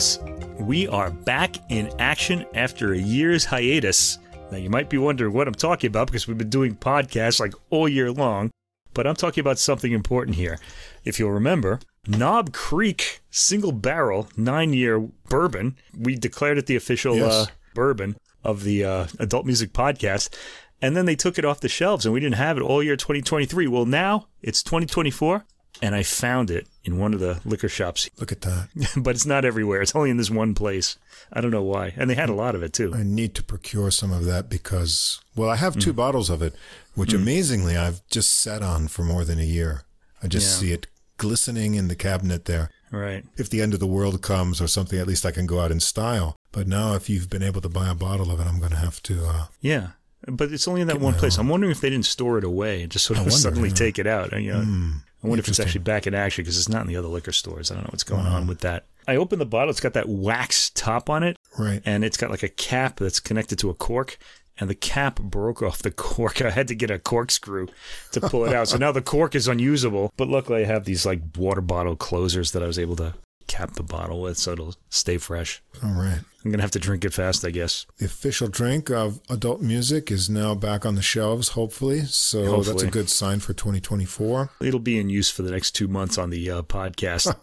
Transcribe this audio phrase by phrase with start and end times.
[0.00, 0.18] Russ.
[0.58, 4.18] We are back in action after a year's hiatus.
[4.50, 7.52] Now, you might be wondering what I'm talking about because we've been doing podcasts like
[7.68, 8.50] all year long,
[8.94, 10.58] but I'm talking about something important here.
[11.04, 17.16] If you'll remember, Knob Creek single barrel nine year bourbon, we declared it the official
[17.16, 17.30] Yes.
[17.30, 20.34] uh, bourbon of the uh, adult music podcast.
[20.80, 22.96] And then they took it off the shelves and we didn't have it all year
[22.96, 23.66] 2023.
[23.66, 25.44] Well, now it's 2024
[25.82, 28.68] and I found it in one of the liquor shops, Look at that.
[28.96, 29.82] but it's not everywhere.
[29.82, 30.96] It's only in this one place.
[31.32, 31.92] I don't know why.
[31.96, 32.92] And they had a lot of it too.
[32.94, 35.80] I need to procure some of that because, well, I have Mm.
[35.82, 36.54] two bottles of it,
[36.94, 39.82] which amazingly I've just sat on for more than a year.
[40.22, 40.60] I just Yeah.
[40.68, 40.86] see it
[41.18, 42.70] glistening in the cabinet there.
[42.90, 43.24] Right.
[43.36, 45.70] If the end of the world comes or something, at least I can go out
[45.70, 46.34] in style.
[46.50, 48.76] But now, if you've been able to buy a bottle of it, I'm going to
[48.78, 49.24] have to.
[49.26, 49.88] Uh, Yeah.
[50.26, 51.38] But it's only in that one place.
[51.38, 51.46] own.
[51.46, 53.74] I'm wondering if they didn't store it away and just sort of wonder, suddenly yeah.
[53.74, 54.32] take it out.
[54.32, 54.90] You know, hmm,
[55.22, 57.32] I wonder if it's actually back in action because it's not in the other liquor
[57.32, 57.70] stores.
[57.70, 58.30] I don't know what's going Wow.
[58.30, 58.48] on uh-huh.
[58.48, 58.86] with that.
[59.06, 59.70] I opened the bottle.
[59.70, 61.82] It's got that wax top on it, right.
[61.84, 64.18] and it's got like a cap that's connected to a cork.
[64.58, 66.42] And the cap broke off the cork.
[66.42, 67.68] I had to get a corkscrew
[68.12, 68.68] to pull it out.
[68.68, 70.12] So now the cork is unusable.
[70.18, 73.14] But luckily, I have these like water bottle closers that I was able to
[73.46, 75.62] cap the bottle with, so it'll stay fresh.
[75.82, 76.20] All right.
[76.44, 77.86] I'm gonna have to drink it fast, I guess.
[77.98, 82.00] The official drink of adult music is now back on the shelves, hopefully.
[82.06, 84.50] So that's a good sign for 2024.
[84.62, 87.34] It'll be in use for the next two months on the uh, podcast.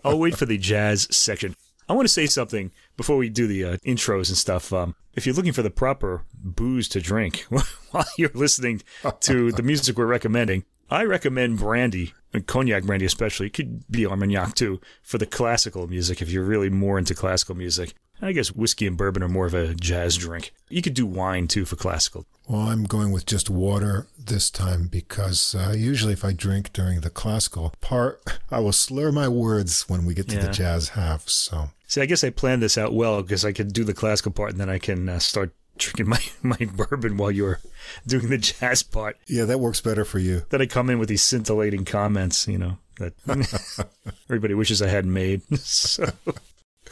[0.04, 1.56] I'll wait for the jazz section.
[1.88, 4.72] I want to say something before we do the uh, intros and stuff.
[4.72, 7.40] Um, if you're looking for the proper booze to drink
[7.90, 8.82] while you're listening
[9.20, 13.46] to the music we're recommending, I recommend brandy, and cognac brandy especially.
[13.46, 17.54] It could be Armagnac too, for the classical music if you're really more into classical
[17.54, 17.94] music.
[18.24, 20.52] I guess whiskey and bourbon are more of a jazz drink.
[20.68, 22.24] You could do wine too for classical.
[22.48, 27.00] Well, I'm going with just water this time because uh, usually if I drink during
[27.00, 30.46] the classical part, I will slur my words when we get to Yeah.
[30.46, 31.28] the jazz half.
[31.28, 34.32] So See, I guess I planned this out well because I could do the classical
[34.32, 37.60] part and then I can uh, start drinking my, my bourbon while you're
[38.06, 39.16] doing the jazz part.
[39.26, 40.44] yeah, that works better for you.
[40.50, 43.14] Then I come in with these scintillating comments, you know, that
[44.28, 45.42] everybody wishes I hadn't made.
[45.58, 46.06] so,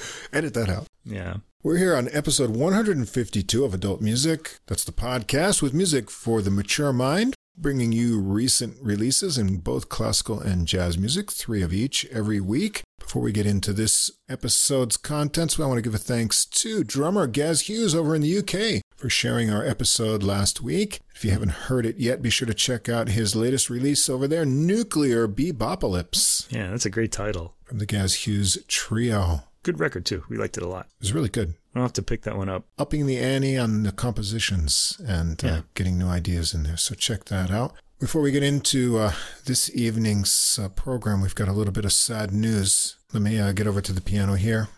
[0.32, 0.86] Edit that out.
[1.04, 1.36] yeah.
[1.62, 4.58] We're here on episode 152 of Adult Music.
[4.66, 9.90] That's the podcast with music for the mature mind, bringing you recent releases in both
[9.90, 12.82] classical and jazz music, three of each every week.
[12.98, 17.26] Before we get into this episode's contents, I want to give a thanks to drummer
[17.26, 21.00] Gaz Hughes over in the UK for sharing our episode last week.
[21.14, 24.26] If you haven't heard it yet, be sure to check out his latest release over
[24.26, 27.54] there, Nuclear Bebopolypse, Yeah, that's a great title.
[27.64, 29.42] from the Gaz Hughes Trio.
[29.62, 30.24] Good record, too.
[30.28, 30.86] We liked it a lot.
[30.86, 31.54] It was really good.
[31.74, 32.64] I'll have to pick that one up.
[32.78, 35.50] upping the ante on the compositions and Yeah.
[35.58, 36.76] uh, getting new ideas in there.
[36.76, 37.74] So check that out.
[38.00, 39.12] Before we get into uh,
[39.44, 42.96] this evening's uh, program, we've got a little bit of sad news.
[43.12, 44.68] Let me uh, get over to the piano here.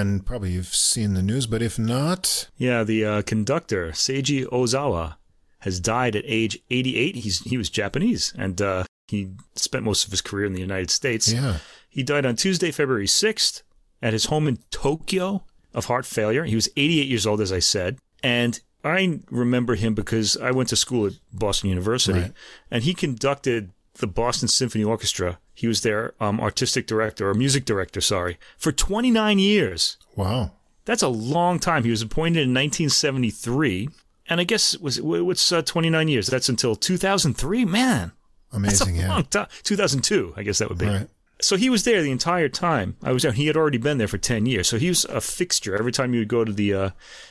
[0.00, 5.16] And probably you've seen the news, but if not, Yeah, the uh, conductor, Seiji Ozawa,
[5.60, 7.16] has died at age 88.
[7.16, 10.90] He's He was Japanese and uh, he spent most of his career in the United
[10.90, 11.32] States.
[11.32, 13.62] yeah, He died on Tuesday, February 6th
[14.02, 16.44] at his home in Tokyo of heart failure.
[16.44, 17.98] He was 88 years old, as I said.
[18.22, 22.32] And I remember him because I went to school at Boston University Right.
[22.70, 25.38] and he conducted the Boston Symphony Orchestra.
[25.54, 29.96] He was their um, artistic director or music director, sorry, for 29 years.
[30.16, 30.52] wow.
[30.86, 31.84] That's a long time.
[31.84, 33.88] He was appointed in 1973.
[34.28, 36.26] And I guess was what's uh, 29 years?
[36.26, 37.64] That's until 2003.
[37.64, 38.12] Man,
[38.52, 39.08] that's a Amazing, yeah.
[39.08, 39.46] long time.
[39.62, 40.86] 2002, I guess that would be.
[40.86, 41.08] Right.
[41.40, 42.96] So he was there the entire time.
[43.02, 43.32] I was there.
[43.32, 44.68] He had already been there for 10 years.
[44.68, 45.74] So he was a fixture.
[45.74, 46.90] Every time you would go to the uh,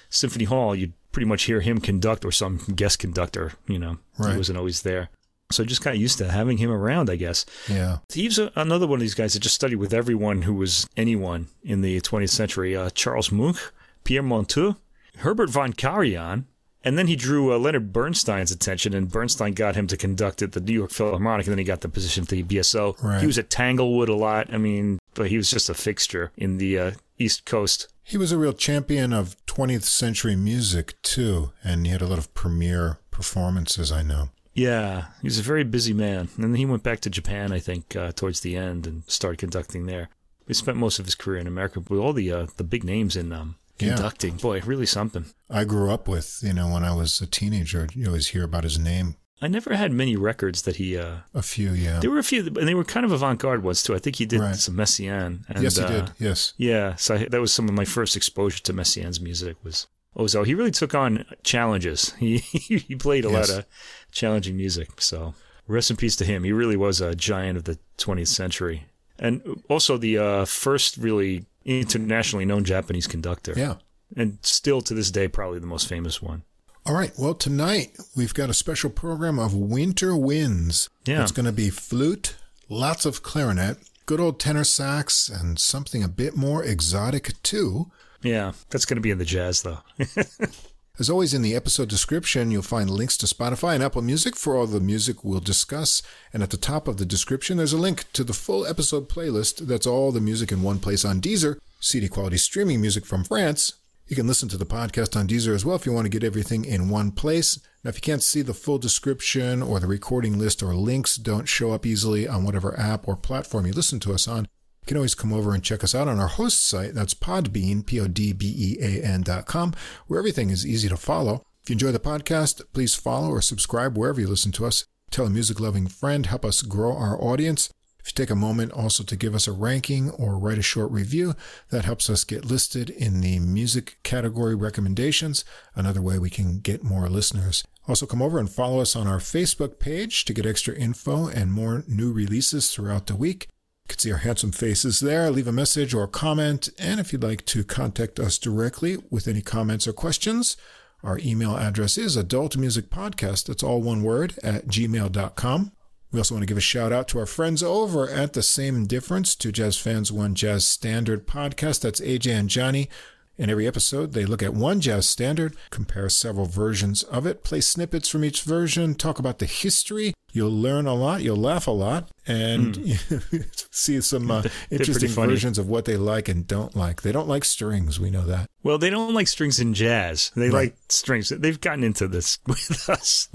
[0.10, 3.98] Symphony Hall, you'd pretty much hear him conduct or some guest conductor, you know.
[4.18, 4.32] Right.
[4.32, 5.10] He wasn't always there.
[5.54, 7.46] So just got used to having him around, I guess.
[7.70, 8.00] Yeah.
[8.12, 11.48] He's a, another one of these guys that just studied with everyone who was anyone
[11.64, 12.76] in the 20th century.
[12.76, 13.60] Uh, Charles Munch,
[14.04, 14.76] Pierre Monteux,
[15.18, 16.46] Herbert von Karajan,
[16.84, 20.52] and then he drew uh, Leonard Bernstein's attention, and Bernstein got him to conduct at
[20.52, 23.02] the New York Philharmonic, and then he got the position at the BSO.
[23.02, 23.22] Right.
[23.22, 24.54] He was at Tanglewood a lot.
[24.54, 27.88] I mean, but he was just a fixture in the uh, East Coast.
[28.04, 32.18] He was a real champion of 20th century music, too, and he had a lot
[32.18, 34.30] of premier performances, I know.
[34.54, 36.30] Yeah, he was a very busy man.
[36.36, 39.38] And then he went back to Japan, I think, uh, towards the end and started
[39.40, 40.10] conducting there.
[40.48, 43.16] He spent most of his career in America with all the uh, the big names
[43.16, 43.96] in um, Yeah.
[43.96, 44.36] conducting.
[44.38, 45.26] Boy, really something.
[45.50, 48.64] I grew up with, you know, when I was a teenager, you always hear about
[48.66, 49.16] his name.
[49.42, 50.98] I never had many records that he.
[50.98, 52.00] Uh, A few, yeah.
[52.00, 53.96] there were a few, and they were kind of avant-garde ones too.
[53.96, 54.56] I think he did Right.
[54.56, 55.44] some Messiaen.
[55.50, 56.12] And, yes, he uh, did.
[56.20, 56.54] Yes.
[56.58, 60.46] Yeah, so I, that was some of my first exposure to Messiaen's music was Ozo.
[60.46, 62.14] He really took on challenges.
[62.20, 63.50] He he played a Yes.
[63.50, 63.66] lot of
[64.12, 65.02] challenging music.
[65.02, 65.34] So
[65.68, 66.44] rest in peace to him.
[66.44, 68.86] He really was a giant of the 20th century,
[69.18, 73.54] and also the uh, first really internationally known Japanese conductor.
[73.56, 73.76] Yeah.
[74.16, 76.44] and still to this day probably the most famous one.
[76.86, 77.12] All right.
[77.18, 80.90] Well, tonight we've got a special program of Winter Winds.
[81.06, 81.22] Yeah.
[81.24, 82.36] It's going to be flute,
[82.70, 87.90] lots of clarinet, good old tenor sax, and something a bit more exotic too.
[88.24, 89.80] Yeah, that's going to be in the jazz though.
[91.00, 94.56] As always, in the episode description, you'll find links to Spotify and Apple Music for
[94.56, 96.04] all the music we'll discuss.
[96.32, 99.66] And at the top of the description, there's a link to the full episode playlist.
[99.66, 103.74] That's all the music in one place on Deezer, CD quality streaming music from France.
[104.06, 106.24] You can listen to the podcast on Deezer as well if you want to get
[106.24, 107.60] everything in one place.
[107.84, 111.48] Now, if you can't see the full description or the recording list or links don't
[111.48, 114.48] show up easily on whatever app or platform you listen to us on,
[114.84, 116.94] you can always come over and check us out on our host site.
[116.94, 119.74] That's Podbean, P O D B E A N dot com,
[120.08, 121.42] where everything is easy to follow.
[121.64, 124.86] If you enjoy the podcast, please follow or subscribe wherever you listen to us.
[125.10, 127.70] Tell a music loving friend, help us grow our audience.
[128.00, 130.92] If you take a moment also to give us a ranking or write a short
[130.92, 131.36] review,
[131.70, 136.84] that helps us get listed in the music category recommendations, another way we can get
[136.84, 137.64] more listeners.
[137.88, 141.54] Also, come over and follow us on our Facebook page to get extra info and
[141.54, 143.48] more new releases throughout the week.
[143.94, 145.30] Can see our handsome faces there.
[145.30, 146.68] Leave a message or a comment.
[146.80, 150.58] And if you'd like to contact us directly with any comments or questions,
[151.04, 155.72] our email address is adultmusicpodcast, that's all one word, at gmail.com.
[156.12, 158.88] We also want to give a shout out to our friends over at The Same
[158.88, 161.82] Difference, Two Jazz Fans, One Jazz Standard podcast.
[161.82, 162.90] That's AJ and Johnny.
[163.36, 167.62] In every episode, they look at one jazz standard, compare several versions of it, play
[167.62, 170.14] snippets from each version, talk about the history.
[170.32, 172.76] You'll learn a lot, you'll laugh a lot, and
[173.72, 177.02] see some uh, interesting versions of what they like and don't like.
[177.02, 178.48] They don't like strings, we know that.
[178.62, 180.32] Well, they don't like strings in jazz.
[180.36, 180.54] They Right.
[180.72, 181.30] like strings.
[181.30, 183.30] They've gotten into this with us.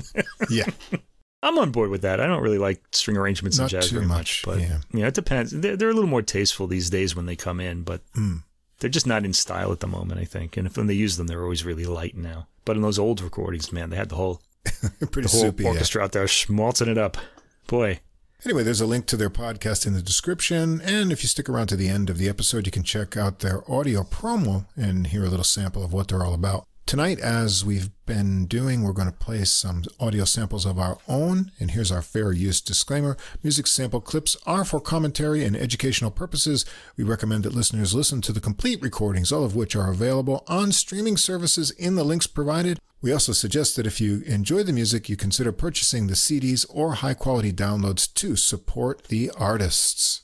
[0.48, 0.66] Yeah.
[1.42, 2.20] I'm on board with that.
[2.20, 4.78] I don't really like string arrangements Not in jazz very much, much, but yeah.
[4.92, 5.52] yeah, it depends.
[5.52, 8.42] They're, they're a little more tasteful these days when they come in, but Mm.
[8.78, 10.20] They're just not in style at the moment.
[10.20, 12.46] I think, and if when they use them, they're always really light now.
[12.64, 14.40] But in those old recordings, man, they had the whole
[15.10, 15.64] Pretty the whole soupy.
[15.64, 15.70] yeah.
[15.70, 17.16] orchestra out there schmaltzing it up.
[17.66, 18.00] Boy,
[18.44, 20.80] Anyway, there's a link to their podcast in the description.
[20.82, 23.40] And if you stick around to the end of the episode, you can check out
[23.40, 26.64] their audio promo and hear a little sample of what they're all about.
[26.88, 31.52] Tonight, as we've been doing, we're going to play some audio samples of our own.
[31.60, 33.14] And here's our fair use disclaimer.
[33.42, 36.64] Music sample clips are for commentary and educational purposes.
[36.96, 40.72] We recommend that listeners listen to the complete recordings, all of which are available on
[40.72, 42.78] streaming services in the links provided.
[43.02, 46.94] We also suggest that if you enjoy the music, you consider purchasing the CDs or
[46.94, 50.22] high quality downloads to support the artists.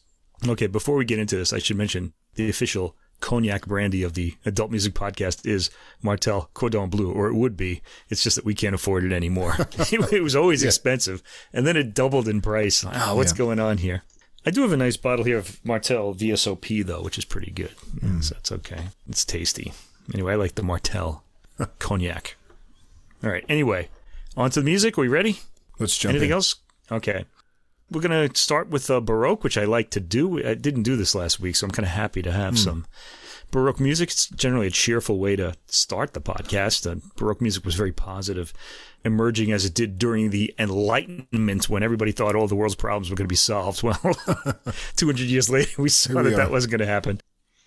[0.49, 4.35] Okay, before we get into this, I should mention the official cognac brandy of the
[4.45, 5.71] Adult Music Podcast is
[6.03, 7.81] Martell Cordon Bleu, or it would be.
[8.11, 9.55] It's just that we can't afford it anymore.
[9.91, 12.85] it was always expensive, and then it doubled in price.
[12.87, 13.39] Oh, what's Yeah.
[13.39, 14.03] going on here?
[14.45, 17.71] I do have a nice bottle here of Martell VSOP, though, which is pretty good.
[17.99, 18.21] Hmm.
[18.21, 18.89] So that's okay.
[19.09, 19.73] It's tasty.
[20.13, 21.25] Anyway, I like the Martell
[21.79, 22.37] cognac.
[23.25, 23.89] All right, anyway,
[24.37, 24.99] on to the music.
[24.99, 25.39] Are we ready?
[25.79, 26.35] Let's jump Anything in.
[26.35, 26.57] else?
[26.93, 27.25] Okay.
[27.95, 30.45] We're going to start with uh, Baroque, which I like to do.
[30.45, 32.87] I didn't do this last week, so I'm kind of happy to have some
[33.53, 34.11] Baroque music.
[34.11, 36.91] It's generally a cheerful way to start the podcast.
[36.91, 38.53] Uh, Baroque music was very positive,
[39.05, 43.17] emerging as it did during the Enlightenment when everybody thought all the world's problems were
[43.17, 43.83] going to be solved.
[43.85, 43.95] Well,
[44.97, 47.21] 200 years later, we saw Here that that wasn't going to happen.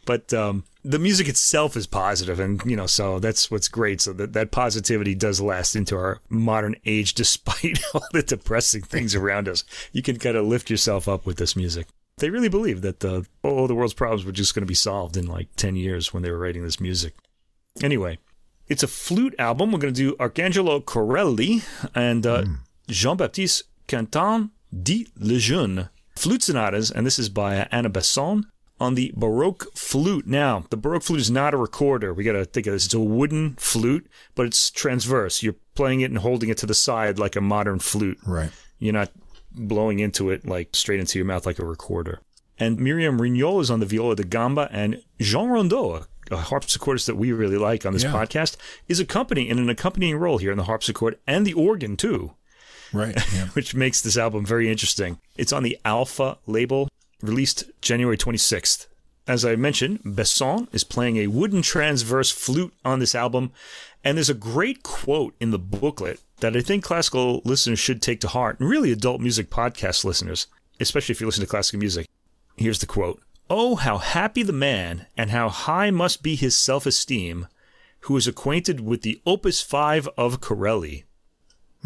[0.07, 3.99] But um, the music itself is positive, and you know, so that's what's great.
[3.99, 9.13] So that that positivity does last into our modern age, despite all the depressing things
[9.13, 9.65] around us.
[9.91, 11.87] You can kind of lift yourself up with this music.
[12.19, 15.17] They really believed that the all the world's problems were just going to be solved
[15.17, 17.13] in like ten years when they were writing this music.
[17.83, 18.17] Anyway,
[18.69, 19.73] it's a flute album.
[19.73, 22.45] We're going to do Arcangelo Corelli and uh,
[22.87, 28.45] Jean Baptiste Quentin dit Lejeune flute sonatas, and this is by Anna Besson
[28.79, 30.27] on the Baroque flute.
[30.27, 32.13] Now, the Baroque flute is not a recorder.
[32.13, 32.85] We got to think of this.
[32.85, 35.41] It's a wooden flute, but it's transverse.
[35.43, 38.19] You're playing it and holding it to the side like a modern flute.
[38.25, 38.51] Right.
[38.79, 39.11] You're not
[39.51, 42.19] blowing into it like straight into your mouth like a recorder.
[42.59, 47.15] And Myriam Rignol is on the viola da gamba, and Jean Rondeau, a, harpsichordist that
[47.15, 48.11] we really like on this Yeah.
[48.11, 48.57] podcast,
[48.87, 52.33] is accompanying in an accompanying role here in the harpsichord and the organ too,
[52.91, 53.15] Right.
[53.33, 53.47] Yeah.
[53.53, 55.19] which makes this album very interesting.
[55.35, 56.89] It's on the Alpha label,
[57.21, 58.87] released January 26th.
[59.27, 63.51] As I mentioned, Besson is playing a wooden transverse flute on this album,
[64.03, 68.21] and there's a great quote in the booklet that I think classical listeners should take
[68.21, 70.47] to heart, and really adult music podcast listeners,
[70.79, 72.07] especially if you listen to classical music.
[72.55, 76.85] Here's the quote Oh, how happy the man, and how high must be his self
[76.85, 77.47] esteem,
[78.01, 81.03] who is acquainted with the Opus 5 of Corelli.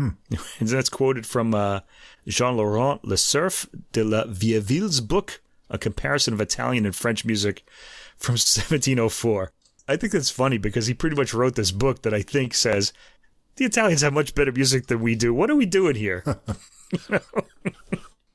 [0.02, 0.18] And
[0.68, 1.82] that's quoted from uh,
[2.28, 7.64] Jean Laurent Le Cerf de la Viéville's book, A Comparison of Italian and French Music
[8.18, 9.52] from 1704.
[9.88, 12.94] I think that's funny because he pretty much wrote this book that I think says
[13.58, 15.34] the Italians have much better music than we do.
[15.34, 16.24] What are we doing here?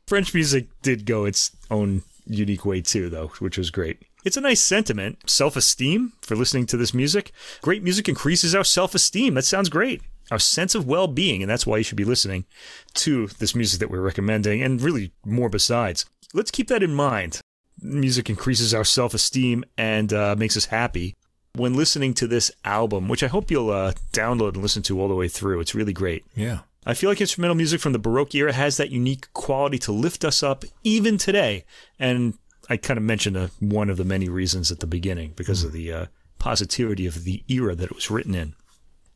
[0.07, 4.03] French music did go its own unique way too, though, which was great.
[4.25, 7.33] It's a nice sentiment, self esteem for listening to this music.
[7.63, 9.35] Great music increases our self esteem.
[9.35, 10.03] That sounds great.
[10.31, 12.47] Our sense of well being, and that's why you should be listening
[12.95, 16.05] to this music that we're recommending, and really more besides.
[16.35, 17.41] Let's keep that in mind.
[17.81, 21.15] Music increases our self esteem and uh, makes us happy
[21.55, 25.09] when listening to this album, which I hope you'll uh, download and listen to all
[25.09, 25.61] the way through.
[25.61, 26.25] It's really great.
[26.35, 26.61] Yeah.
[26.85, 30.25] I feel like instrumental music from the Baroque era has that unique quality to lift
[30.25, 31.65] us up even today.
[31.99, 32.35] And
[32.71, 35.73] I kind of mentioned uh, one of the many reasons at the beginning because of
[35.73, 36.07] the uh,
[36.39, 38.55] positivity of the era that it was written in.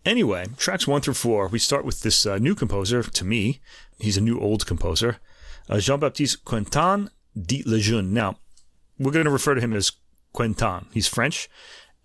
[0.04, 3.60] Anyway, tracks one through four, we start with this uh, new composer, to me.
[3.98, 5.18] He's a new old composer,
[5.68, 8.12] uh, Jean Baptiste Quentin dit Lejeune.
[8.12, 8.36] Now,
[8.98, 9.92] we're going to refer to him as
[10.32, 10.86] Quentin.
[10.92, 11.48] He's French.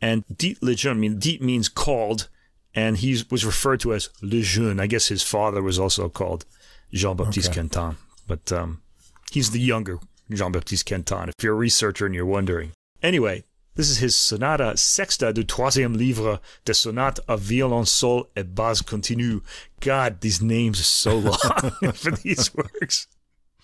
[0.01, 2.27] And dit Lejeune, I mean, dit means called,
[2.73, 4.79] and he was referred to as Lejeune.
[4.79, 6.45] I guess his father was also called
[6.93, 7.61] Jean Baptiste Okay.
[7.61, 7.97] Quentin,
[8.27, 8.81] but um,
[9.31, 9.99] he's the younger
[10.29, 12.73] Jean Baptiste Quentin, if you're a researcher and you're wondering.
[13.01, 13.45] Anyway,
[13.75, 19.41] this is his Sonata Sexta du Troisième Livre de Sonate à Violoncelle et Basse Continue.
[19.81, 21.37] God, these names are so long
[21.93, 23.07] for these works.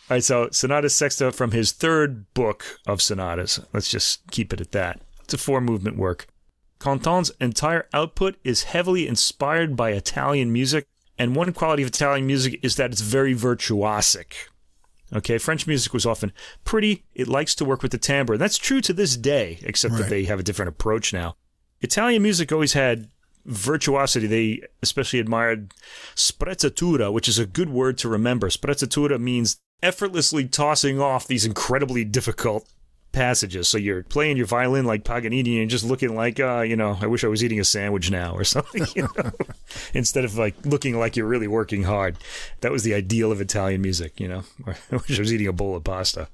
[0.10, 3.62] All right, so Sonata Sexta from his third book of sonatas.
[3.72, 5.00] Let's just keep it at that.
[5.24, 6.28] It's a four movement work.
[6.80, 10.88] Quentin's entire output is heavily inspired by Italian music,
[11.18, 14.50] and one quality of Italian music is that it's very virtuosic.
[15.14, 16.32] Okay, French music was often
[16.64, 17.04] pretty.
[17.14, 18.34] It likes to work with the timbre.
[18.34, 21.36] And that's true to this day, except that they have a different approach now.
[21.82, 23.10] Italian music always had
[23.46, 24.28] virtuosity.
[24.28, 25.74] They especially admired
[26.16, 28.50] sprezzatura, which is a good word to remember.
[28.50, 32.70] Sprezzatura means effortlessly tossing off these incredibly difficult
[33.12, 33.68] passages.
[33.68, 37.08] So you're playing your violin like Paganini and just looking like, uh, you know, I
[37.08, 39.32] wish I was eating a sandwich now or something, you know,
[39.94, 42.18] instead of like looking like you're really working hard.
[42.62, 44.44] That was the ideal of Italian music, you know.
[44.66, 46.28] Or I wish I was eating a bowl of pasta.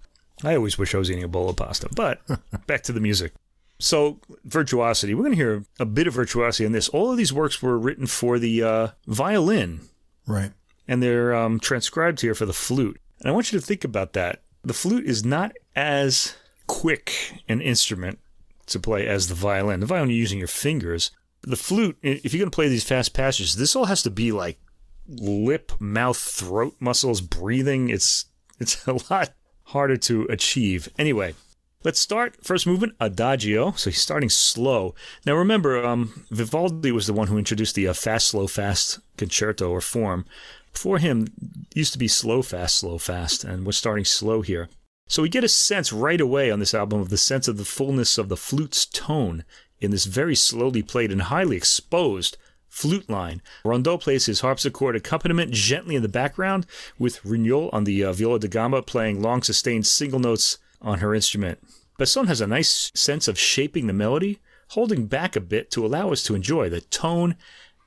[0.44, 1.90] I always wish I was eating a bowl of pasta.
[1.96, 2.22] But
[2.68, 3.34] back to the music.
[3.80, 5.14] So virtuosity.
[5.14, 6.90] We're going to hear a bit of virtuosity in this.
[6.90, 9.82] All of these works were written for the uh, violin
[10.26, 10.52] Right.
[10.88, 13.00] and they're um, transcribed here for the flute.
[13.20, 14.42] And I want you to think about that.
[14.64, 16.36] The flute is not as
[16.68, 18.20] quick an instrument
[18.68, 19.80] to play as the violin.
[19.80, 21.12] The violin, you're using your fingers.
[21.42, 24.32] The flute, if you're going to play these fast passages, this all has to be
[24.32, 24.60] like
[25.08, 27.90] lip, mouth, throat muscles, breathing.
[27.90, 28.26] It's
[28.60, 29.34] it's a lot
[29.64, 30.90] harder to achieve.
[30.98, 31.36] Anyway,
[31.84, 33.72] let's start first movement adagio.
[33.72, 34.96] So he's starting slow.
[35.26, 39.70] Now remember, um, Vivaldi was the one who introduced the uh, fast, slow, fast concerto
[39.70, 40.26] or form.
[40.74, 41.28] Before him,
[41.74, 44.70] used to be slow, fast, slow, fast, and we're starting slow here.
[45.08, 47.66] So we get a sense right away on this album of the sense of the
[47.66, 49.46] fullness of the flute's tone
[49.80, 52.38] in this very slowly played and highly exposed
[52.68, 53.42] flute line.
[53.64, 56.66] Rondeau plays his harpsichord accompaniment gently in the background,
[57.00, 61.16] with Rignol on the uh, viola da gamba playing long sustained single notes on her
[61.16, 61.60] instrument.
[61.98, 66.12] Besson has a nice sense of shaping the melody, holding back a bit to allow
[66.12, 67.36] us to enjoy the tone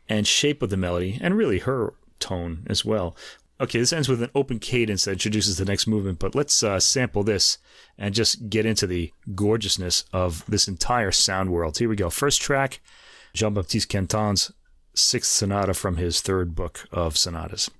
[0.08, 3.16] and shape of the melody, and really her tone as well.
[3.60, 6.80] Okay, this ends with an open cadence that introduces the next movement, but let's uh,
[6.80, 7.58] sample this
[7.98, 11.76] and just get into the gorgeousness of this entire sound world.
[11.76, 12.08] Here we go.
[12.08, 12.80] First track,
[13.34, 14.50] Jean Baptiste Quentin's
[14.94, 17.70] sixth sonata from his third book of sonatas.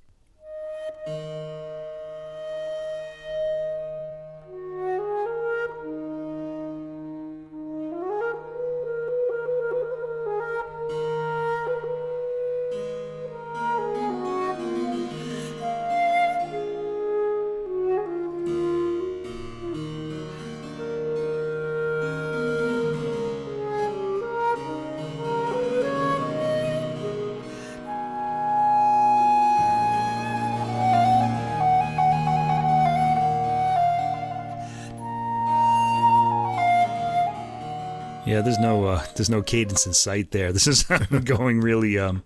[39.20, 40.50] There's no cadence in sight there.
[40.50, 40.82] This is
[41.24, 42.22] going really um,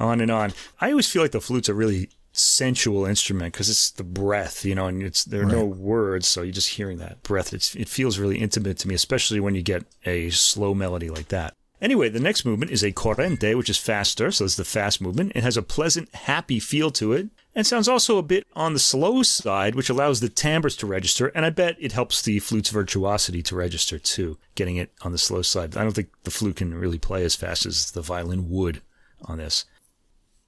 [0.00, 0.54] on and on.
[0.80, 4.74] I always feel like the flute's a really sensual instrument because it's the breath, you
[4.74, 7.52] know, and it's there are no words, so you're just hearing that breath.
[7.52, 11.28] It's, it feels really intimate to me, especially when you get a slow melody like
[11.28, 11.54] that.
[11.80, 15.32] Anyway, the next movement is a corrente, which is faster, so it's the fast movement.
[15.34, 18.80] It has a pleasant, happy feel to it, and sounds also a bit on the
[18.80, 22.70] slow side, which allows the timbres to register, and I bet it helps the flute's
[22.70, 25.76] virtuosity to register too, getting it on the slow side.
[25.76, 28.82] I don't think the flute can really play as fast as the violin would
[29.24, 29.64] on this.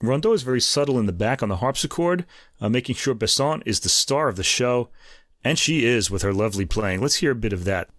[0.02, 2.24] Rondeau is very subtle in the back on the harpsichord,
[2.60, 4.88] uh, making sure Besson is the star of the show,
[5.44, 7.00] and she is with her lovely playing.
[7.00, 7.90] Let's hear a bit of that.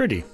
[0.00, 0.24] Pretty.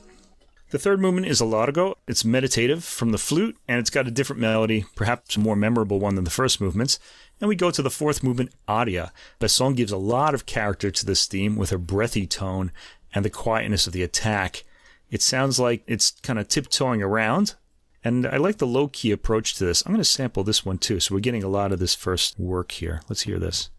[0.70, 1.98] The third movement is a largo.
[2.06, 5.98] It's meditative from the flute, and it's got a different melody, perhaps a more memorable
[5.98, 7.00] one than the first movements.
[7.40, 9.12] And we go to the fourth movement, aria.
[9.40, 12.70] Besson gives a lot of character to this theme with her breathy tone
[13.12, 14.62] and the quietness of the attack.
[15.10, 17.56] It sounds like it's kind of tiptoeing around,
[18.04, 19.84] and I like the low key approach to this.
[19.84, 22.38] I'm going to sample this one too, so we're getting a lot of this first
[22.38, 23.02] work here.
[23.08, 23.70] Let's hear this.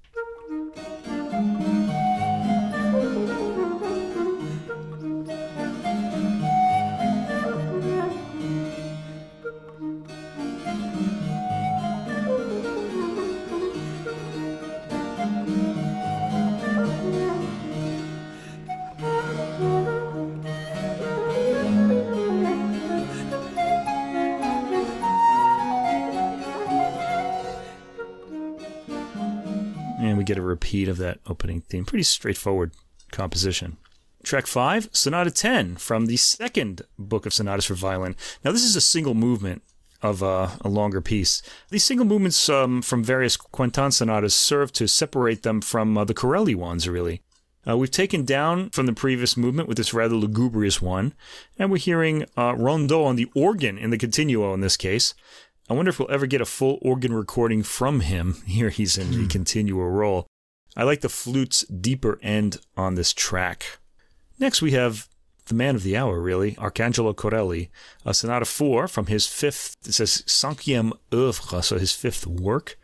[30.68, 31.86] Repeat of that opening theme.
[31.86, 32.74] Pretty straightforward
[33.10, 33.78] composition.
[34.22, 38.18] Track 5, Sonata 10 from the second book of sonatas for violin.
[38.44, 39.64] Now, this is a single movement
[40.02, 41.42] of uh, a longer piece.
[41.70, 46.14] These single movements um, from various Quentin sonatas serve to separate them from uh, the
[46.14, 47.22] Corelli ones, really.
[47.66, 51.14] Uh, we've taken down from the previous movement with this rather lugubrious one,
[51.58, 55.14] and we're hearing uh, Rondeau on the organ in the continuo in this case.
[55.70, 58.42] I wonder if we'll ever get a full organ recording from him.
[58.46, 60.27] Here he's in the continuo role.
[60.77, 63.79] I like the flute's deeper end on this track.
[64.37, 65.09] Next, we have
[65.48, 67.72] the man of the hour, really, Arcangelo Corelli,
[68.05, 72.77] a Sonata 4 from his fifth, it says cinquième œuvre, so his fifth work,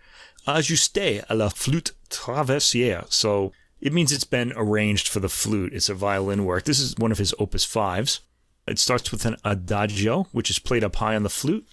[0.47, 3.11] Ajusté à la flûte traversière.
[3.13, 5.73] So it means it's been arranged for the flute.
[5.73, 6.65] It's a violin work.
[6.65, 8.19] This is one of his opus 5s.
[8.67, 11.67] It starts with an adagio, which is played up high on the flute.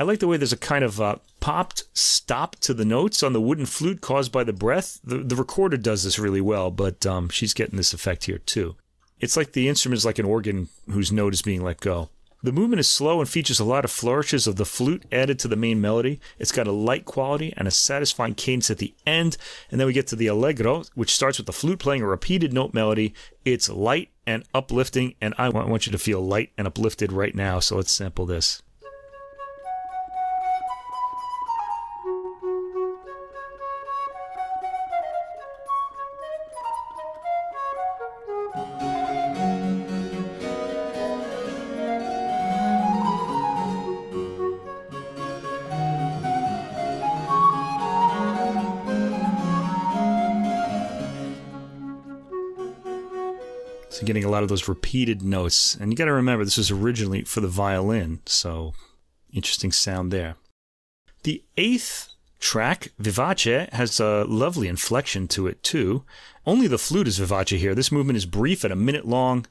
[0.00, 3.34] I like the way there's a kind of uh, popped stop to the notes on
[3.34, 4.98] the wooden flute caused by the breath.
[5.04, 8.76] The, the recorder does this really well, but um, she's getting this effect here too.
[9.18, 12.08] It's like the instrument is like an organ whose note is being let go.
[12.42, 15.48] The movement is slow and features a lot of flourishes of the flute added to
[15.48, 16.18] the main melody.
[16.38, 19.36] It's got a light quality and a satisfying cadence at the end.
[19.70, 22.54] And then we get to the allegro, which starts with the flute playing a repeated
[22.54, 23.12] note melody.
[23.44, 27.60] It's light and uplifting, and I want you to feel light and uplifted right now.
[27.60, 28.62] So let's sample this.
[54.10, 55.76] Getting a lot of those repeated notes.
[55.76, 58.74] And you got to remember, this was originally for the violin, so
[59.32, 60.34] interesting sound there.
[61.22, 62.08] The eighth
[62.40, 66.02] track, Vivace, has a lovely inflection to it too.
[66.44, 67.72] Only the flute is vivace here.
[67.72, 69.46] This movement is brief at a minute long,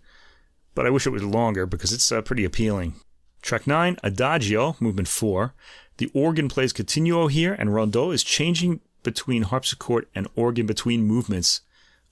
[0.76, 2.95] but I wish it was longer because it's uh, pretty appealing.
[3.41, 5.54] Track 9, Adagio, movement 4.
[6.00, 11.62] The organ plays continuo here, and Rondeau is changing between harpsichord and organ between movements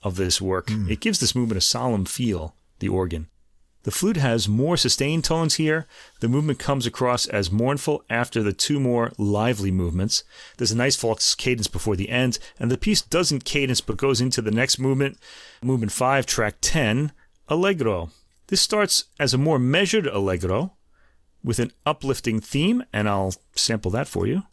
[0.04, 0.68] of this work.
[0.68, 0.90] Mm.
[0.90, 3.28] It gives this movement a solemn feel, the organ.
[3.84, 5.88] The flute has more sustained tones here.
[6.20, 10.26] The movement comes across as mournful after the two more lively movements.
[10.58, 14.20] There's a nice false cadence before the end, and the piece doesn't cadence but goes
[14.20, 15.18] into the next movement,
[15.64, 17.14] movement 5, track 10,
[17.48, 18.10] Allegro.
[18.48, 20.74] This starts as a more measured allegro
[21.42, 24.44] with an uplifting theme, and I'll sample that for you.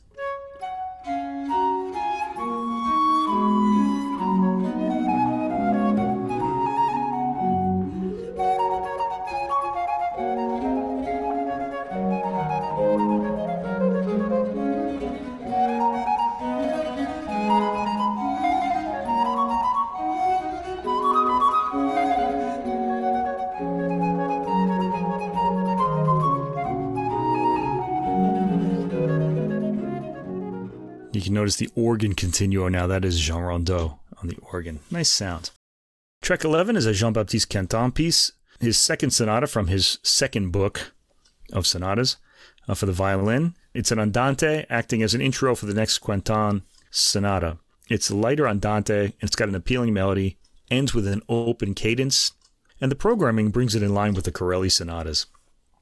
[31.54, 32.86] Notice the organ continuo now.
[32.86, 34.80] That is Jean Rondeau on the organ.
[34.90, 35.50] Nice sound.
[36.22, 40.92] Track 11 is a Jean Baptiste Quentin piece, his second sonata from his second book
[41.52, 42.16] of sonatas
[42.66, 43.54] uh, for the violin.
[43.74, 47.58] It's an andante acting as an intro for the next Quentin sonata.
[47.88, 50.38] It's lighter andante and it's got an appealing melody,
[50.70, 52.32] ends with an open cadence,
[52.80, 55.26] and the programming brings it in line with the Corelli sonatas.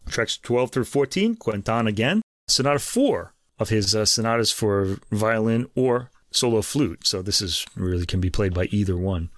[0.08, 2.20] Tracks 12 through 14, Quentin again.
[2.48, 8.06] Sonata 4 of his uh, sonatas for violin or solo flute, so this is really
[8.06, 9.30] can be played by either one.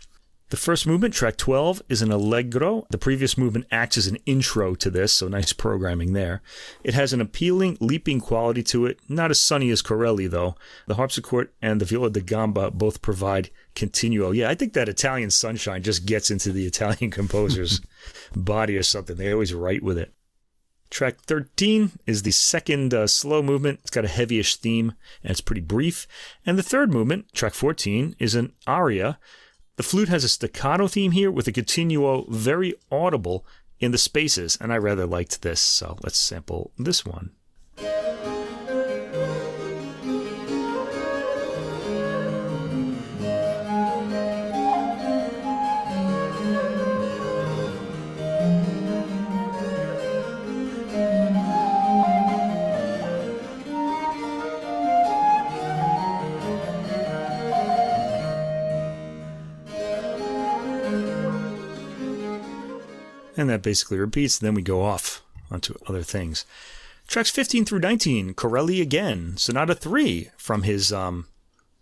[0.50, 2.86] The first movement, track 12, is an allegro.
[2.90, 6.42] The previous movement acts as an intro to this, so nice programming there.
[6.84, 10.54] It has an appealing, leaping quality to it, not as sunny as Corelli, though.
[10.86, 14.30] The harpsichord and the viola da gamba both provide continuo.
[14.30, 17.80] Yeah, I think that Italian sunshine just gets into the Italian composer's
[18.36, 19.16] body or something.
[19.16, 20.12] They always write with it.
[20.94, 23.80] Track 13 is the second uh, slow movement.
[23.82, 26.06] It's got a heavyish theme and it's pretty brief.
[26.46, 29.18] And the third movement, track 14, is an aria
[29.76, 33.44] the flute has a staccato theme here with a continuo very audible
[33.80, 37.32] in the spaces, and I rather liked this, so let's sample this one.
[63.44, 64.38] And that basically repeats.
[64.38, 66.46] Then we go off onto other things.
[67.06, 71.26] Tracks 15 through 19, Corelli again, Sonata 3 from his um,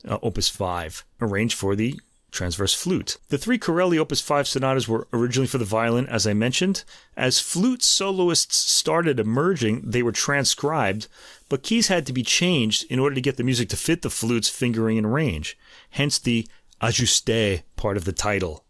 [0.04, 2.00] uh, Opus 5, arranged for the
[2.32, 3.18] transverse flute.
[3.28, 6.82] The three Corelli Opus 5 sonatas were originally for the violin, as I mentioned.
[7.16, 11.06] As flute soloists started emerging, they were transcribed,
[11.48, 14.10] but keys had to be changed in order to get the music to fit the
[14.10, 15.56] flute's fingering and range.
[15.90, 16.48] Hence the
[16.80, 18.64] ajuste part of the title.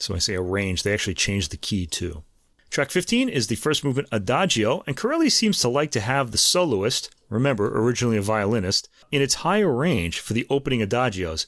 [0.00, 2.24] So I say arrange, they actually changed the key too.
[2.70, 6.38] Track 15 is the first movement Adagio, and Corelli seems to like to have the
[6.38, 11.46] soloist, remember, originally a violinist, in its higher range for the opening adagios,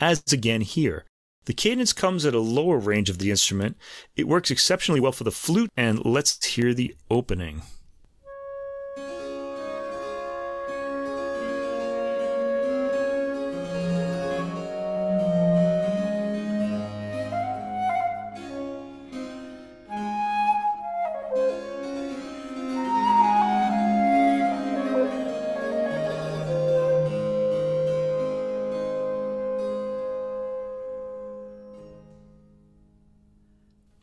[0.00, 1.04] as again here.
[1.44, 3.76] The cadence comes at a lower range of the instrument.
[4.16, 7.62] It works exceptionally well for the flute, and let's hear the opening.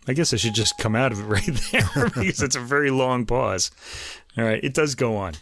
[0.10, 2.90] I guess I should just come out of it right there because it's a very
[2.90, 3.70] long pause.
[4.36, 5.36] All right, it does go on.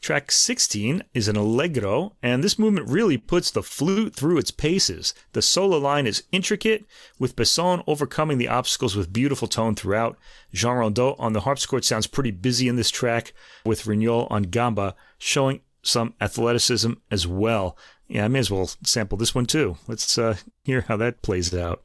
[0.00, 5.12] Track 16 is an allegro, and this movement really puts the flute through its paces.
[5.32, 6.84] The solo line is intricate,
[7.18, 10.16] with Besson overcoming the obstacles with beautiful tone throughout.
[10.52, 13.32] Jean Rondeau on the harpsichord sounds pretty busy in this track,
[13.64, 17.76] with Rignol on gamba showing some athleticism as well.
[18.06, 19.78] Yeah, I may as well sample this one too.
[19.88, 21.82] Let's uh, hear how that plays out.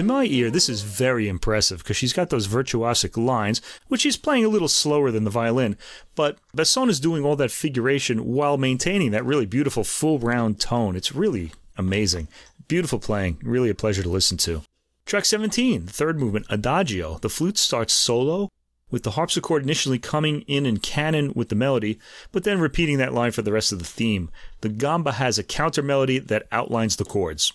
[0.00, 4.16] To my ear, this is very impressive because she's got those virtuosic lines, which she's
[4.16, 5.76] playing a little slower than the violin.
[6.14, 10.96] But Besson is doing all that figuration while maintaining that really beautiful full round tone.
[10.96, 12.28] It's really amazing.
[12.66, 13.40] Beautiful playing.
[13.42, 14.62] Really a pleasure to listen to.
[15.04, 17.18] Track 17, third movement, Adagio.
[17.18, 18.48] The flute starts solo,
[18.90, 21.98] with the harpsichord initially coming in in canon with the melody,
[22.32, 24.30] but then repeating that line for the rest of the theme.
[24.62, 27.52] The gamba has a counter melody that outlines the chords.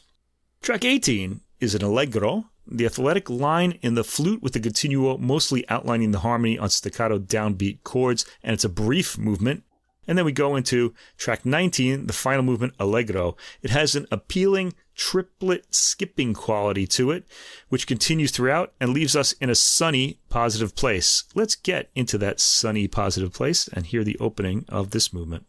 [0.61, 5.67] Track 18 is an allegro, the athletic line in the flute with the continuo mostly
[5.67, 9.63] outlining the harmony on staccato downbeat chords, and it's a brief movement.
[10.07, 13.35] And then we go into track 19, the final movement, Allegro.
[13.63, 17.25] It has an appealing triplet skipping quality to it,
[17.69, 21.23] which continues throughout and leaves us in a sunny, positive place.
[21.33, 25.47] Let's get into that sunny, positive place and hear the opening of this movement.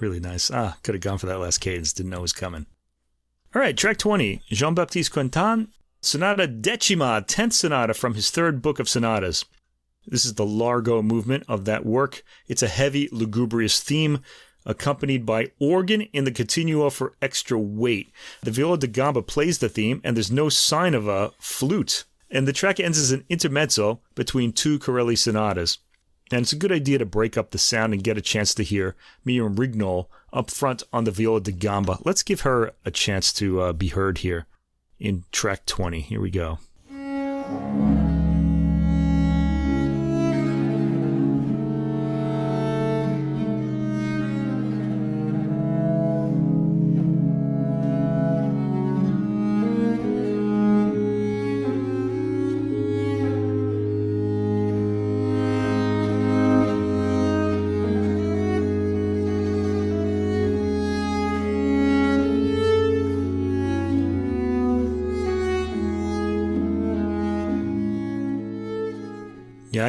[0.00, 0.50] Really nice.
[0.50, 1.92] Ah, could have gone for that last cadence.
[1.92, 2.66] Didn't know it was coming.
[3.54, 4.42] All right, track 20.
[4.50, 5.68] Jean Baptiste Quentin,
[6.00, 9.44] Sonata Decima, 10th sonata from his third book of sonatas.
[10.06, 12.22] This is the Largo movement of that work.
[12.46, 14.20] It's a heavy, lugubrious theme
[14.64, 18.12] accompanied by organ in the continuo for extra weight.
[18.42, 22.04] The viola da gamba plays the theme, and there's no sign of a flute.
[22.30, 25.78] And the track ends as an intermezzo between two Corelli sonatas.
[26.30, 28.62] And it's a good idea to break up the sound and get a chance to
[28.62, 31.98] hear Myriam Rignol up front on the viola da gamba.
[32.04, 34.46] Let's give her a chance to uh, be heard here
[34.98, 36.00] in track 20.
[36.00, 36.58] Here we go.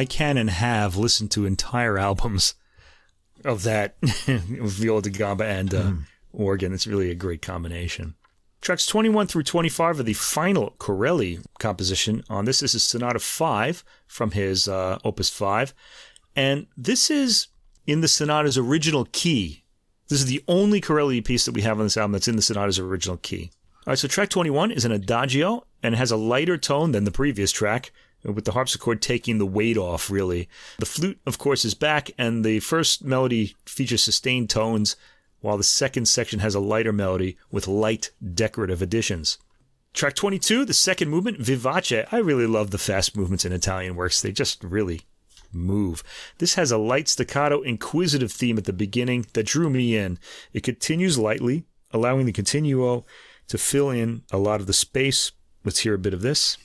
[0.00, 2.54] I can and have listened to entire albums
[3.44, 6.04] of that viola da gamba and uh, mm.
[6.32, 6.72] organ.
[6.72, 8.14] It's really a great combination.
[8.62, 12.60] Tracks 21 through 25 are the final Corelli composition on this.
[12.60, 15.74] This is Sonata 5 from his uh, Opus 5.
[16.34, 17.48] And this is
[17.86, 19.64] in the sonata's original key.
[20.08, 22.42] This is the only Corelli piece that we have on this album that's in the
[22.42, 23.50] sonata's original key.
[23.86, 27.10] All right, so track 21 is an adagio and has a lighter tone than the
[27.10, 30.48] previous track with the harpsichord taking the weight off, really.
[30.78, 34.96] The flute, of course, is back, and the first melody features sustained tones,
[35.40, 39.38] while the second section has a lighter melody with light decorative additions.
[39.92, 42.06] Track 22, the second movement, Vivace.
[42.12, 44.20] I really love the fast movements in Italian works.
[44.20, 45.02] They just really
[45.52, 46.04] move.
[46.38, 50.18] This has a light staccato inquisitive theme at the beginning that drew me in.
[50.52, 53.04] It continues lightly, allowing the continuo
[53.48, 55.32] to fill in a lot of the space.
[55.64, 56.56] Let's hear a bit of this.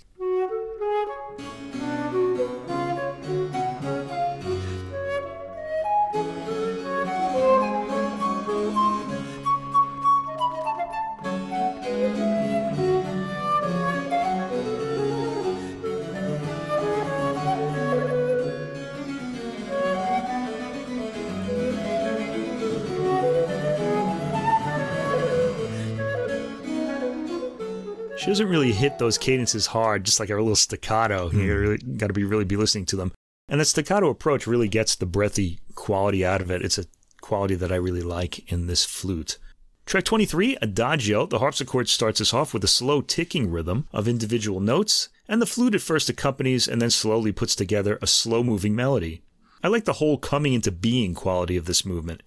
[28.26, 31.30] She doesn't really hit those cadences hard, just like a little staccato.
[31.30, 31.44] Mm.
[31.44, 33.12] You really, got to be really be listening to them.
[33.48, 36.64] And the staccato approach really gets the breathy quality out of it.
[36.64, 36.88] It's a
[37.22, 39.38] quality that I really like in this flute.
[39.86, 44.60] Track 23, Adagio, the harpsichord starts us off with a slow ticking rhythm of individual
[44.60, 48.76] notes, and the flute at first accompanies and then slowly puts together a slow moving
[48.76, 49.22] melody.
[49.64, 52.24] I like the whole coming into being quality of this movement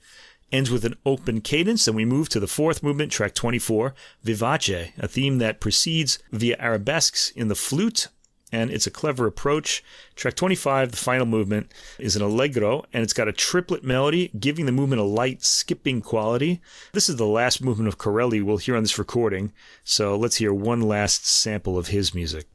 [0.52, 4.92] ends with an open cadence, and we move to the fourth movement, track 24, Vivace,
[4.98, 8.08] a theme that proceeds via arabesques in the flute,
[8.50, 9.84] and it's a clever approach.
[10.16, 14.66] Track 25, the final movement, is an allegro, and it's got a triplet melody, giving
[14.66, 16.60] the movement a light, skipping quality.
[16.92, 19.52] This is the last movement of Corelli we'll hear on this recording,
[19.84, 22.46] so let's hear one last sample of his music.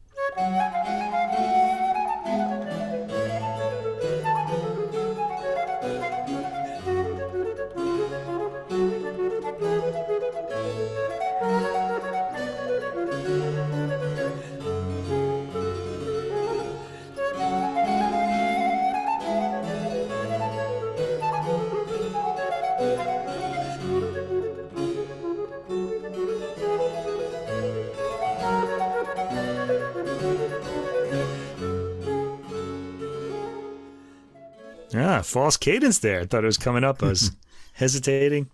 [35.14, 36.22] Ah, false cadence there.
[36.22, 37.04] I thought it was coming up.
[37.04, 37.36] I was
[37.74, 38.50] hesitating.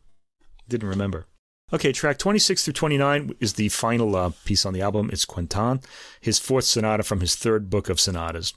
[0.67, 1.25] Didn't remember.
[1.71, 5.09] Okay, track 26 through 29 is the final uh, piece on the album.
[5.13, 5.79] It's Quentin,
[6.19, 8.53] his fourth sonata from his third book of sonatas.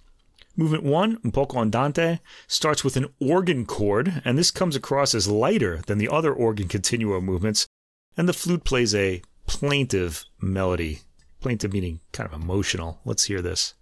[0.57, 5.29] Movement 1, Un poco andante, starts with an organ chord, and this comes across as
[5.29, 7.69] lighter than the other organ continuo movements,
[8.17, 11.03] and the flute plays a plaintive melody.
[11.41, 13.01] Plaintive meaning kind of emotional.
[13.05, 13.75] Let's hear this.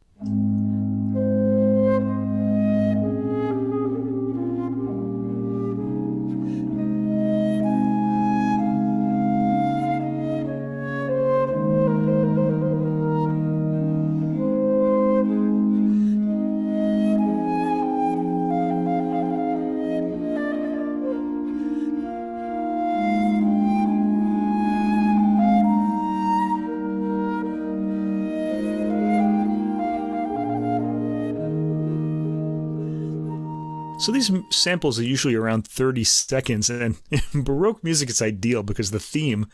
[34.00, 38.90] So these samples are usually around 30 seconds, and in Baroque music, it's ideal because
[38.92, 39.46] the theme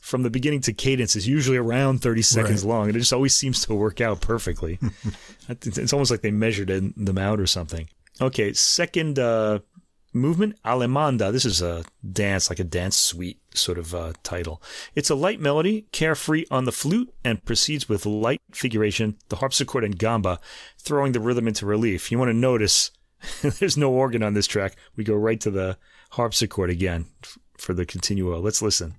[0.00, 2.68] from the beginning to cadence is usually around 30 seconds Right.
[2.70, 4.78] long, and it just always seems to work out perfectly.
[5.48, 7.88] It's almost like they measured them out or something.
[8.20, 9.58] Okay, second uh,
[10.12, 11.32] movement, Alemanda.
[11.32, 14.62] This is a dance, like a dance suite sort of uh, title.
[14.94, 19.82] It's a light melody, carefree on the flute, and proceeds with light figuration, the harpsichord
[19.82, 20.38] and gamba,
[20.78, 22.12] throwing the rhythm into relief.
[22.12, 22.92] You want to notice
[23.42, 24.76] there's no organ on this track.
[24.96, 25.76] We go right to the
[26.12, 27.06] harpsichord again
[27.58, 28.38] for the continuo.
[28.40, 28.94] Let's listen.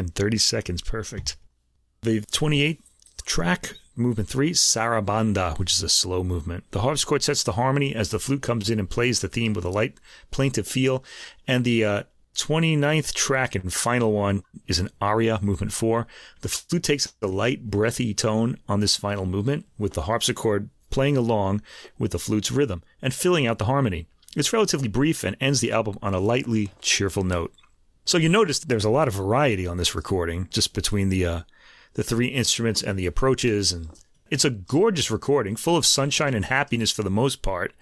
[0.00, 1.36] Again, 30 seconds, perfect.
[2.00, 2.78] The 28th
[3.26, 6.64] track, movement three, Sarabanda, which is a slow movement.
[6.70, 9.66] The harpsichord sets the harmony as the flute comes in and plays the theme with
[9.66, 9.98] a light,
[10.30, 11.04] plaintive feel.
[11.46, 12.02] And the uh,
[12.34, 16.06] 29th track and final one is an aria, movement four.
[16.40, 21.18] The flute takes a light, breathy tone on this final movement, with the harpsichord playing
[21.18, 21.60] along
[21.98, 24.06] with the flute's rhythm and filling out the harmony.
[24.34, 27.52] It's relatively brief and ends the album on a lightly cheerful note.
[28.04, 31.40] So you notice there's a lot of variety on this recording, just between the uh,
[31.94, 33.90] the three instruments and the approaches, and
[34.30, 37.74] it's a gorgeous recording, full of sunshine and happiness for the most part,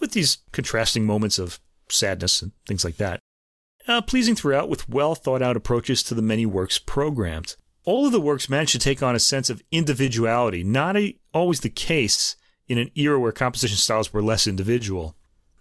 [0.00, 3.20] with these contrasting moments of sadness and things like that.
[3.88, 7.56] Uh, pleasing throughout, with well thought out approaches to the many works programmed.
[7.84, 11.60] All of the works manage to take on a sense of individuality, not a, always
[11.60, 12.36] the case
[12.66, 15.15] in an era where composition styles were less individual.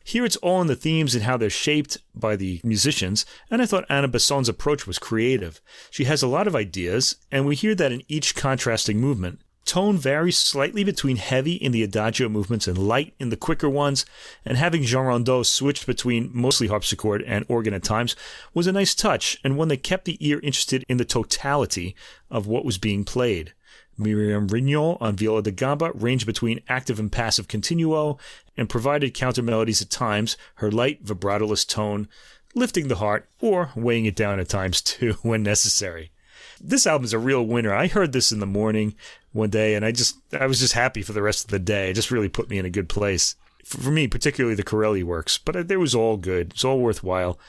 [0.07, 3.65] Here it's all in the themes and how they're shaped by the musicians, and I
[3.65, 5.59] thought Anna Besson's approach was creative.
[5.89, 9.39] She has a lot of ideas, and we hear that in each contrasting movement.
[9.65, 14.05] Tone varies slightly between heavy in the adagio movements and light in the quicker ones,
[14.45, 18.15] and having Jean Rondeau switch between mostly harpsichord and organ at times
[18.53, 21.95] was a nice touch, and one that kept the ear interested in the totality
[22.29, 23.53] of what was being played.
[23.97, 28.17] Myriam Rignol on viola da gamba ranged between active and passive continuo
[28.57, 32.07] and provided counter melodies at times, her light vibratoless tone
[32.55, 36.11] lifting the heart or weighing it down at times too when necessary.
[36.59, 37.73] This album is a real winner.
[37.73, 38.95] I heard this in the morning
[39.33, 41.89] one day and I just I was just happy for the rest of the day.
[41.89, 43.35] It just really put me in a good place.
[43.65, 46.51] For me, particularly the Corelli works, but uh, it was all good.
[46.51, 47.39] It's all worthwhile.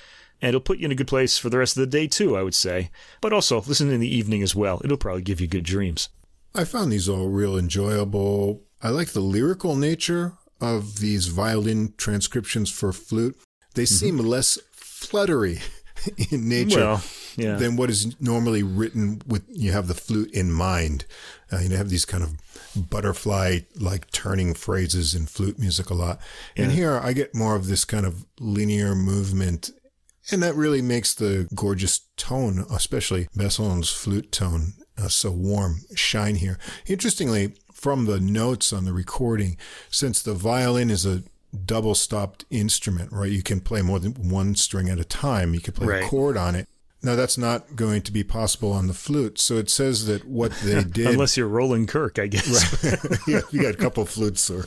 [0.40, 2.36] And it'll put you in a good place for the rest of the day too,
[2.36, 2.90] I would say.
[3.20, 4.80] But also listen in the evening as well.
[4.82, 6.08] It'll probably give you good dreams.
[6.54, 8.62] I found these all real enjoyable.
[8.82, 13.36] I like the lyrical nature of these violin transcriptions for flute.
[13.74, 15.60] They seem less fluttery
[16.30, 17.02] in nature Well,
[17.36, 17.56] yeah.
[17.56, 21.04] than what is normally written with you have the flute in mind.
[21.52, 22.34] Uh, you have these kind of
[22.90, 26.20] butterfly like turning phrases in flute music a lot.
[26.56, 29.70] And here I get more of this kind of linear movement
[30.30, 36.34] and that really makes the gorgeous tone, especially Besson's flute tone, uh, so warm, shine
[36.36, 36.58] here.
[36.86, 39.58] Interestingly, from the notes on the recording,
[39.90, 41.22] since the violin is a
[41.66, 43.30] double stopped instrument, right?
[43.30, 45.52] You can play more than one string at a time.
[45.52, 46.04] You can play Right.
[46.04, 46.68] a chord on it.
[47.02, 49.38] Now that's not going to be possible on the flute.
[49.38, 52.82] So it says that what they did Unless you're Roland Kirk, I guess.
[53.28, 54.64] yeah, you got a couple of flutes or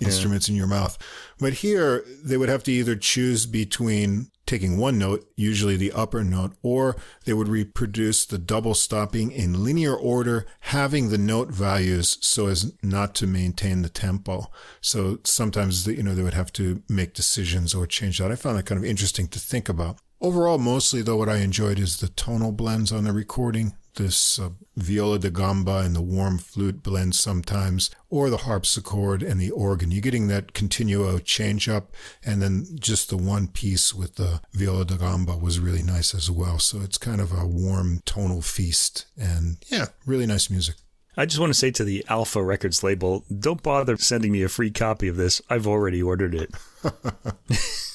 [0.00, 0.98] instruments in your mouth.
[1.38, 6.22] But here, they would have to either choose between taking one note, usually the upper
[6.22, 12.18] note, or they would reproduce the double stopping in linear order, having the note values
[12.20, 14.50] so as not to maintain the tempo.
[14.82, 18.30] So sometimes, you know, they would have to make decisions or change that.
[18.30, 19.96] I found that kind of interesting to think about.
[20.20, 23.72] Overall, mostly though, what I enjoyed is the tonal blends on the recording.
[23.94, 29.40] This uh, viola da gamba and the warm flute blend sometimes, or the harpsichord and
[29.40, 29.90] the organ.
[29.90, 31.92] You're getting that continuo change up,
[32.24, 36.30] and then just the one piece with the viola da gamba was really nice as
[36.30, 36.58] well.
[36.58, 40.76] So it's kind of a warm tonal feast, and yeah, really nice music.
[41.16, 44.48] I just want to say to the Alpha Records label, don't bother sending me a
[44.48, 45.42] free copy of this.
[45.50, 46.54] I've already ordered it.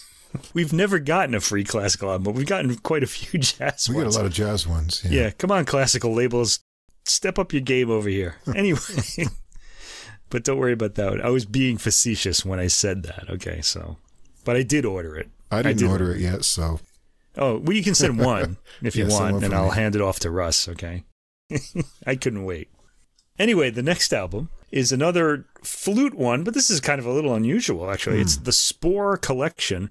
[0.53, 3.89] We've never gotten a free classical album, but we've gotten quite a few jazz ones.
[3.89, 4.15] We ones.
[4.15, 5.01] get a lot of jazz ones.
[5.05, 5.21] Yeah.
[5.23, 6.59] yeah, come on, classical labels.
[7.05, 8.35] Step up your game over here.
[8.55, 8.79] Anyway.
[10.29, 11.23] but don't worry about that.
[11.23, 13.29] I was being facetious when I said that.
[13.29, 13.97] Okay, so.
[14.43, 15.29] But I did order it.
[15.51, 16.79] I didn't did order it yet, so
[17.37, 19.75] Oh, well, you can send one if you Yeah, want, and I'll me.
[19.75, 21.03] hand it off to Russ, okay?
[22.05, 22.69] I couldn't wait.
[23.39, 27.33] Anyway, the next album is another flute one, but this is kind of a little
[27.33, 28.19] unusual, actually.
[28.21, 29.89] It's the Spohr Collection,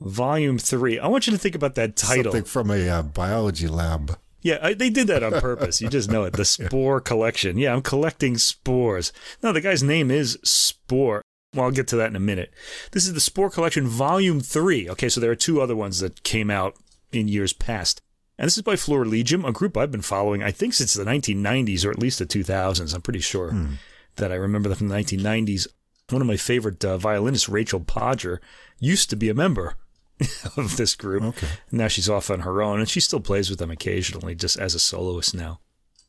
[0.00, 0.98] Volume 3.
[0.98, 2.32] I want you to think about that title.
[2.32, 4.18] Something from a uh, biology lab.
[4.42, 5.80] Yeah, I, they did that on purpose.
[5.80, 6.32] You just know it.
[6.32, 7.58] The Spohr Collection.
[7.58, 9.12] Yeah, I'm collecting spores.
[9.42, 11.22] No, the guy's name is Spohr.
[11.54, 12.52] Well, I'll get to that in a minute.
[12.92, 14.88] This is the Spohr Collection Volume 3.
[14.90, 16.76] Okay, so there are two other ones that came out
[17.12, 18.00] in years past.
[18.38, 21.84] And this is by Florilegium, a group I've been following, I think, since the 1990s
[21.84, 22.94] or at least the 2000s.
[22.94, 23.74] I'm pretty sure Hmm.
[24.16, 25.66] That I remember from the 1990s.
[26.10, 28.38] One of my favorite uh, violinists, Rachel Podger,
[28.78, 29.76] used to be a member
[30.56, 31.22] of this group.
[31.22, 31.48] Okay.
[31.70, 34.74] Now she's off on her own, and she still plays with them occasionally, just as
[34.74, 35.60] a soloist now.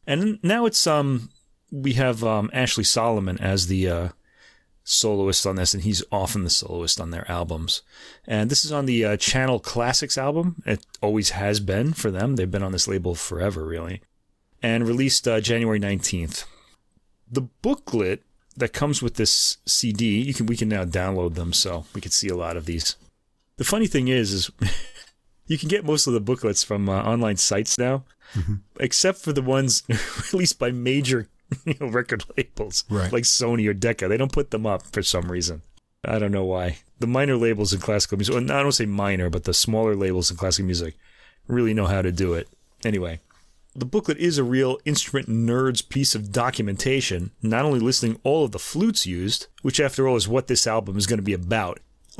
[0.07, 1.29] And now it's um,
[1.71, 4.09] we have um, Ashley Solomon as the uh,
[4.83, 7.81] soloist on this, and he's often the soloist on their albums.
[8.25, 10.61] And this is on the uh, Channel Classics album.
[10.65, 12.35] It always has been for them.
[12.35, 14.01] They've been on this label forever, really.
[14.61, 16.45] And released uh, January 19th.
[17.31, 18.23] The booklet
[18.57, 22.11] that comes with this CD, you can we can now download them, so we can
[22.11, 22.95] see a lot of these.
[23.57, 24.51] The funny thing is, is
[25.47, 28.03] you can get most of the booklets from uh, online sites now,
[28.79, 29.83] except for the ones
[30.33, 31.27] released by major
[31.65, 33.11] you know, record labels Right.
[33.11, 34.07] like Sony or Decca.
[34.07, 35.61] They don't put them up for some reason.
[36.03, 36.79] I don't know why.
[36.99, 40.31] The minor labels in classical music, well, I don't say minor, but the smaller labels
[40.31, 40.95] in classical music
[41.47, 42.47] really know how to do it.
[42.83, 43.19] Anyway,
[43.73, 48.51] the booklet is a real instrument nerd's piece of documentation, not only listing all of
[48.51, 51.79] the flutes used, which after all is what this album is going to be about.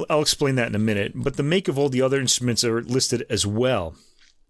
[0.10, 2.82] I'll explain that in a minute, but the make of all the other instruments are
[2.82, 3.96] listed as well.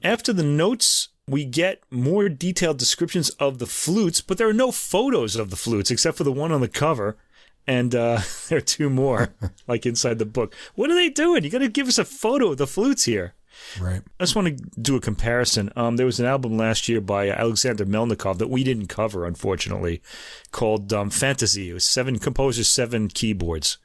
[0.04, 4.72] After the notes, we get more detailed descriptions of the flutes, but there are no
[4.72, 7.18] photos of the flutes except for the one on the cover.
[7.66, 9.34] And uh, there are two more,
[9.68, 10.56] like inside the book.
[10.76, 11.44] What are they doing?
[11.44, 13.34] You got to give us a photo of the flutes here.
[13.80, 14.02] Right.
[14.20, 15.72] I just want to do a comparison.
[15.76, 20.02] Um, there was an album last year by Alexander Melnikov that we didn't cover, unfortunately,
[20.52, 21.70] called um, Fantasy.
[21.70, 23.78] It was seven composers, seven keyboards.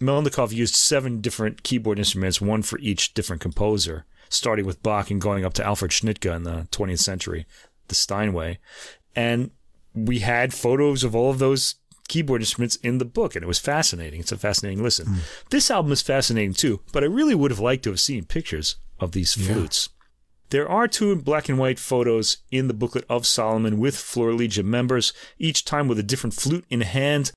[0.00, 5.20] Melnikov used seven different keyboard instruments, one for each different composer, starting with Bach and
[5.20, 7.46] going up to Alfred Schnittke in the 20th century,
[7.88, 8.58] the Steinway.
[9.14, 9.50] And
[9.94, 11.74] we had photos of all of those
[12.08, 14.20] keyboard instruments in the book, and it was fascinating.
[14.20, 15.06] It's a fascinating listen.
[15.50, 18.76] This album is fascinating too, but I really would have liked to have seen pictures
[19.00, 19.88] of these flutes.
[20.50, 25.12] There are two black and white photos in the booklet of Solomon with Florilegium members,
[25.38, 27.32] each time with a different flute in hand.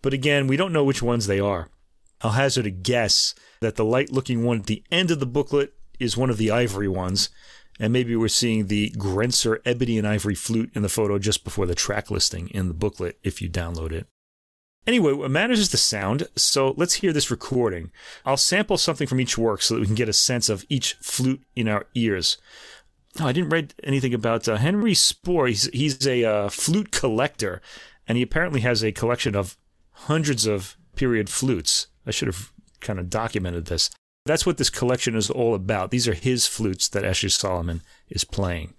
[0.00, 1.68] But again, we don't know which ones they are.
[2.22, 5.74] I'll hazard a guess that the light looking one at the end of the booklet
[6.00, 7.28] is one of the ivory ones,
[7.78, 11.66] and maybe we're seeing the Grenser ebony and ivory flute in the photo just before
[11.66, 14.06] the track listing in the booklet if you download it.
[14.86, 17.90] Anyway, what matters is the sound, so let's hear this recording.
[18.26, 20.94] I'll sample something from each work so that we can get a sense of each
[21.00, 22.36] flute in our ears.
[23.18, 25.46] No, I didn't read anything about uh, Henry Spohr.
[25.46, 27.62] He's, he's a uh, flute collector,
[28.06, 29.56] and he apparently has a collection of
[29.92, 31.86] hundreds of period flutes.
[32.06, 33.90] I should have kind of documented this.
[34.26, 35.90] That's what this collection is all about.
[35.90, 38.74] These are his flutes that Ashley Solomon is playing.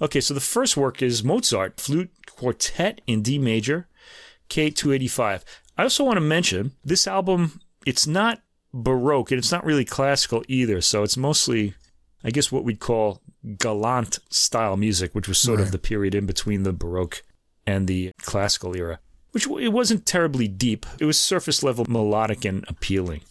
[0.00, 3.86] Okay, so the first work is Mozart Flute Quartet in D major,
[4.50, 5.42] K285.
[5.78, 8.42] I also want to mention this album, it's not
[8.74, 11.74] Baroque and it's not really classical either, so it's mostly,
[12.22, 13.22] I guess, what we'd call
[13.58, 17.22] galant style music, which was sort of the period in between the Baroque
[17.66, 19.00] and the classical era,
[19.32, 20.86] which it wasn't terribly deep.
[20.98, 23.22] It was surface level melodic and appealing.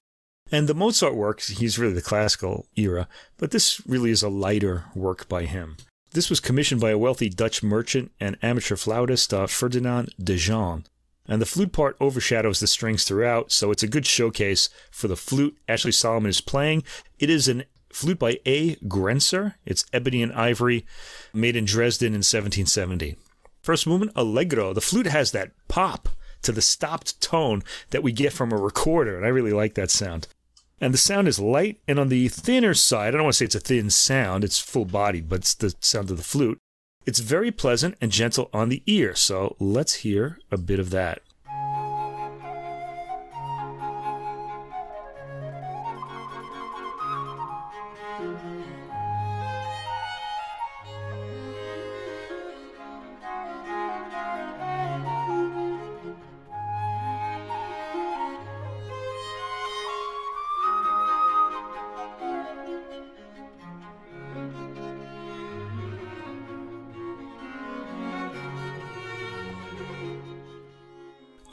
[0.51, 3.07] And the Mozart works, he's really the classical era,
[3.38, 5.78] but this really is a lighter work by him.
[6.11, 10.86] This was commissioned by a wealthy Dutch merchant and amateur flautist, uh, Ferdinand de Jean.
[11.30, 15.16] And the flute part overshadows the strings throughout, so it's a good showcase for the
[15.16, 16.84] flute Ashley Solomon is playing.
[17.20, 18.76] It is an flute by A.
[18.78, 19.54] Grenser.
[19.64, 20.88] It's ebony and ivory,
[21.32, 23.16] made in Dresden in 1770.
[23.62, 24.74] First movement, Allegro.
[24.74, 26.10] The flute has that pop
[26.42, 29.92] to the stopped tone that we get from a recorder, and I really like that
[29.92, 30.28] sound.
[30.82, 33.10] And the sound is light and on the thinner side.
[33.10, 35.76] I don't want to say it's a thin sound, it's full bodied, but it's the
[35.82, 36.58] sound of the flute.
[37.10, 41.24] It's very pleasant and gentle on the ear, so let's hear a bit of that.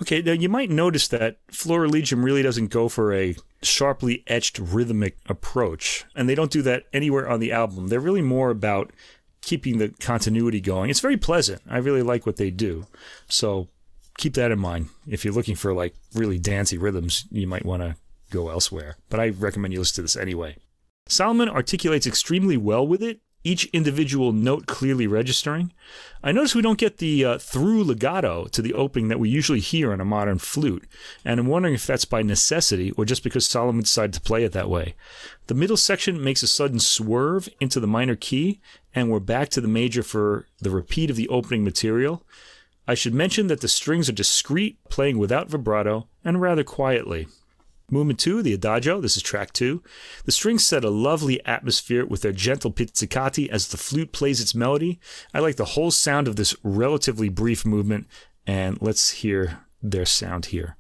[0.07, 5.17] Okay, now you might notice that Florilegium really doesn't go for a sharply etched rhythmic
[5.27, 7.89] approach, and they don't do that anywhere on the album.
[7.89, 8.93] They're really more about
[9.43, 10.91] keeping the continuity going.
[10.91, 11.61] It's very pleasant.
[11.69, 12.87] I really like what they do.
[13.29, 13.67] So
[14.17, 14.91] keep that in mind.
[15.09, 17.97] If you're looking for like really dancey rhythms, you might want to
[18.31, 18.99] go elsewhere.
[19.11, 20.57] But I recommend you listen to this anyway.
[21.09, 25.73] Solomon articulates extremely well with it, each individual note clearly registering.
[26.23, 29.61] I notice we don't get the uh, through legato to the opening that we usually
[29.61, 30.85] hear on a modern flute,
[31.25, 34.53] and I'm wondering if that's by necessity or just because Solomon decided to play it
[34.53, 34.97] that way.
[35.47, 38.61] The middle section makes a sudden swerve into the minor key,
[38.95, 42.25] and we're back to the major for the repeat of the opening material.
[42.89, 47.29] I should mention that the strings are discreet, playing without vibrato and rather quietly.
[47.89, 49.81] Movement 2, the Adagio, this is track 2.
[50.25, 54.57] The strings set a lovely atmosphere with their gentle pizzicati as the flute plays its
[54.57, 54.99] melody.
[55.33, 58.09] I like the whole sound of this relatively brief movement,
[58.45, 60.77] and let's hear their sound here.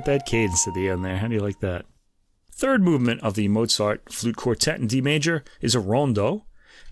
[0.00, 1.18] Get that cadence at the end there.
[1.18, 1.84] How do you like that?
[2.50, 6.46] Third movement of the Mozart Flute Quartet in D major is a rondo,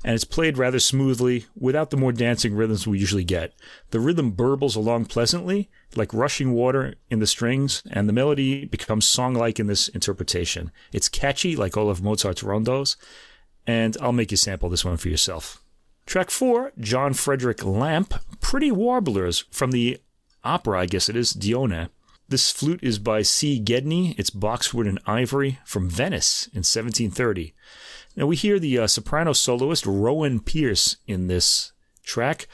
[0.04, 3.54] and it's played rather smoothly without the more dancing rhythms we usually get.
[3.92, 9.08] The rhythm burbles along pleasantly, like rushing water in the strings, and the melody becomes
[9.08, 10.70] song-like in this interpretation.
[10.92, 12.96] It's catchy, like all of Mozart's rondos,
[13.66, 15.64] and I'll make you sample this one for yourself.
[16.04, 19.98] Track four, John Frederick Lampe, Pretty Warblers from the
[20.44, 21.88] opera, I guess it is, Dione.
[22.30, 23.58] This flute is by C.
[23.58, 24.14] Gedney.
[24.18, 27.54] It's boxwood and ivory from Venice in 1730.
[28.16, 31.72] Now we hear the uh, soprano soloist Rowan Pierce in this
[32.02, 32.46] track.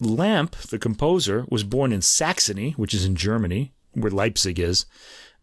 [0.00, 4.86] Lampe, the composer, was born in Saxony, which is in Germany, where Leipzig is,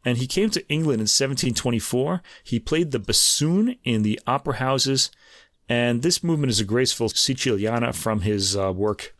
[0.03, 2.23] and he came to England in 1724.
[2.43, 5.11] He played the bassoon in the opera houses,
[5.69, 9.14] and this movement is a graceful Siciliana from his uh, work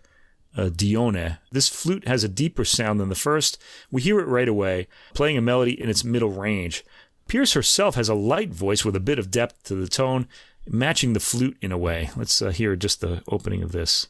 [0.56, 1.38] uh, Dione.
[1.52, 3.62] This flute has a deeper sound than the first.
[3.92, 6.84] We hear it right away, playing a melody in its middle range.
[7.28, 10.28] Pierce herself has a light voice with a bit of depth to the tone,
[10.68, 12.10] matching the flute in a way.
[12.16, 14.08] Let's uh, hear just the opening of this.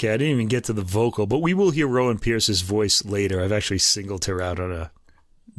[0.00, 3.04] Okay, I didn't even get to the vocal, but we will hear Rowan Pierce's voice
[3.04, 3.38] later.
[3.38, 4.92] I've actually singled her out on a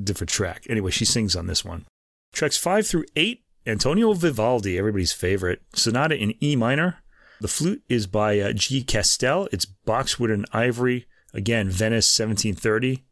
[0.04, 0.66] different track.
[0.68, 1.86] Anyway, she sings on this one.
[2.34, 5.62] Tracks 5 through 8, Antonio Vivaldi, everybody's favorite.
[5.76, 7.04] Sonata in E minor.
[7.40, 8.84] The flute is by uh, G.
[8.84, 9.48] Castell.
[9.52, 11.06] It's boxwood and ivory.
[11.36, 13.04] Again, Venice, 1730.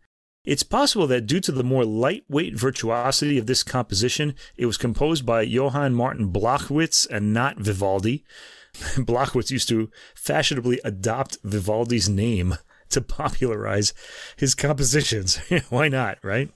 [0.45, 5.27] It's possible that due to the more lightweight virtuosity of this composition, it was composed
[5.27, 8.25] by Johann Martin Blockwitz and not Vivaldi.
[8.97, 12.55] Blockwitz used to fashionably adopt Vivaldi's name
[12.89, 13.93] to popularize
[14.37, 15.39] his compositions.
[15.69, 16.51] Why not, right?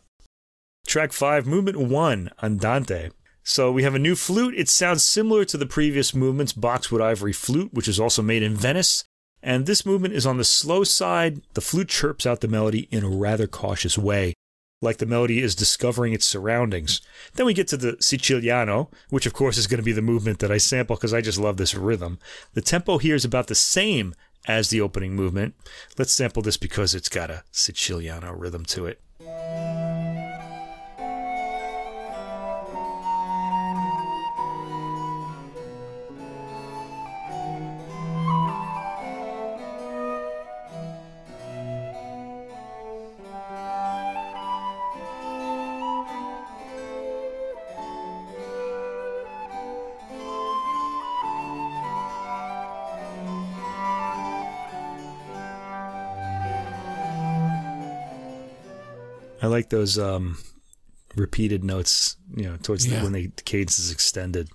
[0.85, 3.09] Track 5, Movement 1, Andante.
[3.43, 4.55] So we have a new flute.
[4.57, 8.55] It sounds similar to the previous movements, Boxwood Ivory Flute, which is also made in
[8.55, 9.03] Venice.
[9.41, 11.41] And this movement is on the slow side.
[11.53, 14.33] The flute chirps out the melody in a rather cautious way
[14.83, 17.01] like the melody is discovering its surroundings.
[17.33, 20.39] Then we get to the Siciliano, which of course is going to be the movement
[20.39, 22.19] that I sample because I just love this rhythm.
[22.53, 24.13] The tempo here is about the same
[24.45, 25.55] as the opening movement.
[25.97, 29.01] Let's sample this because it's got a Siciliano rhythm to it.
[59.73, 60.37] Those um,
[61.15, 62.99] repeated notes, you know, towards yeah.
[62.99, 64.49] the, when the cadence is extended.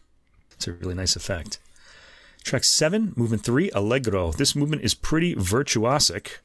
[0.52, 1.58] It's a really nice effect.
[2.44, 4.32] Track seven, movement three, Allegro.
[4.32, 6.38] This movement is pretty virtuosic.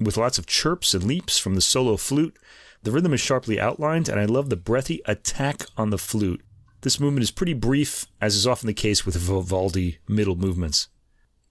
[0.00, 2.36] with lots of chirps and leaps from the solo flute.
[2.82, 6.42] The rhythm is sharply outlined, and I love the breathy attack on the flute.
[6.80, 10.88] This movement is pretty brief, as is often the case with Vivaldi middle movements.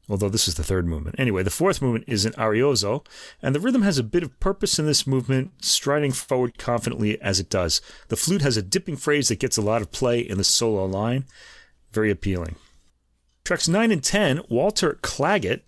[0.10, 1.18] Although this is the third movement.
[1.20, 3.05] Anyway, the fourth movement is an arioso,
[3.43, 7.39] and the rhythm has a bit of purpose in this movement, striding forward confidently as
[7.39, 7.80] it does.
[8.07, 10.86] The flute has a dipping phrase that gets a lot of play in the solo
[10.86, 11.26] line.
[11.91, 12.55] Very appealing.
[13.43, 15.62] Tracks 9 and 10, Walter Clagett,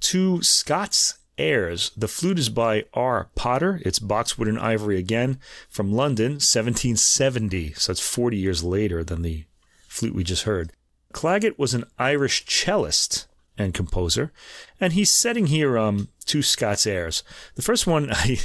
[0.00, 1.92] two Scots airs.
[1.96, 3.30] The flute is by R.
[3.34, 3.80] Potter.
[3.84, 7.72] It's boxwood and ivory again from London, 1770.
[7.74, 9.44] So it's 40 years later than the
[9.86, 10.72] flute we just heard.
[11.12, 13.26] Clagett was an Irish cellist
[13.58, 14.32] and composer,
[14.80, 17.22] and he's setting here um, two Scots airs.
[17.54, 18.38] The first one, I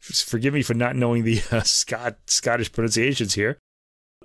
[0.00, 3.58] forgive me for not knowing the uh, Scot Scottish pronunciations here.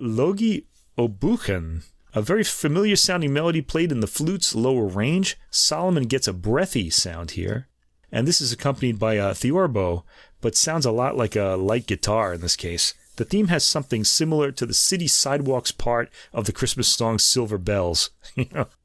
[0.00, 0.66] Logie
[0.98, 1.82] O'Buchan,
[2.14, 5.36] a very familiar sounding melody played in the flute's lower range.
[5.50, 7.68] Solomon gets a breathy sound here
[8.14, 10.04] and this is accompanied by a theorbo,
[10.40, 12.94] but sounds a lot like a light guitar in this case.
[13.16, 17.58] The theme has something similar to the city sidewalks part of the Christmas song Silver
[17.58, 18.10] Bells.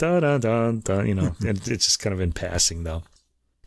[0.00, 1.00] da da da da.
[1.02, 3.04] You know, it's just kind of in passing though.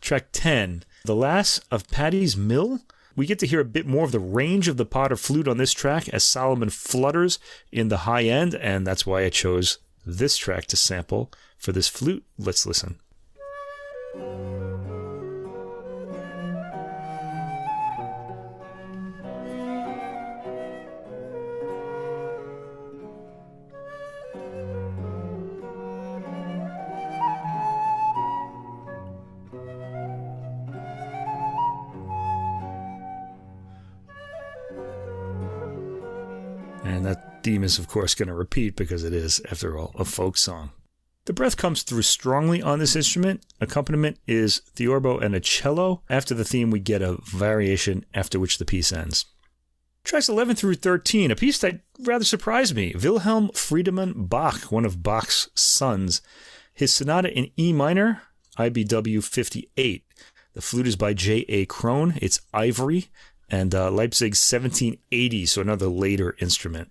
[0.00, 2.80] Track ten, "The Lass of Paddy's Mill."
[3.16, 5.56] We get to hear a bit more of the range of the Potter flute on
[5.56, 7.38] this track as Solomon flutters
[7.70, 11.86] in the high end, and that's why I chose this track to sample for this
[11.86, 12.24] flute.
[12.36, 12.98] Let's listen.
[37.44, 40.70] Theme is, of course, going to repeat because it is, after all, a folk song.
[41.26, 43.46] The breath comes through strongly on this instrument.
[43.60, 46.02] Accompaniment is theorbo and a cello.
[46.10, 49.26] After the theme, we get a variation after which the piece ends.
[50.04, 52.94] Tracks 11 through 13, a piece that rather surprised me.
[53.00, 56.20] Wilhelm Friedemann Bach, one of Bach's sons.
[56.74, 58.22] His sonata in E minor,
[58.58, 60.04] IBW 58.
[60.52, 61.64] The flute is by J.A.
[61.66, 62.18] Krohn.
[62.20, 63.06] It's ivory
[63.48, 66.90] and uh, Leipzig 1780, so another later instrument.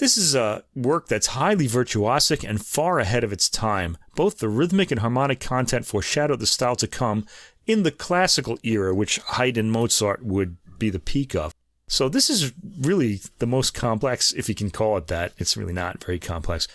[0.00, 3.98] This is a work that's highly virtuosic and far ahead of its time.
[4.16, 7.26] Both the rhythmic and harmonic content foreshadow the style to come
[7.66, 11.54] in the classical era, which Haydn and Mozart would be the peak of.
[11.86, 15.34] So this is really the most complex, if you can call it that.
[15.36, 16.66] It's really not very complex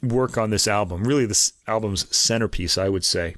[0.00, 1.02] work on this album.
[1.02, 3.34] Really, this album's centerpiece, I would say.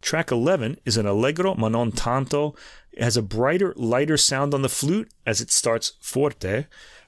[0.00, 2.54] Track 11 is an allegro ma non tanto.
[2.92, 6.64] It has a brighter, lighter sound on the flute as it starts forte.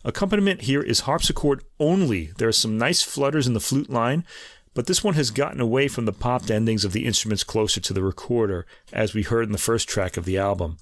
[0.07, 2.27] Accompaniment here is harpsichord only.
[2.39, 4.25] There are some nice flutters in the flute line,
[4.73, 7.93] but this one has gotten away from the popped endings of the instruments closer to
[7.93, 10.77] the recorder, as we heard in the first track of the album.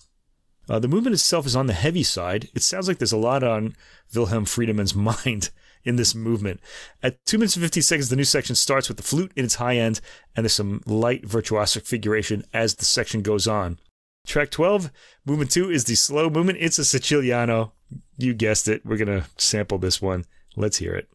[0.68, 2.50] Uh, the movement itself is on the heavy side.
[2.54, 3.74] It sounds like there's a lot on
[4.14, 5.48] Wilhelm Friedemann's mind
[5.84, 6.60] in this movement.
[7.02, 9.54] At 2 minutes and 15 seconds, the new section starts with the flute in its
[9.54, 10.02] high end,
[10.36, 13.78] and there's some light virtuosic figuration as the section goes on.
[14.26, 14.90] Track 12,
[15.26, 16.58] movement 2 is the slow movement.
[16.60, 17.72] It's a Siciliano.
[18.16, 18.84] You guessed it.
[18.84, 20.24] We're going to sample this one.
[20.56, 21.08] Let's hear it.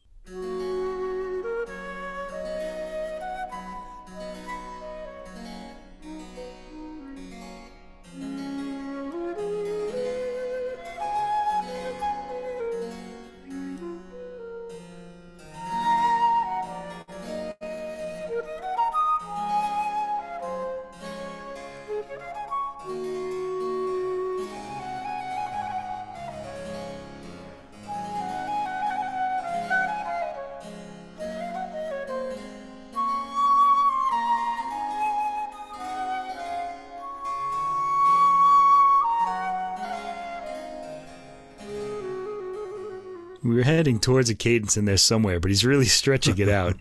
[44.09, 46.75] Towards a cadence in there somewhere, but he's really stretching it out.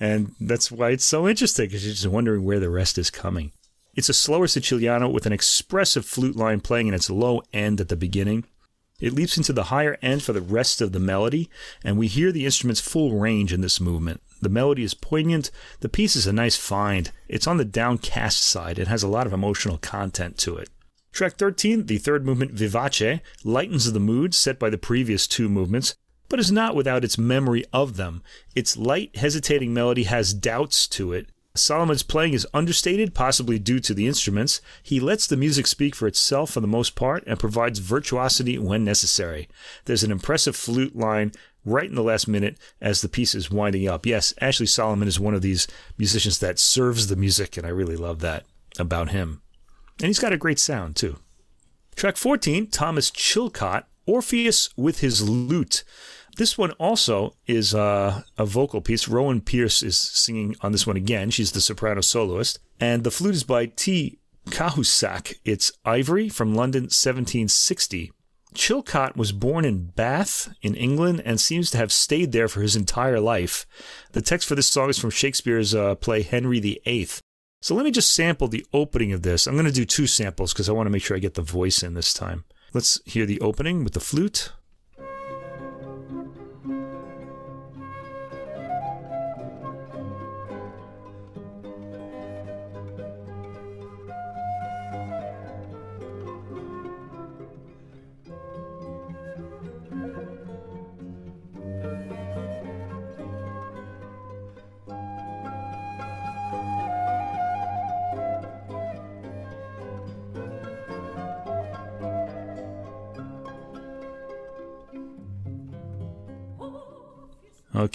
[0.00, 3.52] and that's why it's so interesting, because you're just wondering where the rest is coming.
[3.94, 7.90] It's a slower Siciliano with an expressive flute line playing in its low end at
[7.90, 8.44] the beginning.
[8.98, 11.50] It leaps into the higher end for the rest of the melody,
[11.84, 14.22] and we hear the instrument's full range in this movement.
[14.40, 15.50] The melody is poignant.
[15.80, 17.12] The piece is a nice find.
[17.28, 18.78] It's on the downcast side.
[18.78, 20.70] It has a lot of emotional content to it.
[21.12, 25.96] Track 13, the third movement Vivace, lightens the mood set by the previous two movements,
[26.28, 28.22] but is not without its memory of them.
[28.54, 31.28] Its light, hesitating melody has doubts to it.
[31.54, 34.60] Solomon's playing is understated, possibly due to the instruments.
[34.82, 38.84] He lets the music speak for itself for the most part and provides virtuosity when
[38.84, 39.48] necessary.
[39.86, 41.32] There's an impressive flute line
[41.64, 44.06] right in the last minute as the piece is winding up.
[44.06, 45.66] Yes, Ashley Solomon is one of these
[45.98, 48.44] musicians that serves the music, and I really love that
[48.78, 49.42] about him.
[49.98, 51.16] And he's got a great sound, too.
[51.96, 55.82] Track 14, Thomas Chilcott, Orpheus with his lute.
[56.36, 59.08] This one also is uh, a vocal piece.
[59.08, 61.30] Rowan Pierce is singing on this one again.
[61.30, 62.58] She's the soprano soloist.
[62.78, 64.18] And the flute is by T.
[64.50, 65.34] Cahusac.
[65.44, 68.12] It's Ivory from London, 1760.
[68.54, 72.76] Chilcott was born in Bath, in England, and seems to have stayed there for his
[72.76, 73.66] entire life.
[74.12, 77.08] The text for this song is from Shakespeare's uh, play Henry VIII.
[77.62, 79.46] So let me just sample the opening of this.
[79.46, 81.42] I'm going to do two samples because I want to make sure I get the
[81.42, 82.44] voice in this time.
[82.72, 84.52] Let's hear the opening with the flute.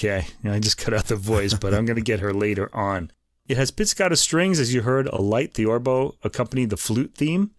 [0.04, 3.12] Okay, I just cut out the voice, but I'm going to get her later on.
[3.48, 7.52] It has pizzicato strings, as you heard, a light theorbo accompany the flute theme.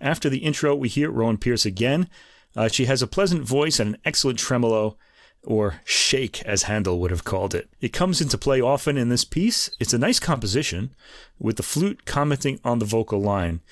[0.00, 2.08] After the intro, we hear Rowan Pierce again.
[2.54, 4.98] Uh, she has a pleasant voice and an excellent tremolo,
[5.42, 7.68] or shake, as Handel would have called it.
[7.80, 9.68] It comes into play often in this piece.
[9.80, 10.94] It's a nice composition,
[11.40, 13.62] with the flute commenting on the vocal line.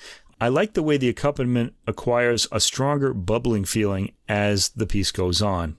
[0.41, 5.41] I like the way the accompaniment acquires a stronger bubbling feeling as the piece goes
[5.41, 5.78] on.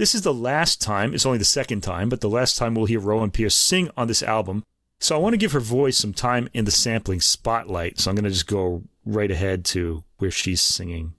[0.00, 2.86] This is the last time, it's only the second time, but the last time we'll
[2.86, 4.64] hear Rowan Pierce sing on this album.
[4.98, 7.98] So I want to give her voice some time in the sampling spotlight.
[7.98, 11.12] So I'm going to just go right ahead to where she's singing.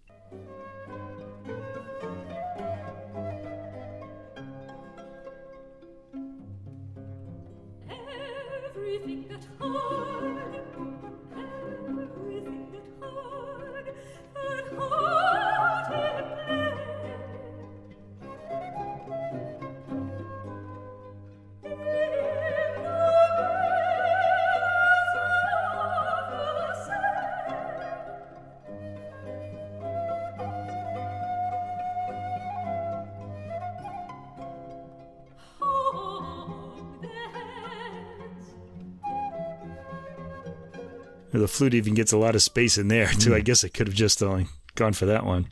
[41.62, 43.30] Flute even gets a lot of space in there, too.
[43.30, 43.36] Mm.
[43.36, 45.46] I guess I could have just only gone for that one.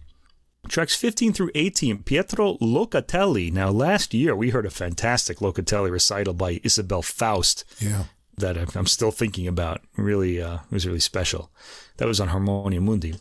[0.68, 3.54] Tracks 15 through 18, Pietro Locatelli.
[3.54, 7.64] Now, last year we heard a fantastic Locatelli recital by Isabelle Faust.
[7.78, 8.06] Yeah.
[8.36, 9.82] That I'm still thinking about.
[9.98, 11.52] Really, uh, it was really special.
[11.98, 13.14] That was on Harmonia Mundi.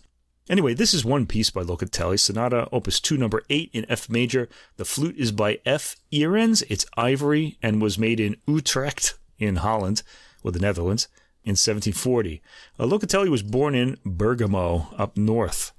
[0.49, 4.49] Anyway, this is one piece by Locatelli, Sonata Opus 2, number 8 in F major.
[4.78, 5.97] The flute is by F.
[6.11, 6.62] Earens.
[6.70, 10.03] It's ivory and was made in Utrecht in Holland,
[10.43, 11.07] or the Netherlands
[11.49, 12.43] in 1740.
[12.79, 15.73] Uh, Locatelli was born in Bergamo, up north.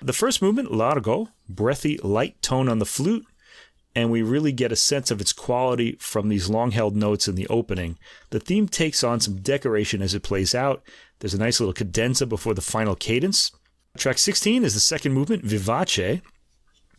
[0.00, 3.26] The first movement, largo, breathy, light tone on the flute,
[3.96, 7.34] and we really get a sense of its quality from these long held notes in
[7.34, 7.98] the opening.
[8.30, 10.82] The theme takes on some decoration as it plays out.
[11.18, 13.50] There's a nice little cadenza before the final cadence.
[13.96, 16.20] Track 16 is the second movement, vivace.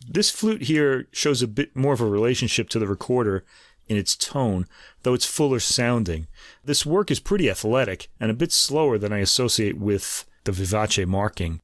[0.06, 3.44] This flute here shows a bit more of a relationship to the recorder
[3.88, 4.66] in its tone,
[5.02, 6.26] though it's fuller sounding.
[6.64, 11.06] This work is pretty athletic and a bit slower than I associate with the vivace
[11.06, 11.60] marking,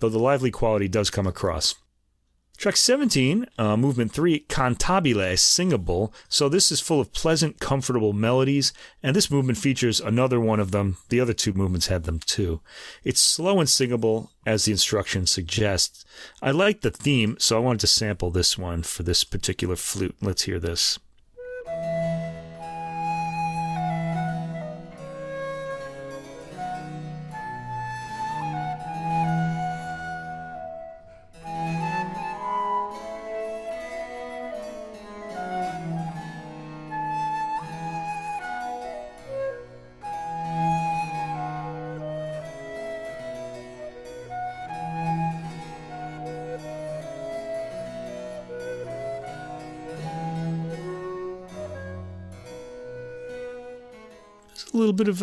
[0.00, 1.74] though the lively quality does come across.
[2.58, 6.12] Track 17, uh, movement 3, cantabile, singable.
[6.28, 10.72] So this is full of pleasant, comfortable melodies, and this movement features another one of
[10.72, 10.96] them.
[11.08, 12.60] The other two movements had them too.
[13.04, 16.04] It's slow and singable, as the instructions suggest.
[16.42, 20.16] I like the theme, so I wanted to sample this one for this particular flute.
[20.20, 20.98] Let's hear this.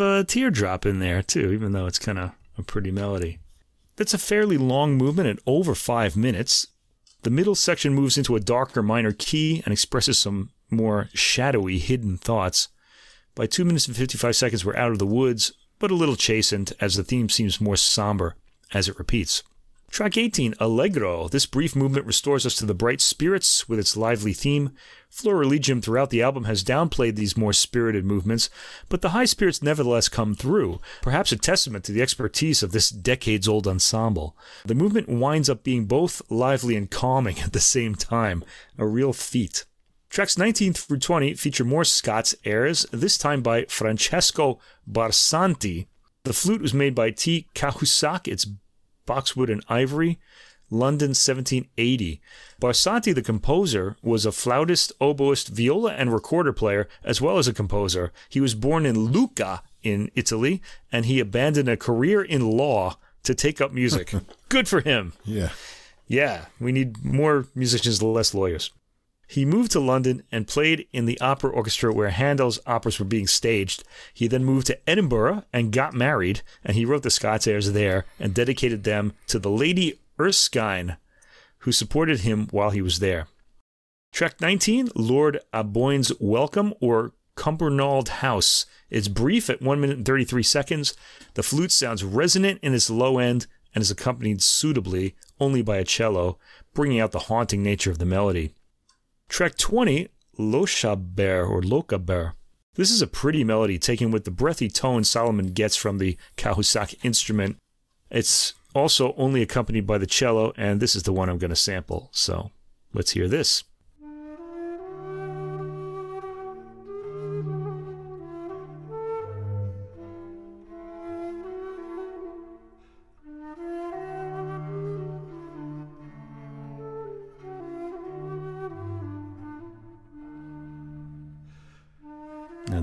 [0.00, 3.38] a teardrop in there too, even though it's kind of a pretty melody.
[3.96, 6.66] That's a fairly long movement at over five minutes.
[7.22, 12.18] The middle section moves into a darker minor key and expresses some more shadowy, hidden
[12.18, 12.68] thoughts.
[13.34, 16.72] By 2 minutes and 55 seconds, we're out of the woods, but a little chastened
[16.80, 18.36] as the theme seems more somber
[18.74, 19.42] as it repeats.
[19.96, 21.26] Track 18, Allegro.
[21.26, 24.72] This brief movement restores us to the bright spirits with its lively theme.
[25.08, 28.50] Florilegium throughout the album has downplayed these more spirited movements,
[28.90, 32.90] but the high spirits nevertheless come through, perhaps a testament to the expertise of this
[32.90, 34.36] decades old ensemble.
[34.66, 38.44] The movement winds up being both lively and calming at the same time,
[38.76, 39.64] a real feat.
[40.10, 45.86] Tracks 19 through 20 feature more Scots airs, this time by Francesco Barsanti.
[46.24, 47.46] The flute was made by T.
[47.54, 48.28] Cahusac.
[48.28, 48.46] It's
[49.06, 50.18] boxwood and ivory.
[50.68, 52.20] London 1780.
[52.60, 57.54] Barsanti, the composer, was a flautist, oboist, viola, and recorder player, as well as a
[57.54, 58.12] composer.
[58.28, 63.34] He was born in Lucca in Italy, and he abandoned a career in law to
[63.34, 64.12] take up music.
[64.48, 65.12] Good for him.
[65.24, 65.50] Yeah.
[66.08, 68.70] Yeah, we need more musicians, less lawyers.
[69.26, 73.26] He moved to London and played in the opera orchestra where Handel's operas were being
[73.26, 73.82] staged.
[74.14, 78.06] He then moved to Edinburgh and got married, and he wrote the Scots airs there
[78.20, 80.96] and dedicated them to the Lady Erskine,
[81.58, 83.26] who supported him while he was there.
[84.12, 88.64] Track 19, Lord Aboyne's Welcome or Cumbernauld House.
[88.88, 90.94] It's brief at 1 minute and 33 seconds.
[91.34, 95.84] The flute sounds resonant in its low end and is accompanied suitably only by a
[95.84, 96.38] cello,
[96.72, 98.54] bringing out the haunting nature of the melody.
[99.28, 100.08] Track 20,
[100.38, 102.32] Lochaber or Lochaber.
[102.74, 106.94] This is a pretty melody taken with the breathy tone Solomon gets from the Cahusac
[107.04, 107.56] instrument.
[108.10, 111.56] It's also only accompanied by the cello, and this is the one I'm going to
[111.56, 112.10] sample.
[112.12, 112.50] So
[112.92, 113.64] let's hear this.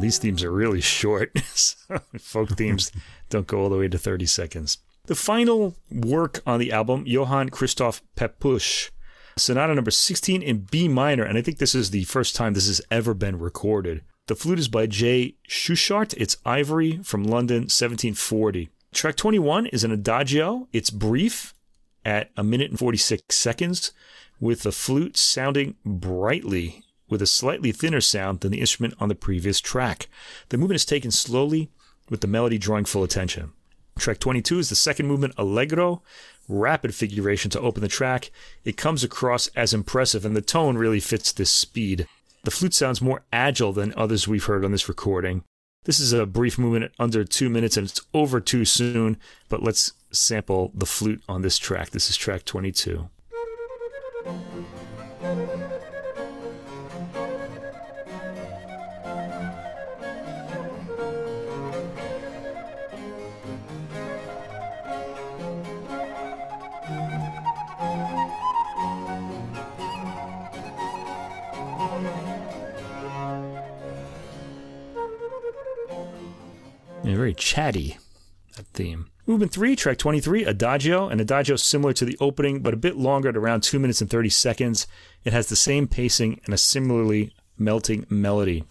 [0.03, 1.37] These themes are really short.
[2.19, 2.91] folk themes
[3.29, 4.77] don't go all the way to 30 seconds.
[5.05, 8.89] The final work on the album, Johann Christoph Pepusch,
[9.35, 12.67] Sonata number 16 in B minor, and I think this is the first time this
[12.67, 14.03] has ever been recorded.
[14.27, 15.35] The flute is by J.
[15.49, 16.13] Schuchart.
[16.17, 18.69] It's Ivory from London, 1740.
[18.93, 20.67] Track 21 is an adagio.
[20.71, 21.53] It's brief
[22.05, 23.91] at a minute and 46 seconds,
[24.39, 26.83] with the flute sounding brightly
[27.13, 30.09] with a slightly thinner sound than the instrument on the previous track.
[30.49, 31.69] The movement is taken slowly,
[32.09, 33.53] with the melody drawing full attention.
[33.97, 36.01] Track 22 is the second movement, Allegro,
[36.49, 38.31] rapid figuration to open the track.
[38.65, 42.07] It comes across as impressive, and the tone really fits this speed.
[42.43, 45.43] The flute sounds more agile than others we've heard on this recording.
[45.85, 49.93] This is a brief movement under two minutes, and it's over too soon, but let's
[50.11, 51.91] sample the flute on this track.
[51.91, 53.09] This is track 22.
[77.33, 77.97] Chatty,
[78.55, 79.09] that theme.
[79.25, 81.07] Movement 3, track 23, Adagio.
[81.07, 84.09] An adagio similar to the opening, but a bit longer at around 2 minutes and
[84.09, 84.85] 30 seconds.
[85.23, 88.65] It has the same pacing and a similarly melting melody.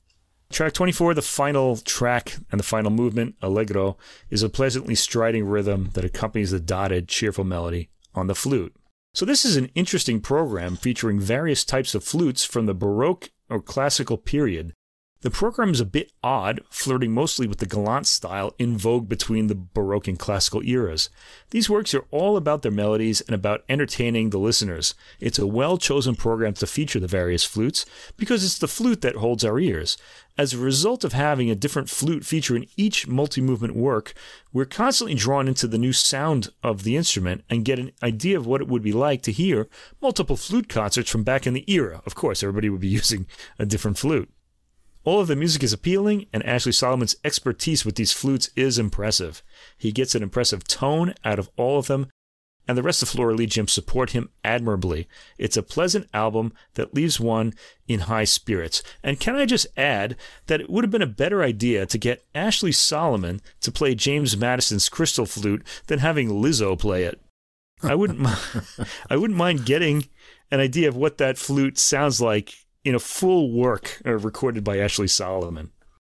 [0.51, 3.97] Track 24, the final track and the final movement, Allegro,
[4.29, 8.75] is a pleasantly striding rhythm that accompanies the dotted, cheerful melody on the flute.
[9.15, 13.63] So, this is an interesting program featuring various types of flutes from the Baroque or
[13.63, 14.75] classical period
[15.23, 19.47] the program is a bit odd, flirting mostly with the galant style in vogue between
[19.47, 21.11] the Baroque and Classical eras.
[21.51, 24.95] These works are all about their melodies and about entertaining the listeners.
[25.21, 29.15] It's a well chosen program to feature the various flutes because it's the flute that
[29.15, 29.97] holds our ears.
[30.37, 34.15] As a result of having a different flute feature in each multi movement work,
[34.53, 38.47] we're constantly drawn into the new sound of the instrument and get an idea of
[38.47, 39.69] what it would be like to hear
[40.01, 42.03] multiple flute concerts from back in the era.
[42.07, 44.29] Of course, everybody would be using a different flute.
[45.05, 49.43] All of the music is appealing, and Ashley Solomon's expertise with these flutes is impressive.
[49.77, 52.09] He gets an impressive tone out of all of them,
[52.69, 55.09] and the rest of Flora Florilegium support him admirably.
[55.39, 57.55] It's a pleasant album that leaves one
[57.89, 58.83] in high spirits.
[59.03, 62.25] And can I just add that it would have been a better idea to get
[62.35, 67.21] Ashley Solomon to play James Madison's crystal flute than having Lizzo play it.
[67.83, 68.25] I wouldn't
[69.11, 70.07] I wouldn't mind getting
[70.53, 74.79] an idea of what that flute sounds like in a full work uh, recorded by
[74.79, 75.71] Ashley Solomon.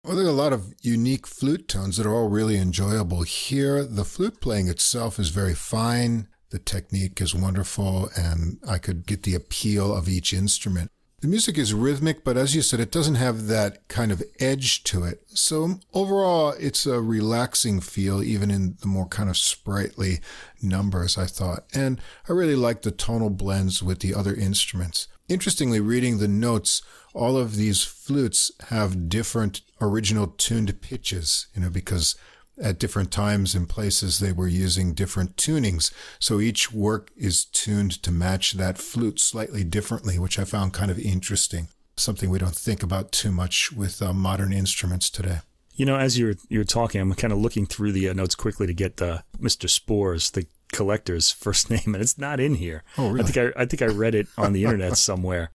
[0.04, 3.84] Well, there are a lot of unique flute tones that are all really enjoyable here.
[3.84, 6.28] The flute playing itself is very fine.
[6.50, 10.92] The technique is wonderful, and I could get the appeal of each instrument.
[11.22, 14.84] The music is rhythmic, but as you said, it doesn't have that kind of edge
[14.84, 15.22] to it.
[15.28, 20.20] So overall, it's a relaxing feel, even in the more kind of sprightly
[20.62, 21.64] numbers, I thought.
[21.74, 25.08] And I really like the tonal blends with the other instruments.
[25.28, 31.70] Interestingly, reading the notes, all of these flutes have different original tuned pitches, you know,
[31.70, 32.14] because
[32.62, 35.92] at different times and places they were using different tunings.
[36.18, 40.90] So each work is tuned to match that flute slightly differently, which I found kind
[40.90, 41.68] of interesting.
[41.96, 45.40] Something we don't think about too much with uh, modern instruments today.
[45.74, 48.66] You know, as you're you're talking, I'm kind of looking through the uh, notes quickly
[48.66, 49.68] to get uh, Mr.
[49.68, 52.82] Spohr's, the collector's first name, and it's not in here.
[52.98, 53.20] Oh, really?
[53.20, 55.50] I think I, I think I read it on the internet somewhere.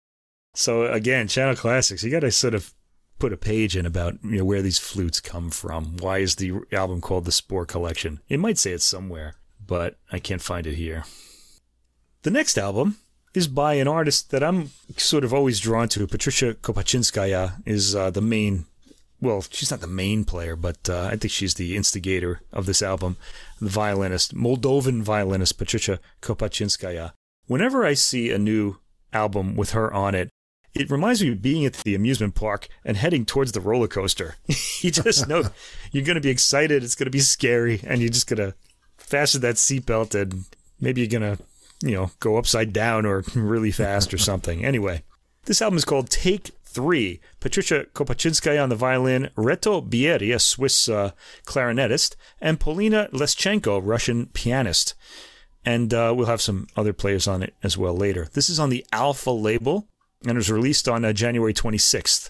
[0.56, 2.74] So again, Channel Classics, you got to sort of
[3.20, 5.98] put a page in about you know where these flutes come from.
[5.98, 8.22] Why is the album called the Spohr Collection?
[8.28, 9.36] It might say it somewhere,
[9.66, 11.06] but I can't find it here.
[12.24, 12.98] The next album
[13.34, 16.08] is by an artist that I'm sort of always drawn to.
[16.08, 18.66] Patricia Kopatchinskaja is uh, the main.
[19.20, 22.82] Well, she's not the main player, but uh, I think she's the instigator of this
[22.82, 23.18] album.
[23.60, 27.14] The violinist, Moldovan violinist Patricia Kopatchinskaja.
[27.48, 28.78] Whenever I see a new
[29.14, 30.30] album with her on it,
[30.76, 34.36] it reminds me of being at the amusement park and heading towards the roller coaster.
[34.82, 35.46] you just know
[35.92, 38.56] you're going to be excited, it's going to be scary, and you're just going to
[38.98, 40.46] fasten that seatbelt and
[40.80, 41.44] maybe you're going to,
[41.82, 44.64] you know, go upside down or really fast or something.
[44.64, 45.02] Anyway,
[45.46, 47.22] this album is called Take Three.
[47.40, 51.10] Patricia Kopatchinskaja on the violin, Reto Bieri, a Swiss uh,
[51.44, 54.94] clarinetist, and Polina Leschenko, Russian pianist.
[55.66, 58.28] And uh, we'll have some other players on it as well later.
[58.32, 59.88] This is on the Alpha label
[60.24, 62.30] and was released on uh, January 26th.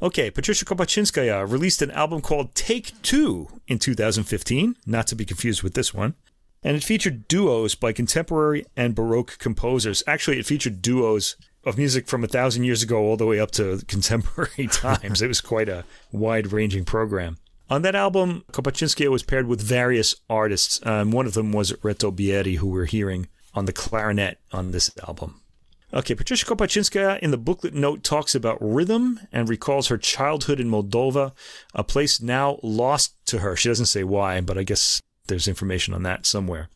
[0.00, 5.64] Okay, Patricia Kopatchinskaja released an album called Take Two in 2015, not to be confused
[5.64, 6.14] with this one.
[6.62, 10.04] And it featured duos by contemporary and Baroque composers.
[10.06, 11.34] Actually, it featured duos
[11.68, 15.22] of music from a thousand years ago all the way up to contemporary times.
[15.22, 17.38] it was quite a wide ranging program.
[17.70, 20.84] On that album, Kopatchinskaja was paired with various artists.
[20.86, 24.90] Um, one of them was Reto Bieri, who we're hearing on the clarinet on this
[25.06, 25.42] album.
[25.92, 30.70] Okay, Patricia Kopatchinskaja in the booklet note talks about rhythm and recalls her childhood in
[30.70, 31.32] Moldova,
[31.74, 33.56] a place now lost to her.
[33.56, 36.68] She doesn't say why, but I guess there's information on that somewhere.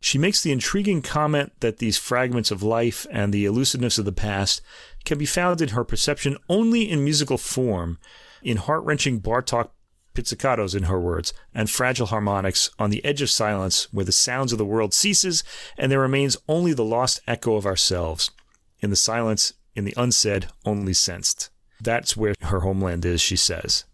[0.00, 4.12] She makes the intriguing comment that these fragments of life and the elusiveness of the
[4.12, 4.62] past
[5.04, 7.98] can be found in her perception only in musical form,
[8.42, 9.70] in heart wrenching Bartok
[10.14, 14.52] pizzicatos, in her words, and fragile harmonics on the edge of silence where the sounds
[14.52, 15.44] of the world ceases
[15.76, 18.30] and there remains only the lost echo of ourselves
[18.80, 21.50] in the silence, in the unsaid, only sensed.
[21.80, 23.84] That's where her homeland is, she says.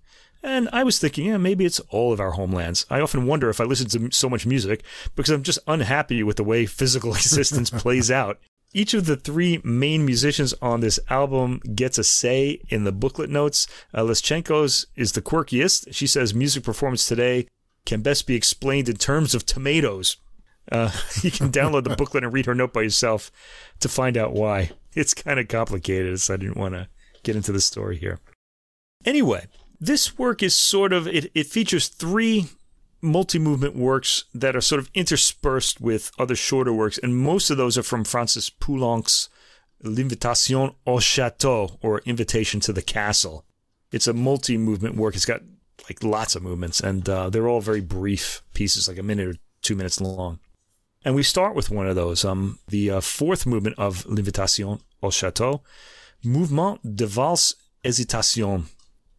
[0.45, 2.85] And I was thinking, yeah, maybe it's all of our homelands.
[2.91, 4.85] I often wonder if I listen to so much music
[5.17, 8.39] because I'm just unhappy with the way physical existence plays out.
[8.75, 13.31] Each of the three main musicians on this album gets a say in the booklet
[13.31, 13.67] notes.
[13.95, 15.95] Uh, Leschenko's is the quirkiest.
[15.95, 17.47] She says music performance today
[17.87, 20.19] can best be explained in terms of tomatoes.
[20.71, 20.91] Uh,
[21.23, 23.33] you can download the booklet and read her note by yourself
[23.81, 24.73] to find out why.
[24.93, 26.89] It's kind of complicated, so I didn't want to
[27.23, 28.21] get into the story here.
[29.07, 29.47] Anyway,
[29.87, 32.47] this work is sort of it, it features three
[33.03, 37.77] multi-movement works that are sort of interspersed with other shorter works, and most of those
[37.77, 39.29] are from Francis Poulenc's
[39.83, 43.45] L'Invitation au Château, or Invitation to the Castle.
[43.93, 45.15] It's a multi-movement work.
[45.15, 45.43] It's got
[45.89, 49.35] like lots of movements, and uh, they're all very brief pieces, like a minute or
[49.61, 50.39] two minutes long.
[51.05, 55.09] And we start with one of those, um, the uh, fourth movement of L'Invitation au
[55.09, 55.61] Château,
[56.25, 57.55] Mouvement de Valse
[57.85, 58.65] Hésitation.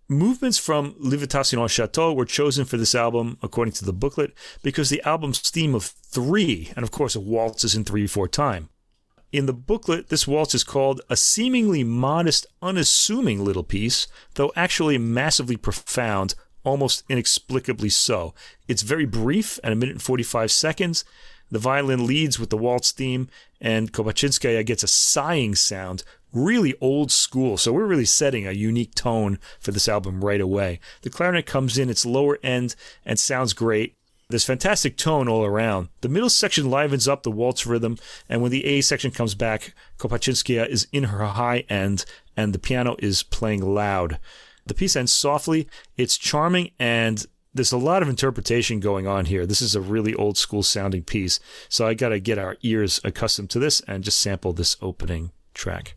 [0.08, 4.92] Movements from L'Invitation au Château were chosen for this album, according to the booklet, because
[4.92, 8.70] the album's theme of three, and of course a waltz is in 3-4 time.
[9.32, 15.00] In the booklet, this waltz is called a seemingly modest, unassuming little piece, though actually
[15.00, 18.36] massively profound, almost inexplicably so.
[18.68, 21.04] It's very brief, at a minute and 45 seconds,
[21.50, 23.28] the violin leads with the waltz theme,
[23.60, 26.04] and Kopatchinskaja gets a sighing sound,
[26.36, 27.58] really old school.
[27.58, 30.80] So we're really setting a unique tone for this album right away.
[31.02, 32.76] The clarinet comes in its lower end
[33.06, 33.96] and sounds great.
[34.28, 35.90] There's fantastic tone all around.
[36.02, 39.76] The middle section livens up the waltz rhythm, and when the A section comes back,
[40.00, 42.06] Kopatchinskaja is in her high end,
[42.36, 44.20] and the piano is playing loud.
[44.66, 45.68] The piece ends softly.
[45.96, 49.46] It's charming and there's a lot of interpretation going on here.
[49.46, 51.40] This is a really old school sounding piece.
[51.70, 55.32] So I got to get our ears accustomed to this and just sample this opening
[55.54, 55.96] track.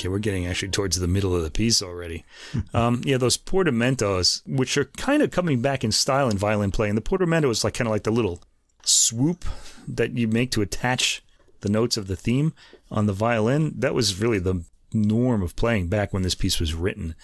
[0.00, 2.24] Okay, we're getting actually towards the middle of the piece already.
[2.72, 6.94] um, yeah, those portamentos, which are kind of coming back in style in violin playing.
[6.94, 8.42] The portamento is like kind of like the little
[8.82, 9.44] swoop
[9.86, 11.22] that you make to attach
[11.60, 12.54] the notes of the theme
[12.90, 13.74] on the violin.
[13.76, 17.14] That was really the norm of playing back when this piece was written,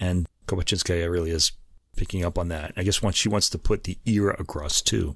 [0.00, 1.52] and Kopatchinskaja really is
[1.96, 2.72] picking up on that.
[2.76, 5.14] I guess once she wants to put the era across too.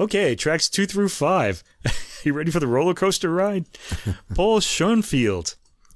[0.00, 1.62] Okay, tracks two through five.
[2.24, 3.66] you ready for the roller coaster ride?
[4.34, 5.54] Paul Schoenfield.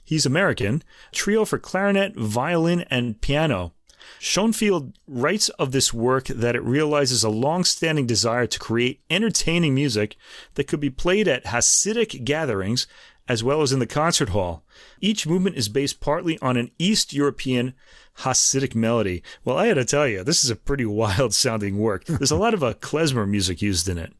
[0.09, 0.83] He's American.
[1.13, 3.75] Trio for clarinet, violin, and piano.
[4.19, 9.75] Schoenfield writes of this work that it realizes a long standing desire to create entertaining
[9.75, 10.17] music
[10.55, 12.87] that could be played at Hasidic gatherings
[13.29, 14.65] as well as in the concert hall.
[14.99, 17.75] Each movement is based partly on an East European
[18.21, 19.23] Hasidic melody.
[19.45, 22.07] Well, I had to tell you, this is a pretty wild sounding work.
[22.07, 24.15] There's a lot of uh, klezmer music used in it.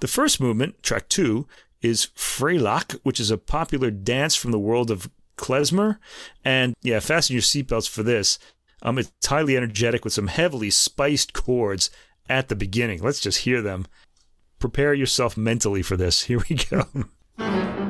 [0.00, 1.46] The first movement, track two,
[1.80, 5.98] is Freilach, which is a popular dance from the world of klezmer.
[6.44, 8.38] And yeah, fasten your seatbelts for this.
[8.82, 11.90] Um, it's highly energetic with some heavily spiced chords
[12.28, 13.02] at the beginning.
[13.02, 13.86] Let's just hear them.
[14.58, 16.22] Prepare yourself mentally for this.
[16.24, 17.84] Here we go.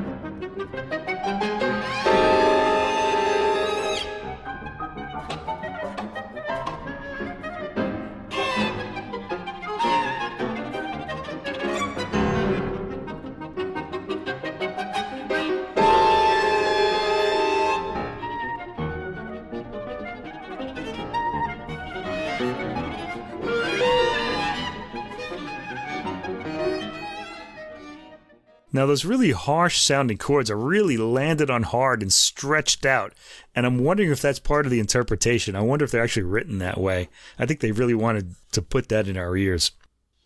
[28.77, 33.15] Now, those really harsh sounding chords are really landed on hard and stretched out.
[33.55, 35.55] And I'm wondering if that's part of the interpretation.
[35.55, 37.09] I wonder if they're actually written that way.
[37.39, 39.71] I think they really wanted to put that in our ears.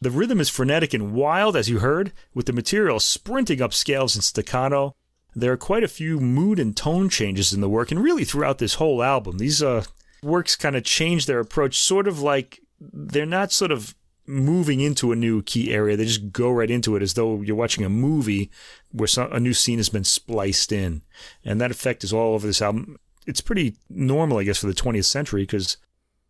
[0.02, 4.16] The rhythm is frenetic and wild, as you heard, with the material sprinting up scales
[4.16, 4.96] and staccato.
[5.34, 8.58] There are quite a few mood and tone changes in the work, and really throughout
[8.58, 9.38] this whole album.
[9.38, 9.86] These uh,
[10.22, 13.96] works kind of change their approach, sort of like they're not sort of
[14.32, 15.98] moving into a new key area.
[15.98, 18.50] They just go right into it as though you're watching a movie
[18.92, 21.02] where some, a new scene has been spliced in.
[21.44, 22.98] And that effect is all over this album.
[23.28, 25.78] It's pretty normal, I guess, for the 20th century because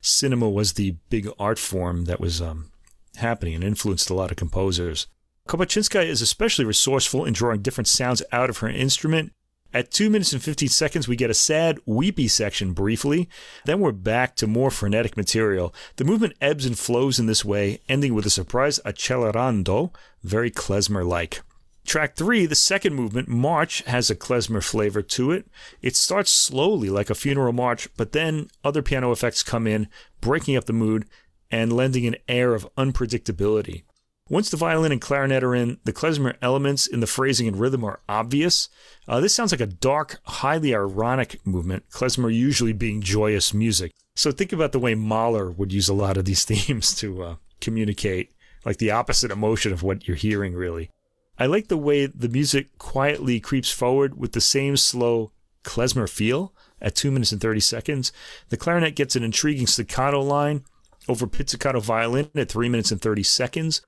[0.02, 2.72] cinema was the big art form that was um,
[3.18, 5.08] happening and influenced a lot of composers.
[5.48, 9.34] Kopatchinskaja is especially resourceful in drawing different sounds out of her instrument
[9.74, 13.30] at 2 minutes and 15 seconds, we get a sad, weepy section briefly.
[13.66, 15.74] Then we're back to more frenetic material.
[15.96, 19.94] The movement ebbs and flows in this way, ending with a surprise accelerando,
[20.24, 21.42] very klezmer like.
[21.86, 25.48] Track 3, the second movement, March, has a klezmer flavor to it.
[25.82, 29.88] It starts slowly like a funeral march, but then other piano effects come in,
[30.20, 31.06] breaking up the mood
[31.50, 33.84] and lending an air of unpredictability.
[34.32, 37.84] Once the violin and clarinet are in, the klezmer elements in the phrasing and rhythm
[37.84, 38.70] are obvious.
[39.06, 43.92] Uh, this sounds like a dark, highly ironic movement, klezmer usually being joyous music.
[44.16, 47.36] So think about the way Mahler would use a lot of these themes to uh,
[47.60, 48.32] communicate,
[48.64, 50.90] like the opposite emotion of what you're hearing, really.
[51.38, 55.34] I like the way the music quietly creeps forward with the same slow
[55.66, 58.14] klezmer feel at 2 minutes and 30 seconds.
[58.48, 60.64] The clarinet gets an intriguing staccato line
[61.10, 63.82] over pizzicato violin at 3 minutes and 30 seconds.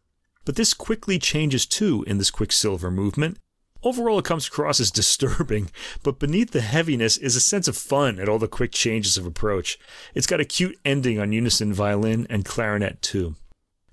[0.45, 3.37] But this quickly changes too in this quicksilver movement.
[3.83, 5.69] Overall, it comes across as disturbing,
[6.03, 9.25] but beneath the heaviness is a sense of fun at all the quick changes of
[9.25, 9.77] approach.
[10.13, 13.35] It's got a cute ending on unison violin and clarinet too.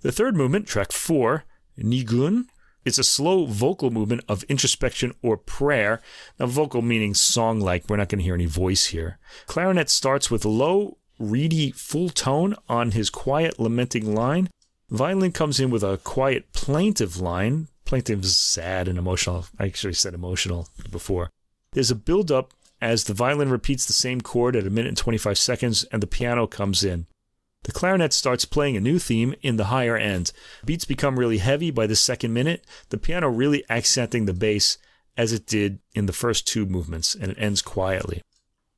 [0.02, 1.44] The third movement, track 4,
[1.78, 2.46] Nigun,
[2.84, 6.00] it's a slow vocal movement of introspection or prayer.
[6.38, 9.18] Now, vocal meaning song like, we're not going to hear any voice here.
[9.46, 14.48] Clarinet starts with low, reedy, full tone on his quiet, lamenting line,
[14.90, 17.68] Violin comes in with a quiet, plaintive line.
[17.84, 19.46] Plaintive is sad and emotional.
[19.58, 21.30] I actually said emotional before.
[21.72, 24.96] There's a build up as the violin repeats the same chord at a minute and
[24.96, 27.06] 25 seconds and the piano comes in.
[27.64, 30.32] The clarinet starts playing a new theme in the higher end.
[30.64, 34.78] Beats become really heavy by the second minute, the piano really accenting the bass
[35.16, 38.22] as it did in the first two movements, and it ends quietly.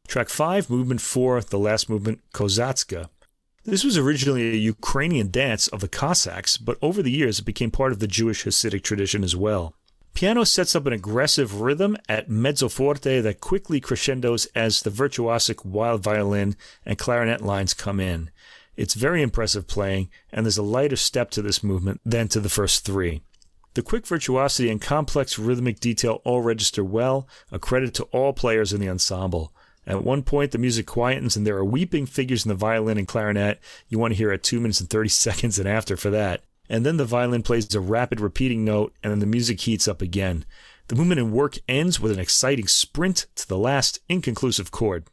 [0.08, 3.08] Track 5, movement 4, the last movement, Kozatska.
[3.64, 7.70] This was originally a Ukrainian dance of the Cossacks, but over the years it became
[7.70, 9.74] part of the Jewish Hasidic tradition as well.
[10.14, 15.64] Piano sets up an aggressive rhythm at mezzo forte that quickly crescendos as the virtuosic
[15.64, 18.30] wild violin and clarinet lines come in.
[18.76, 22.48] It's very impressive playing, and there's a lighter step to this movement than to the
[22.48, 23.22] first three.
[23.74, 28.72] The quick virtuosity and complex rhythmic detail all register well, a credit to all players
[28.72, 29.52] in the ensemble.
[29.86, 33.08] At one point, the music quietens and there are weeping figures in the violin and
[33.08, 33.60] clarinet.
[33.88, 36.42] You want to hear at 2 minutes and 30 seconds and after for that.
[36.68, 40.00] and then the violin plays a rapid repeating note, and then the music heats up
[40.00, 40.44] again.
[40.88, 45.04] The movement and work ends with an exciting sprint to the last inconclusive chord.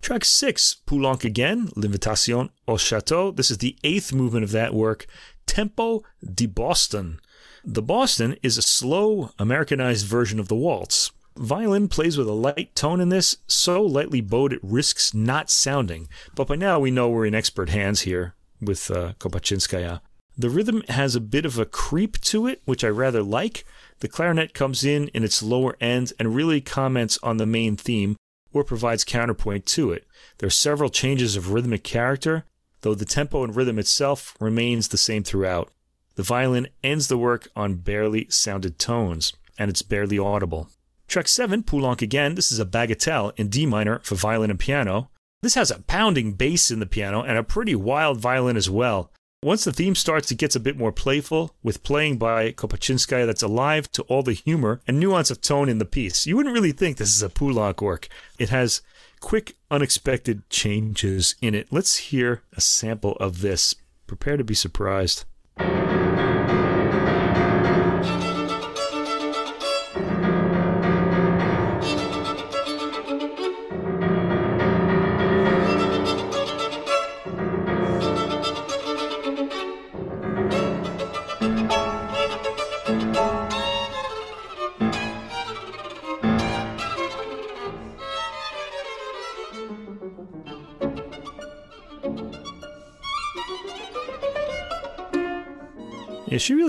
[0.00, 3.34] Track 6, Poulenc again, L'Invitation au Château.
[3.34, 5.06] This is the eighth movement of that work,
[5.46, 7.18] Tempo di Boston.
[7.64, 11.10] The Boston is a slow, Americanized version of the waltz.
[11.38, 16.08] Violin plays with a light tone in this, so lightly bowed it risks not sounding,
[16.34, 20.00] but by now we know we're in expert hands here with uh, Kopatchinskaja.
[20.36, 23.64] The rhythm has a bit of a creep to it, which I rather like.
[24.00, 28.16] The clarinet comes in in its lower end and really comments on the main theme
[28.52, 30.06] or provides counterpoint to it.
[30.38, 32.44] There are several changes of rhythmic character,
[32.80, 35.70] though the tempo and rhythm itself remains the same throughout.
[36.16, 40.68] The violin ends the work on barely sounded tones, and it's barely audible.
[41.08, 45.08] Track 7, Poulenc again, this is a bagatelle in D minor for violin and piano.
[45.40, 49.10] This has a pounding bass in the piano and a pretty wild violin as well.
[49.42, 53.42] Once the theme starts, it gets a bit more playful, with playing by Kopatchinskaja that's
[53.42, 56.26] alive to all the humor and nuance of tone in the piece.
[56.26, 58.08] You wouldn't really think this is a Poulenc work.
[58.38, 58.82] It has
[59.20, 61.68] quick, unexpected changes in it.
[61.70, 63.74] Let's hear a sample of this.
[64.06, 65.24] Prepare to be surprised.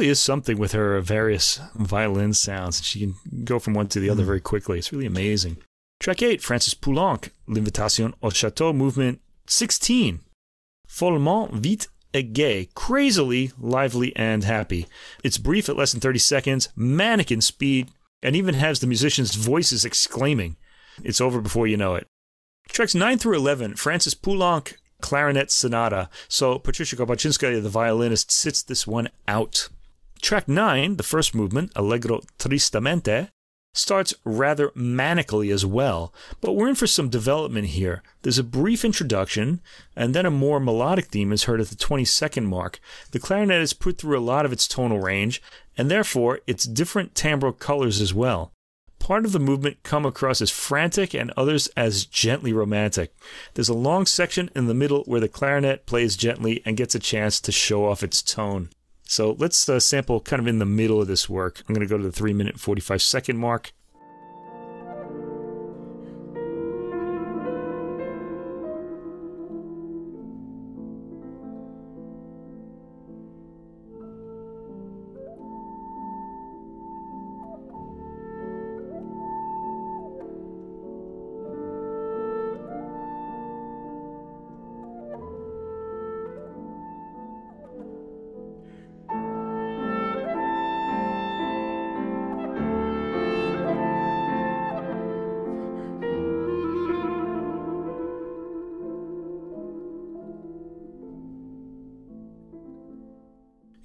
[0.10, 2.80] Is something with her uh, various violin sounds.
[2.80, 4.28] And she can go from one to the other hmm.
[4.28, 4.80] very quickly.
[4.80, 5.58] It's really amazing.
[6.00, 10.22] Track 8, Francis Poulenc, L'Invitation au Château, movement 16.
[10.88, 14.88] Follement vite et gay, crazily lively and happy.
[15.24, 17.92] It's brief at less than 30 seconds, manic in speed,
[18.24, 20.56] and even has the musicians' voices exclaiming.
[21.04, 22.08] It's over before you know it.
[22.70, 26.10] Tracks 9 through 11, Francis Poulenc, clarinet sonata.
[26.28, 29.70] So Patricia Kopatchinskaja, the violinist, sits this one out.
[30.22, 33.30] Track 9, the first movement, Allegro Tristamente,
[33.74, 38.04] starts rather manically as well, but we're in for some development here.
[38.22, 39.62] There's a brief introduction,
[39.96, 42.80] and then a more melodic theme is heard at the 20 second mark.
[43.12, 45.42] The clarinet is put through a lot of its tonal range,
[45.78, 48.52] and therefore its different timbral colors as well.
[49.00, 53.16] Part of the movement come across as frantic and others as gently romantic.
[53.54, 57.00] There's a long section in the middle where the clarinet plays gently and gets a
[57.00, 58.70] chance to show off its tone.
[59.10, 61.64] So let's uh, sample kind of in the middle of this work.
[61.68, 63.74] I'm going to go to the 3 minute 45 second mark.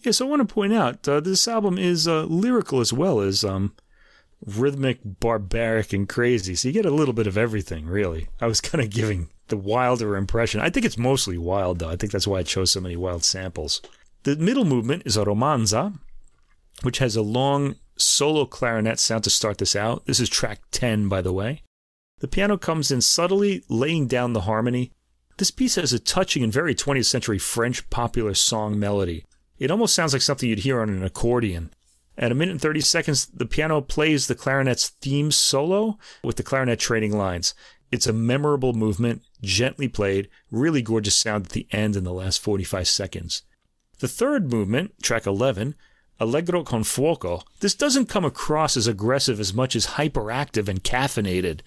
[0.04, 3.42] Yes, I want to point out uh, this album is uh, lyrical as well as
[3.42, 3.74] um,
[4.44, 6.54] rhythmic, barbaric, and crazy.
[6.54, 8.28] So you get a little bit of everything, really.
[8.38, 10.60] I was kind of giving the wilder impression.
[10.60, 11.88] I think it's mostly wild, though.
[11.88, 13.80] I think that's why I chose so many wild samples.
[14.24, 15.98] The middle movement is a romanza,
[16.82, 20.04] which has a long solo clarinet sound to start this out.
[20.04, 21.62] This is track 10, by the way.
[22.18, 24.92] The piano comes in subtly, laying down the harmony.
[25.38, 29.24] This piece has a touching and very 20th century French popular song melody.
[29.58, 31.70] It almost sounds like something you'd hear on an accordion.
[32.16, 36.42] At a minute and 30 seconds, the piano plays the clarinet's theme solo with the
[36.42, 37.54] clarinet trading lines.
[37.90, 42.38] It's a memorable movement, gently played, really gorgeous sound at the end in the last
[42.38, 43.42] 45 seconds.
[43.98, 45.74] The third movement, track 11,
[46.20, 51.60] Allegro con fuoco, this doesn't come across as aggressive as much as hyperactive and caffeinated.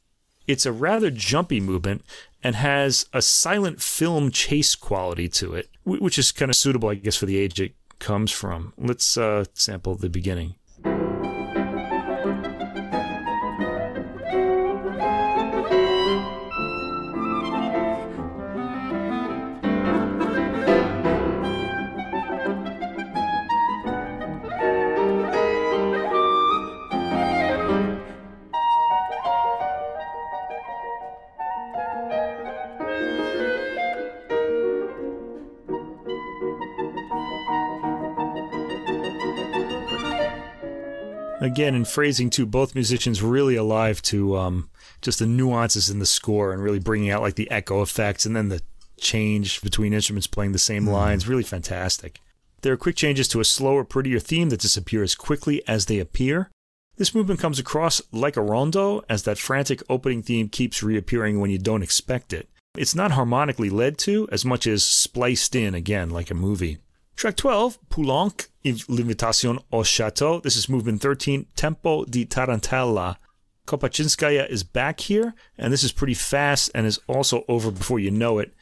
[0.47, 2.03] It's a rather jumpy movement
[2.47, 6.95] and has a silent film chase quality to it, which is kind of suitable, I
[6.95, 8.71] guess, for the age it comes from.
[8.77, 10.55] Let's uh, sample the beginning.
[41.57, 44.69] Again, in phrasing too, both musicians really alive to um,
[45.01, 48.35] just the nuances in the score and really bringing out like the echo effects and
[48.35, 48.61] then the
[48.99, 51.27] change between instruments playing the same lines.
[51.27, 52.21] Really fantastic.
[52.61, 55.97] There are quick changes to a slower, prettier theme that disappear as quickly as they
[55.97, 56.51] appear.
[56.97, 61.49] This movement comes across like a rondo, as that frantic opening theme keeps reappearing when
[61.49, 62.47] you don't expect it.
[62.77, 66.77] It's not harmonically led to as much as spliced in again, like a movie.
[67.17, 70.39] Track 12, Poulenc, L'Invitation au Château.
[70.43, 73.15] This is movement 13, Tempo di Tarantella.
[73.65, 78.11] Kopatchinskaja is back here, and this is pretty fast and is also over before you
[78.11, 78.53] know it.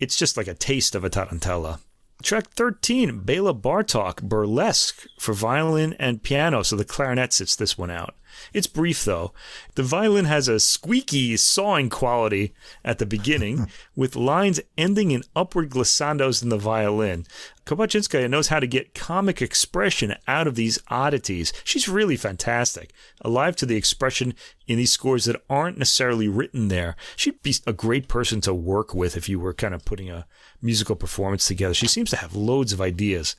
[0.00, 1.78] It's just like a taste of a tarantella.
[2.20, 7.92] Track 13, Bela Bartok, Burlesque for violin and piano, so the clarinet sits this one
[7.92, 8.16] out.
[8.52, 9.32] It's brief though.
[9.74, 12.52] The violin has a squeaky, sawing quality
[12.84, 17.26] at the beginning, with lines ending in upward glissandos in the violin.
[17.66, 21.52] Kopatchinskaja knows how to get comic expression out of these oddities.
[21.62, 24.34] She's really fantastic, alive to the expression
[24.66, 26.96] in these scores that aren't necessarily written there.
[27.16, 30.26] She'd be a great person to work with if you were kind of putting a
[30.60, 31.74] musical performance together.
[31.74, 33.36] She seems to have loads of ideas,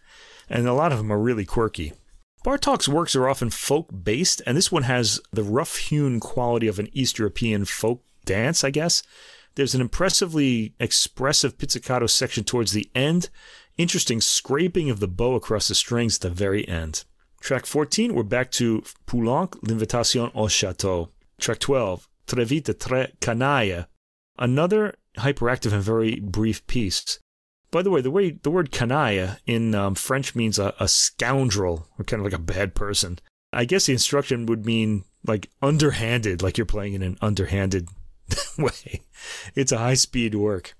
[0.49, 1.93] and a lot of them are really quirky.
[2.43, 6.79] Bartok's works are often folk based, and this one has the rough hewn quality of
[6.79, 9.03] an East European folk dance, I guess.
[9.55, 13.29] There's an impressively expressive pizzicato section towards the end,
[13.77, 17.03] interesting scraping of the bow across the strings at the very end.
[17.41, 21.09] Track 14, we're back to Poulenc, L'Invitation au Château.
[21.39, 23.85] Track 12, Très vite, très canaille.
[24.39, 27.19] Another hyperactive and very brief piece.
[27.71, 31.87] By the way, the way the word canaille in um, French means a, a scoundrel
[31.97, 33.19] or kind of like a bad person.
[33.53, 37.87] I guess the instruction would mean like underhanded, like you're playing in an underhanded
[38.57, 39.01] way.
[39.55, 40.73] It's a high speed work.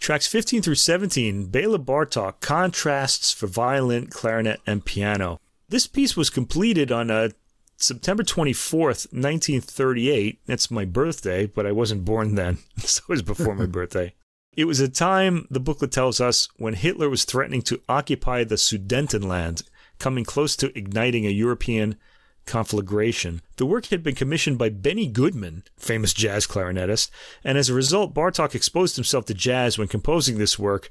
[0.00, 5.38] Tracks 15 through 17, Bela Bartok contrasts for violin, clarinet, and piano.
[5.68, 7.28] This piece was completed on a uh,
[7.76, 10.40] September 24th, 1938.
[10.46, 14.12] That's my birthday, but I wasn't born then, so it was before my birthday.
[14.54, 18.56] It was a time, the booklet tells us, when Hitler was threatening to occupy the
[18.56, 19.62] Sudetenland,
[19.98, 21.96] coming close to igniting a European
[22.44, 23.40] conflagration.
[23.56, 27.10] The work had been commissioned by Benny Goodman, famous jazz clarinetist,
[27.44, 30.90] and as a result, Bartok exposed himself to jazz when composing this work,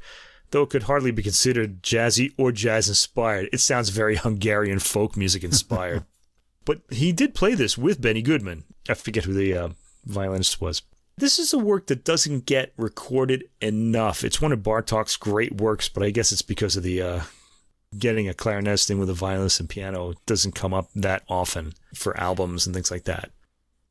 [0.49, 3.49] though it could hardly be considered jazzy or jazz inspired.
[3.53, 6.05] It sounds very Hungarian folk music inspired.
[6.65, 8.63] but he did play this with Benny Goodman.
[8.89, 9.69] I forget who the uh,
[10.05, 10.81] violinist was.
[11.21, 14.23] This is a work that doesn't get recorded enough.
[14.23, 17.21] It's one of Bartok's great works, but I guess it's because of the uh,
[17.95, 22.19] getting a clarinetist in with a violinist and piano doesn't come up that often for
[22.19, 23.29] albums and things like that.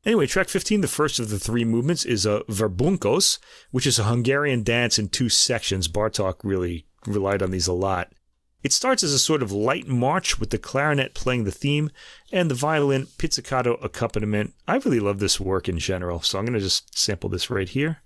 [0.05, 3.39] Anyway, track 15, the first of the three movements, is a Verbunkos,
[3.69, 5.87] which is a Hungarian dance in two sections.
[5.87, 8.11] Bartok really relied on these a lot.
[8.63, 11.89] It starts as a sort of light march with the clarinet playing the theme
[12.31, 14.53] and the violin pizzicato accompaniment.
[14.67, 17.67] I really love this work in general, so I'm going to just sample this right
[17.67, 18.01] here.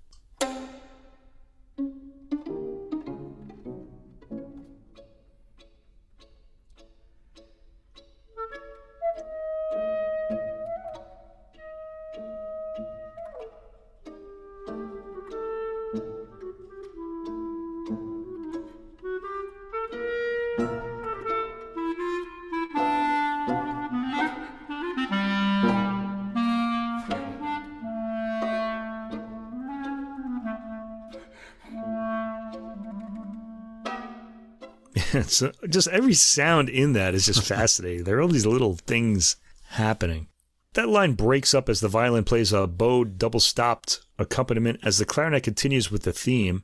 [35.29, 38.03] So uh, just every sound in that is just fascinating.
[38.03, 39.35] there are all these little things
[39.69, 40.27] happening.
[40.73, 45.05] That line breaks up as the violin plays a bowed, double stopped accompaniment as the
[45.05, 46.63] clarinet continues with the theme.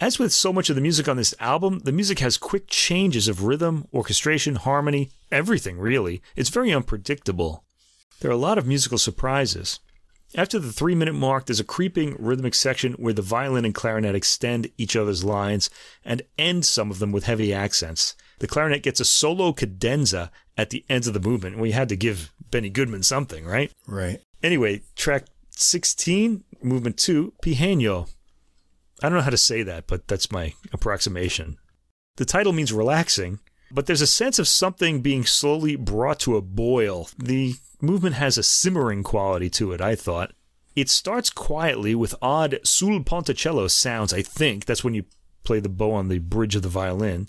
[0.00, 3.28] As with so much of the music on this album, the music has quick changes
[3.28, 6.22] of rhythm, orchestration, harmony, everything really.
[6.34, 7.64] It's very unpredictable.
[8.20, 9.80] There are a lot of musical surprises.
[10.34, 14.14] After the three minute mark, there's a creeping rhythmic section where the violin and clarinet
[14.14, 15.68] extend each other's lines
[16.04, 18.14] and end some of them with heavy accents.
[18.38, 21.58] The clarinet gets a solo cadenza at the end of the movement.
[21.58, 23.70] We had to give Benny Goodman something, right?
[23.86, 24.20] Right.
[24.42, 28.08] Anyway, track 16, movement 2, Pihenő.
[29.02, 31.58] I don't know how to say that, but that's my approximation.
[32.16, 33.40] The title means relaxing,
[33.72, 37.08] but there's a sense of something being slowly brought to a boil.
[37.18, 40.32] The movement has a simmering quality to it, I thought.
[40.74, 44.64] It starts quietly with odd sul ponticello sounds, I think.
[44.64, 45.04] That's when you
[45.44, 47.28] play the bow on the bridge of the violin,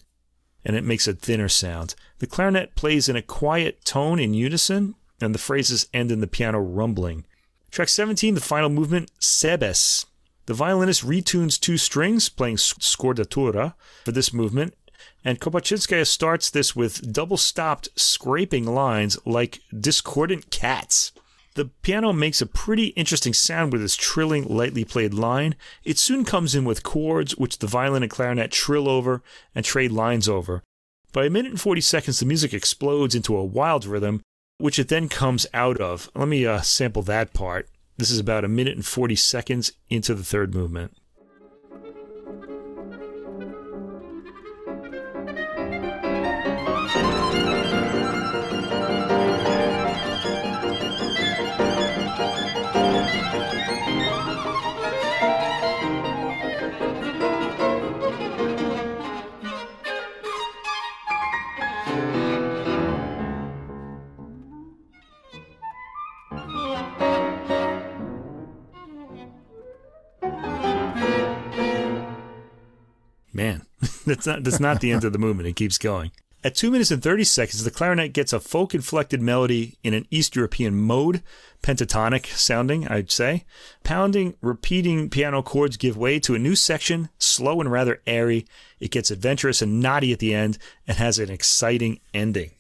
[0.64, 1.96] and it makes a thinner sound.
[2.20, 6.28] The clarinet plays in a quiet tone in unison, and the phrases end in the
[6.28, 7.26] piano rumbling.
[7.72, 10.06] Track 17, the final movement, Sebes.
[10.46, 14.76] The violinist retunes two strings, playing scordatura for this movement,
[15.24, 21.12] and Kopatchinskaja starts this with double stopped scraping lines like discordant cats.
[21.56, 25.56] The piano makes a pretty interesting sound with this trilling, lightly played line.
[25.84, 29.22] It soon comes in with chords, which the violin and clarinet trill over
[29.54, 30.64] and trade lines over.
[31.12, 34.22] By a minute and 40 seconds, the music explodes into a wild rhythm,
[34.58, 36.10] which it then comes out of.
[36.16, 37.70] Let me uh, sample that part.
[37.98, 40.98] This is about a minute and 40 seconds into the third movement.
[74.06, 75.48] That's not that's not the end of the movement.
[75.48, 76.12] It keeps going.
[76.46, 80.06] At 2 minutes and 30 seconds, the clarinet gets a folk inflected melody in an
[80.12, 81.24] East European mode,
[81.62, 83.46] pentatonic sounding, I'd say.
[83.86, 88.46] Pounding, repeating piano chords give way to a new section, slow and rather airy.
[88.82, 92.52] It gets adventurous and naughty at the end and has an exciting ending.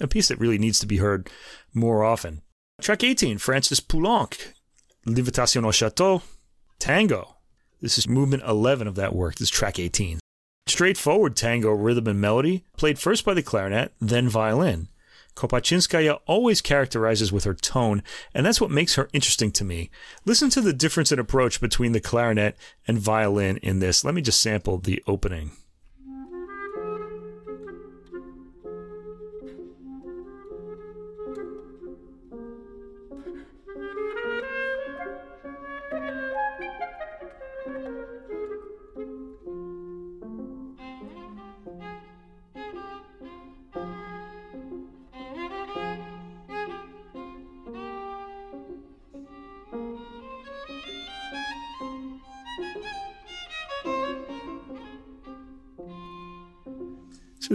[0.00, 1.28] A piece that really needs to be heard
[1.74, 2.42] more often.
[2.80, 4.52] Track 18, Francis Poulenc,
[5.04, 6.22] L'Invitation au Chateau,
[6.78, 7.38] Tango.
[7.80, 9.34] This is movement 11 of that work.
[9.34, 10.21] This is track 18.
[10.72, 14.88] Straightforward tango rhythm and melody, played first by the clarinet, then violin.
[15.36, 19.90] Kopatchinskaja always characterizes with her tone, and that's what makes her interesting to me.
[20.24, 22.56] Listen to the difference in approach between the clarinet
[22.88, 24.02] and violin in this.
[24.02, 25.50] Let me just sample the opening.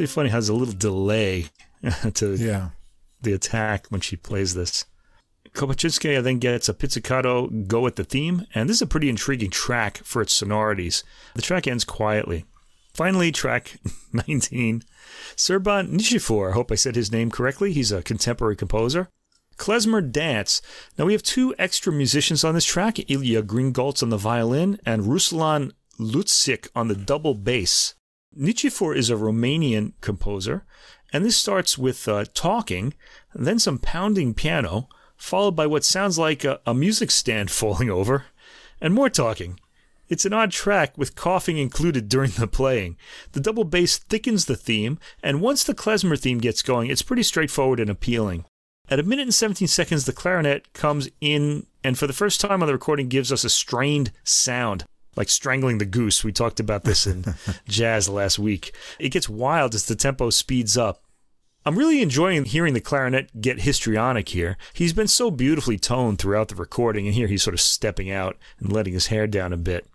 [0.08, 1.48] Really funny how there's a little delay
[2.14, 2.70] to Yeah.
[3.22, 4.86] the attack when she plays this.
[5.54, 9.50] Kopatchinskaja then gets a pizzicato go at the theme, and this is a pretty intriguing
[9.50, 11.04] track for its sonorities.
[11.36, 12.46] The track ends quietly.
[12.94, 13.80] Finally, track
[14.28, 14.84] 19,
[15.36, 16.52] Serban Nichifor.
[16.52, 17.74] I hope I said his name correctly.
[17.74, 19.10] He's a contemporary composer.
[19.58, 20.62] Klezmer Dance.
[20.98, 25.04] Now, we have two extra musicians on this track Ilya Gringolts on the violin and
[25.04, 27.96] Ruslan Lutsik on the double bass.
[28.38, 30.64] Nichifor is a Romanian composer,
[31.12, 32.94] and this starts with uh, talking,
[33.34, 38.26] then some pounding piano, followed by what sounds like a, a music stand falling over,
[38.80, 39.60] and more talking.
[40.10, 42.96] It's an odd track with coughing included during the playing.
[43.34, 47.24] The double bass thickens the theme, and once the klezmer theme gets going, it's pretty
[47.24, 48.46] straightforward and appealing.
[48.90, 52.62] At a minute and 17 seconds, the clarinet comes in and for the first time
[52.62, 54.84] on the recording gives us a strained sound,
[55.18, 56.24] like strangling the goose.
[56.24, 57.26] We talked about this in
[57.68, 58.74] jazz last week.
[59.00, 61.04] It gets wild as the tempo speeds up.
[61.66, 64.56] I'm really enjoying hearing the clarinet get histrionic here.
[64.72, 68.38] He's been so beautifully toned throughout the recording, and here he's sort of stepping out
[68.60, 69.86] and letting his hair down a bit.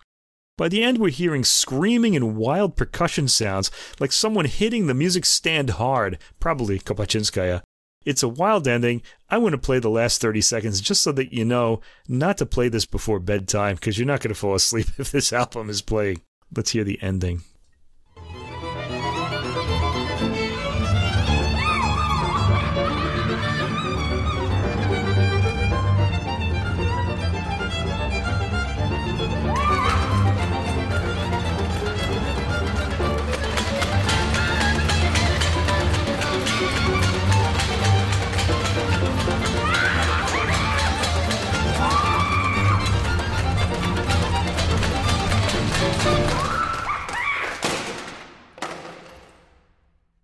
[0.58, 5.24] By the end, we're hearing screaming and wild percussion sounds, like someone hitting the music
[5.24, 7.62] stand hard, probably Kopatchinskaja.
[8.04, 9.02] It's a wild ending.
[9.30, 12.46] I want to play the last 30 seconds just so that you know not to
[12.46, 15.82] play this before bedtime because you're not going to fall asleep if this album is
[15.82, 16.20] playing.
[16.54, 17.42] Let's hear the ending.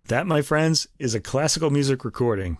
[0.09, 2.57] That, my friends, is a classical music recording.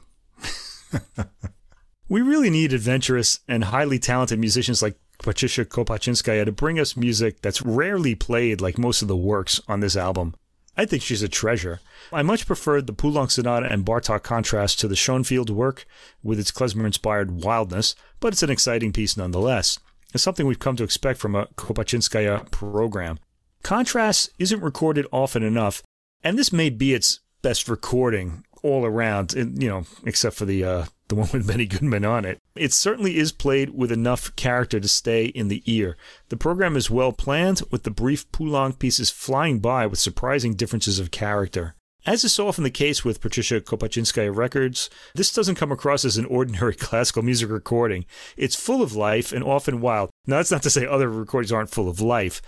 [2.07, 7.41] we really need adventurous and highly talented musicians like Patricia Kopatchinskaja to bring us music
[7.41, 10.35] that's rarely played like most of the works on this album.
[10.77, 11.79] I think she's a treasure.
[12.13, 15.87] I much preferred the Poulenc Sonata and Bartok contrast to the Schoenfield work
[16.21, 19.79] with its klezmer-inspired wildness, but it's an exciting piece nonetheless.
[20.13, 23.17] It's something we've come to expect from a Kopatchinskaja program.
[23.63, 25.81] Contrast isn't recorded often enough,
[26.23, 30.85] and this may be its best recording all around, you know, except for the uh,
[31.07, 32.39] the one with Benny Goodman on it.
[32.55, 35.97] It certainly is played with enough character to stay in the ear.
[36.29, 40.99] The program is well planned, with the brief Poulenc pieces flying by with surprising differences
[40.99, 41.75] of character.
[42.05, 46.17] As is so often the case with Patricia Kopatchinskaja records, this doesn't come across as
[46.17, 48.05] an ordinary classical music recording.
[48.37, 50.09] It's full of life and often wild.
[50.25, 52.41] Now, that's not to say other recordings aren't full of life,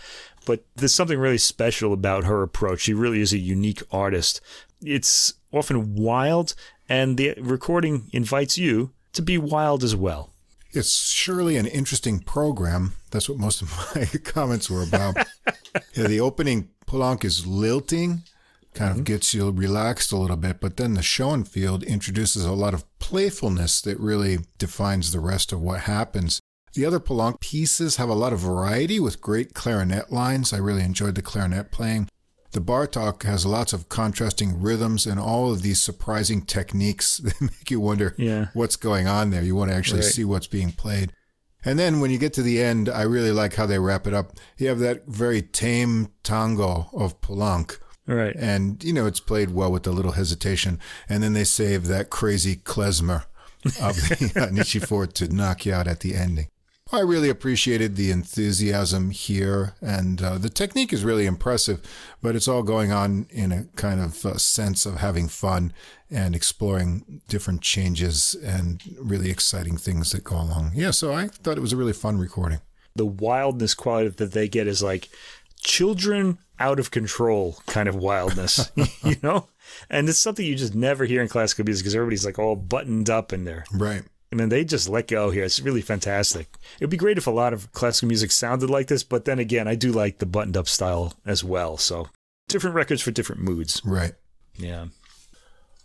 [0.45, 2.81] but there's something really special about her approach.
[2.81, 4.39] She really is a unique artist.
[4.81, 6.55] It's often wild,
[6.89, 10.31] and the recording invites you to be wild as well.
[10.73, 12.93] It's surely an interesting program.
[13.11, 15.17] That's what most of my comments were about.
[15.93, 18.23] yeah, the opening Poulenc is lilting,
[18.73, 19.03] kind of mm-hmm.
[19.03, 23.81] gets you relaxed a little bit, but then the Schoenfeld introduces a lot of playfulness
[23.81, 26.39] that really defines the rest of what happens.
[26.73, 30.53] The other Poulenc pieces have a lot of variety with great clarinet lines.
[30.53, 32.07] I really enjoyed the clarinet playing.
[32.51, 37.71] The Bartok has lots of contrasting rhythms and all of these surprising techniques that make
[37.71, 38.47] you wonder yeah.
[38.53, 39.43] what's going on there.
[39.43, 40.09] You want to actually right.
[40.09, 41.13] see what's being played.
[41.63, 44.13] And then when you get to the end, I really like how they wrap it
[44.13, 44.33] up.
[44.57, 47.77] You have that very tame tango of Poulenc.
[48.07, 48.35] Right.
[48.35, 50.79] And, you know, it's played well with a little hesitation.
[51.07, 53.25] And then they save that crazy klezmer
[53.79, 56.47] of the Nichifort to knock you out at the ending.
[56.93, 61.81] I really appreciated the enthusiasm here, and uh, the technique is really impressive,
[62.21, 65.73] but it's all going on in a kind of uh, sense of having fun
[66.09, 70.73] and exploring different changes and really exciting things that go along.
[70.75, 72.59] Yeah, so I thought it was a really fun recording.
[72.95, 75.09] The wildness quality that they get is like
[75.61, 78.69] children out of control kind of wildness,
[79.03, 79.47] you know?
[79.89, 83.09] And it's something you just never hear in classical music because everybody's like all buttoned
[83.09, 83.63] up in there.
[83.71, 84.03] Right.
[84.31, 85.43] I mean, they just let go here.
[85.43, 86.47] It's really fantastic.
[86.75, 89.39] It would be great if a lot of classical music sounded like this, but then
[89.39, 91.77] again, I do like the buttoned up style as well.
[91.77, 92.07] So
[92.47, 93.81] different records for different moods.
[93.83, 94.13] Right.
[94.57, 94.87] Yeah.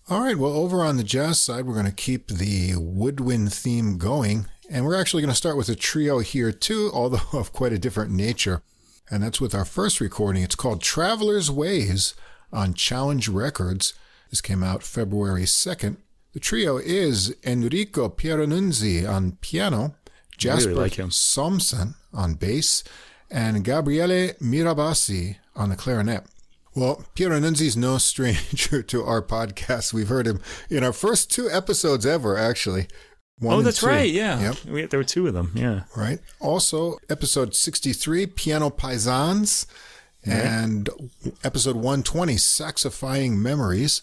[0.08, 0.38] All right.
[0.38, 4.46] Well, over on the jazz side, we're going to keep the woodwind theme going.
[4.70, 7.78] And we're actually going to start with a trio here, too, although of quite a
[7.78, 8.62] different nature.
[9.10, 10.42] And that's with our first recording.
[10.42, 12.14] It's called Traveler's Ways
[12.52, 13.94] on Challenge Records.
[14.30, 15.96] This came out February 2nd.
[16.36, 19.94] The trio is Enrico Pieranunzi on piano,
[20.36, 22.84] Jasper really like Somsen on bass,
[23.30, 26.26] and Gabriele Mirabassi on the clarinet.
[26.74, 29.94] Well, Pieranunzi is no stranger to our podcast.
[29.94, 32.88] We've heard him in our first two episodes ever, actually.
[33.38, 34.12] One oh, that's right.
[34.12, 34.38] Yeah.
[34.38, 34.64] Yep.
[34.66, 35.52] We, there were two of them.
[35.54, 35.84] Yeah.
[35.96, 36.18] Right.
[36.38, 39.64] Also, episode 63, Piano Paisans,
[40.22, 40.90] and
[41.42, 44.02] episode 120, Saxifying Memories.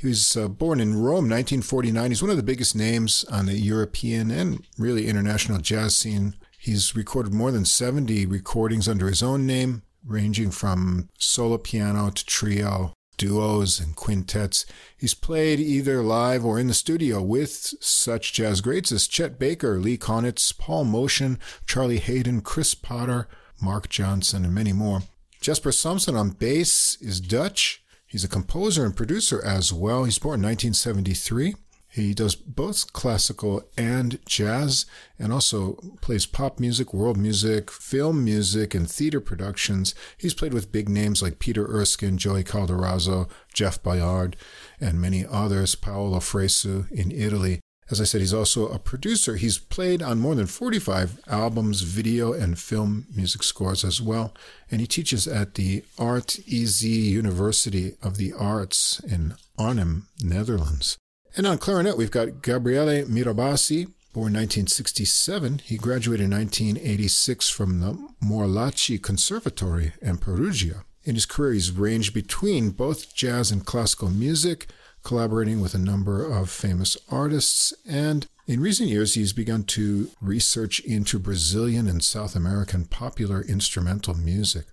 [0.00, 2.10] He was uh, born in Rome, 1949.
[2.10, 6.36] He's one of the biggest names on the European and really international jazz scene.
[6.58, 12.24] He's recorded more than 70 recordings under his own name, ranging from solo piano to
[12.24, 14.64] trio, duos, and quintets.
[14.96, 17.50] He's played either live or in the studio with
[17.82, 23.28] such jazz greats as Chet Baker, Lee Konitz, Paul Motian, Charlie Haden, Chris Potter,
[23.60, 25.02] Marc Johnson, and many more.
[25.42, 27.79] Jasper Somsen on bass is Dutch.
[28.10, 30.02] He's a composer and producer as well.
[30.02, 31.54] He's born in 1973.
[31.92, 34.84] He does both classical and jazz
[35.16, 39.94] and also plays pop music, world music, film music, and theater productions.
[40.16, 44.36] He's played with big names like Peter Erskine, Joey Calderazzo, Jeff Ballard,
[44.80, 47.60] and many others, Paolo Fresu in Italy.
[47.90, 49.34] As I said, he's also a producer.
[49.34, 54.32] He's played on more than 45 albums, video, and film music scores as well.
[54.70, 60.98] And he teaches at the Art EZ University of the Arts in Arnhem, Netherlands.
[61.36, 65.62] And on clarinet, we've got Gabriele Mirabassi, born 1967.
[65.64, 70.84] He graduated in 1986 from the Morlacchi Conservatory in Perugia.
[71.02, 74.68] In his career, he's ranged between both jazz and classical music
[75.02, 77.72] collaborating with a number of famous artists.
[77.88, 84.14] And in recent years, he's begun to research into Brazilian and South American popular instrumental
[84.14, 84.66] music.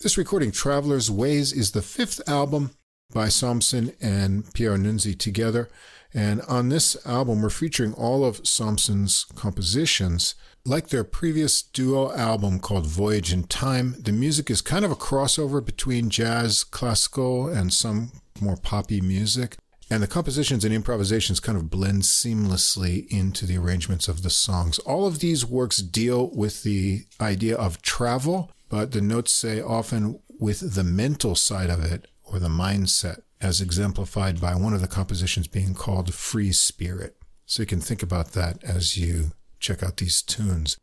[0.00, 2.72] This recording, Traveler's Ways, is the fifth album
[3.12, 5.68] by Somsen and Pieranunzi together.
[6.14, 10.34] And on this album, we're featuring all of Somsen's compositions.
[10.64, 14.96] Like their previous duo album called Voyage in Time, the music is kind of a
[14.96, 19.56] crossover between jazz, classical, and some more poppy music.
[19.92, 24.78] And the compositions and improvisations kind of blend seamlessly into the arrangements of the songs.
[24.78, 30.18] All of these works deal with the idea of travel, but the notes say often
[30.40, 34.88] with the mental side of it or the mindset, as exemplified by one of the
[34.88, 37.14] compositions being called Free Spirit.
[37.44, 40.78] So you can think about that as you check out these tunes.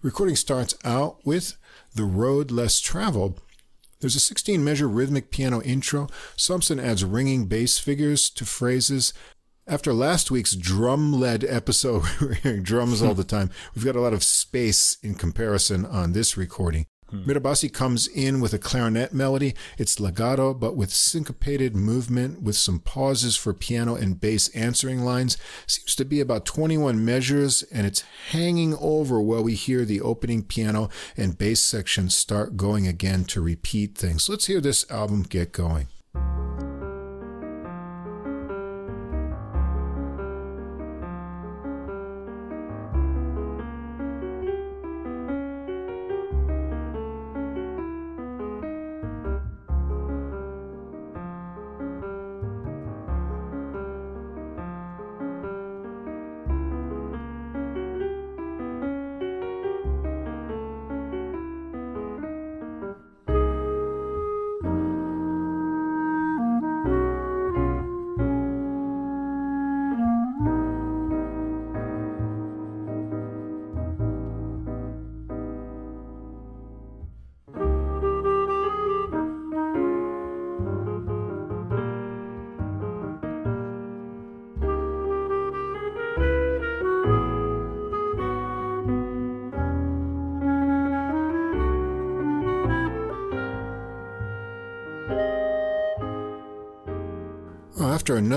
[0.00, 1.58] Recording starts out with
[1.94, 3.42] The Road Less Traveled,
[4.04, 6.08] there's a 16 measure rhythmic piano intro.
[6.36, 9.14] Somsen adds ringing bass figures to phrases.
[9.66, 13.48] After last week's drum led episode, we're hearing drums all the time.
[13.74, 16.84] We've got a lot of space in comparison on this recording.
[17.14, 17.30] Hmm.
[17.30, 19.54] Mirabassi comes in with a clarinet melody.
[19.78, 25.36] It's legato, but with syncopated movement, with some pauses for piano and bass answering lines.
[25.66, 30.42] Seems to be about 21 measures, and it's hanging over while we hear the opening
[30.42, 34.28] piano and bass section start going again to repeat things.
[34.28, 35.88] Let's hear this album get going.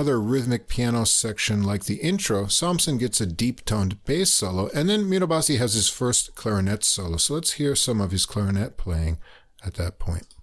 [0.07, 4.87] Another rhythmic piano section like the intro, Somsen gets a deep toned bass solo, and
[4.87, 7.17] then Mirabassi has his first clarinet solo.
[7.17, 9.17] So let's hear some of his clarinet playing
[9.65, 10.36] at that point.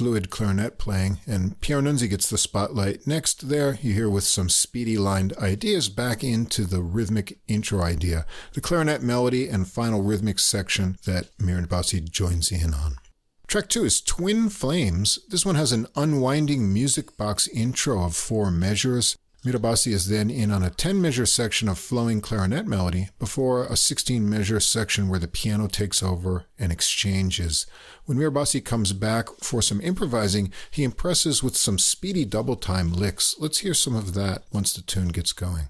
[0.00, 3.06] Fluid clarinet playing, and Pieranunzi gets the spotlight.
[3.06, 8.24] Next, there, you hear with some speedy lined ideas back into the rhythmic intro idea,
[8.54, 12.96] the clarinet melody and final rhythmic section that Mirabassi joins in on.
[13.46, 15.18] Track two is Twin Flames.
[15.28, 19.18] This one has an unwinding music box intro of four measures.
[19.44, 23.76] Mirabassi is then in on a 10 measure section of flowing clarinet melody before a
[23.76, 27.66] 16 measure section where the piano takes over and exchanges.
[28.04, 33.34] When Mirabassi comes back for some improvising, he impresses with some speedy double time licks.
[33.38, 35.68] Let's hear some of that once the tune gets going.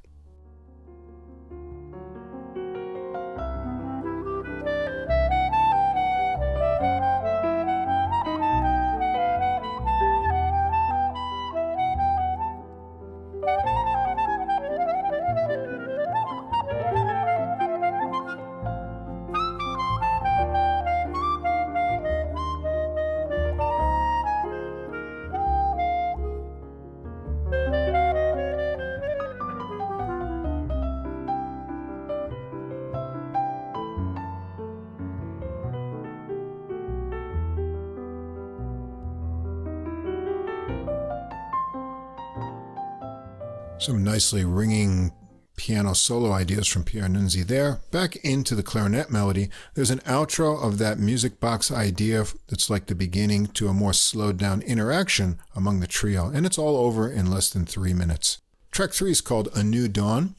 [44.20, 45.12] Nicely ringing
[45.56, 47.80] piano solo ideas from Pieranunzi there.
[47.90, 52.84] Back into the clarinet melody, there's an outro of that music box idea that's like
[52.84, 57.10] the beginning to a more slowed down interaction among the trio, and it's all over
[57.10, 58.42] in less than three minutes.
[58.70, 60.34] Track three is called A New Dawn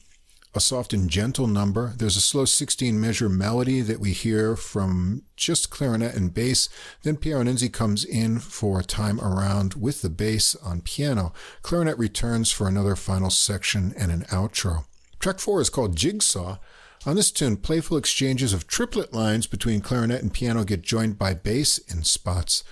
[0.54, 1.94] a soft and gentle number.
[1.96, 6.68] There's a slow 16 measure melody that we hear from just clarinet and bass.
[7.02, 11.32] Then Nunzi comes in for a time around with the bass on piano.
[11.62, 14.84] Clarinet returns for another final section and an outro.
[15.18, 16.58] Track four is called Jigsaw.
[17.04, 21.34] On this tune, playful exchanges of triplet lines between clarinet and piano get joined by
[21.34, 22.62] bass in spots.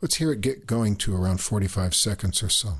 [0.00, 2.74] Let's hear it get going to around 45 seconds or so.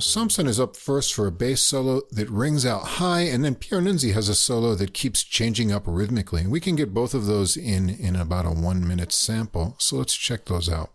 [0.00, 4.12] Somsen is up first for a bass solo that rings out high, and then Pieranunzi
[4.12, 6.46] has a solo that keeps changing up rhythmically.
[6.46, 10.16] We can get both of those in in about a one minute sample, so let's
[10.16, 10.90] check those out.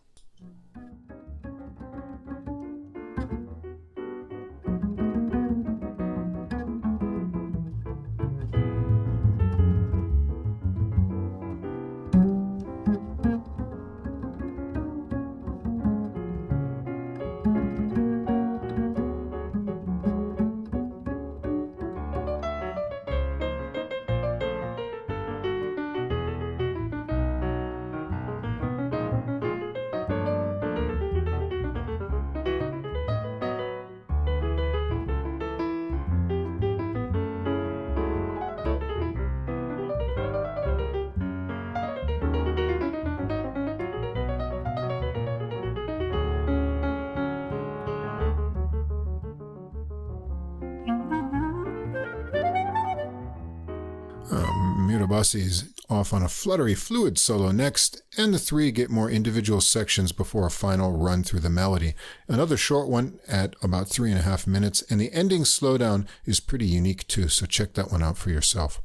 [55.36, 60.12] Mirabassi's off on a fluttery fluid solo next, and the three get more individual sections
[60.12, 61.94] before a final run through the melody.
[62.28, 66.40] Another short one at about three and a half minutes, and the ending slowdown is
[66.40, 68.82] pretty unique too, so check that one out for yourself.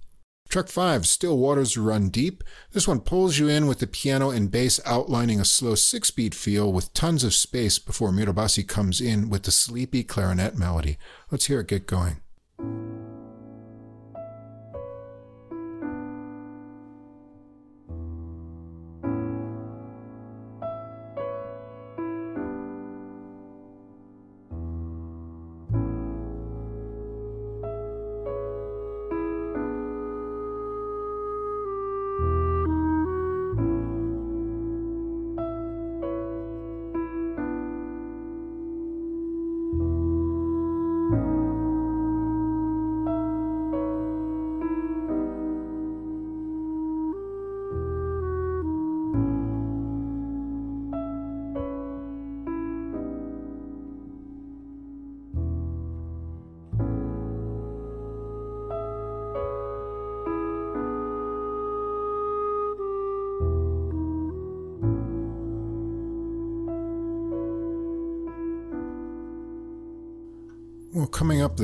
[0.48, 2.42] Track 5, Still Waters Run Deep.
[2.72, 6.34] This one pulls you in with the piano and bass outlining a slow six beat
[6.34, 10.98] feel with tons of space before Mirabassi comes in with the sleepy clarinet melody.
[11.30, 12.20] Let's hear it get going.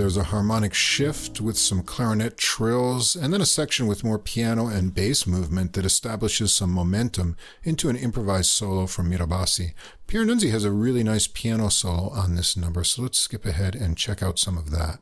[0.06, 4.68] There's a harmonic shift with some clarinet trills, and then a section with more piano
[4.68, 9.72] and bass movement that establishes some momentum into an improvised solo from Mirabassi.
[10.06, 13.74] Pierre Nunzi has a really nice piano solo on this number, so let's skip ahead
[13.74, 15.00] and check out some of that.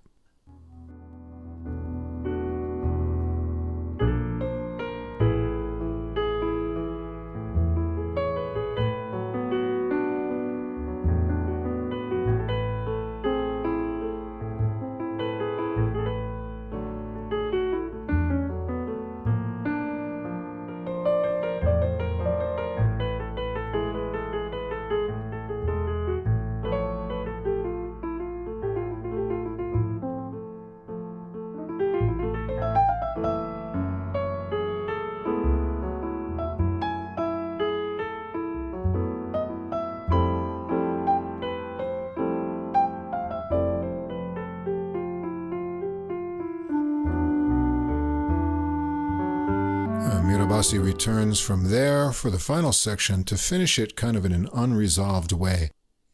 [51.07, 55.33] Returns from there for the final section to finish it kind of in an unresolved
[55.33, 55.69] way.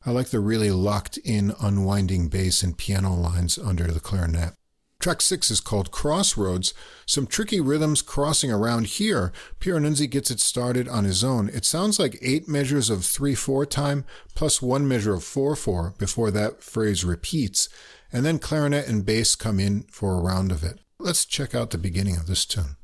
[0.05, 4.55] I like the really locked in, unwinding bass and piano lines under the clarinet.
[4.99, 6.75] Track 6 is called Crossroads.
[7.07, 9.31] Some tricky rhythms crossing around here.
[9.61, 11.49] Pieranunzi gets it started on his own.
[11.51, 14.05] It sounds like eight measures of 3 4 time
[14.35, 17.69] plus one measure of 4 4 before that phrase repeats,
[18.13, 20.81] and then clarinet and bass come in for a round of it.
[20.99, 22.75] Let's check out the beginning of this tune.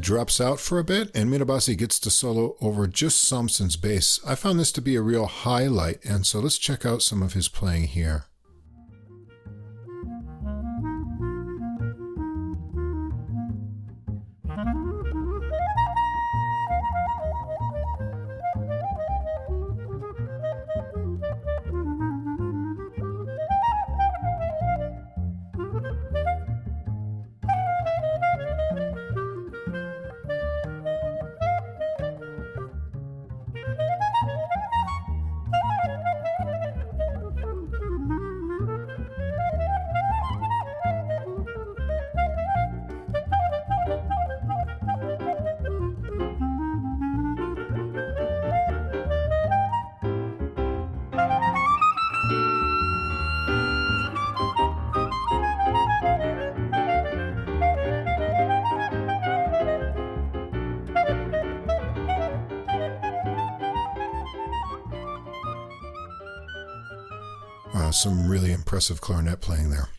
[0.00, 4.18] Drops out for a bit, and Mirabassi gets to solo over just Somsen's bass.
[4.26, 7.34] I found this to be a real highlight, and so let's check out some of
[7.34, 8.24] his playing here.
[68.80, 69.90] Impressive clarinet playing there.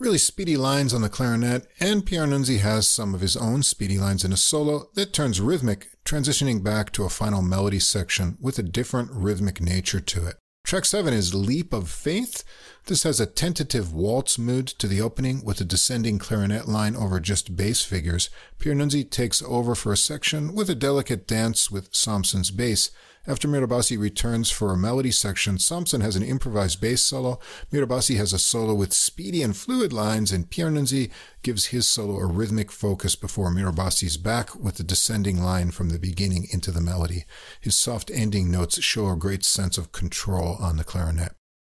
[0.00, 4.24] Really speedy lines on the clarinet, and Pieranunzi has some of his own speedy lines
[4.24, 8.64] in a solo that turns rhythmic, transitioning back to a final melody section with a
[8.64, 10.34] different rhythmic nature to it.
[10.64, 12.42] Track 7 is Leap of Faith.
[12.86, 17.20] This has a tentative waltz mood to the opening with a descending clarinet line over
[17.20, 18.28] just bass figures.
[18.58, 22.90] Pieranunzi takes over for a section with a delicate dance with Somsen's bass.
[23.28, 27.40] After Mirabassi returns for a melody section, Somsen has an improvised bass solo,
[27.72, 31.10] Mirabassi has a solo with speedy and fluid lines, and Pieranunzi
[31.42, 35.98] gives his solo a rhythmic focus before Mirabassi's back with a descending line from the
[35.98, 37.24] beginning into the melody.
[37.60, 41.32] His soft ending notes show a great sense of control on the clarinet.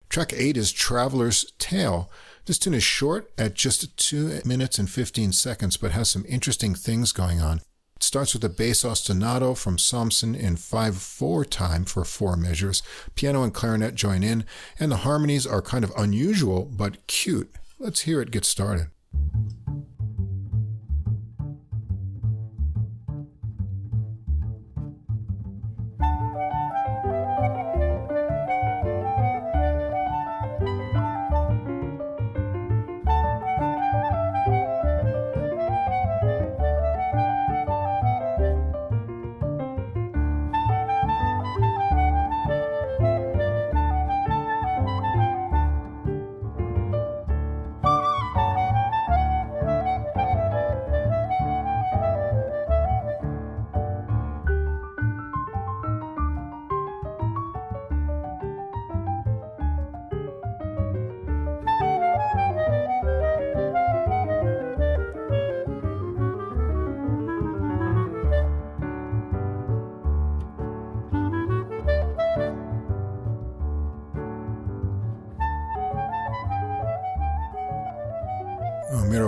[0.09, 2.11] Track 8 is Traveler's Tale.
[2.45, 6.75] This tune is short at just 2 minutes and 15 seconds, but has some interesting
[6.75, 7.61] things going on.
[7.97, 12.83] It starts with a bass ostinato from Somsen in 5-4 time for four measures.
[13.15, 14.45] Piano and clarinet join in,
[14.79, 17.55] and the harmonies are kind of unusual but cute.
[17.79, 18.91] Let's hear it get started.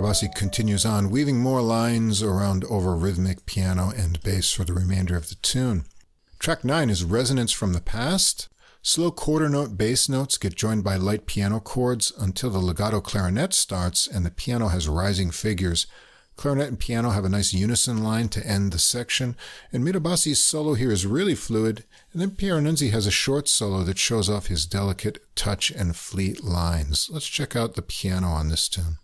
[0.09, 5.15] Mirabassi continues on, weaving more lines around over rhythmic piano and bass for the remainder
[5.15, 5.85] of the tune.
[6.39, 8.49] Track 9 is Resonance from the Past.
[8.81, 13.53] Slow quarter note bass notes get joined by light piano chords until the legato clarinet
[13.53, 15.85] starts and the piano has rising figures.
[16.35, 19.35] Clarinet and piano have a nice unison line to end the section,
[19.71, 21.83] and Mirabassi's solo here is really fluid,
[22.13, 26.43] and then Pieranunzi has a short solo that shows off his delicate touch and fleet
[26.43, 27.11] lines.
[27.13, 28.97] Let's check out the piano on this tune.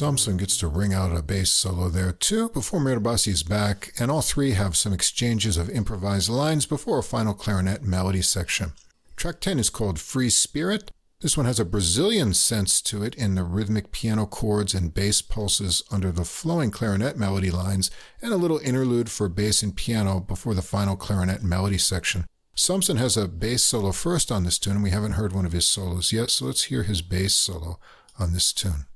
[0.00, 4.10] Somsen gets to ring out a bass solo there too before Mirabassi is back, and
[4.10, 8.72] all three have some exchanges of improvised lines before a final clarinet melody section.
[9.14, 10.90] Track 10 is called Free Spirit.
[11.20, 15.20] This one has a Brazilian sense to it in the rhythmic piano chords and bass
[15.20, 17.90] pulses under the flowing clarinet melody lines,
[18.22, 22.24] and a little interlude for bass and piano before the final clarinet melody section.
[22.56, 25.52] Somsen has a bass solo first on this tune, and we haven't heard one of
[25.52, 27.78] his solos yet, so let's hear his bass solo
[28.18, 28.86] on this tune.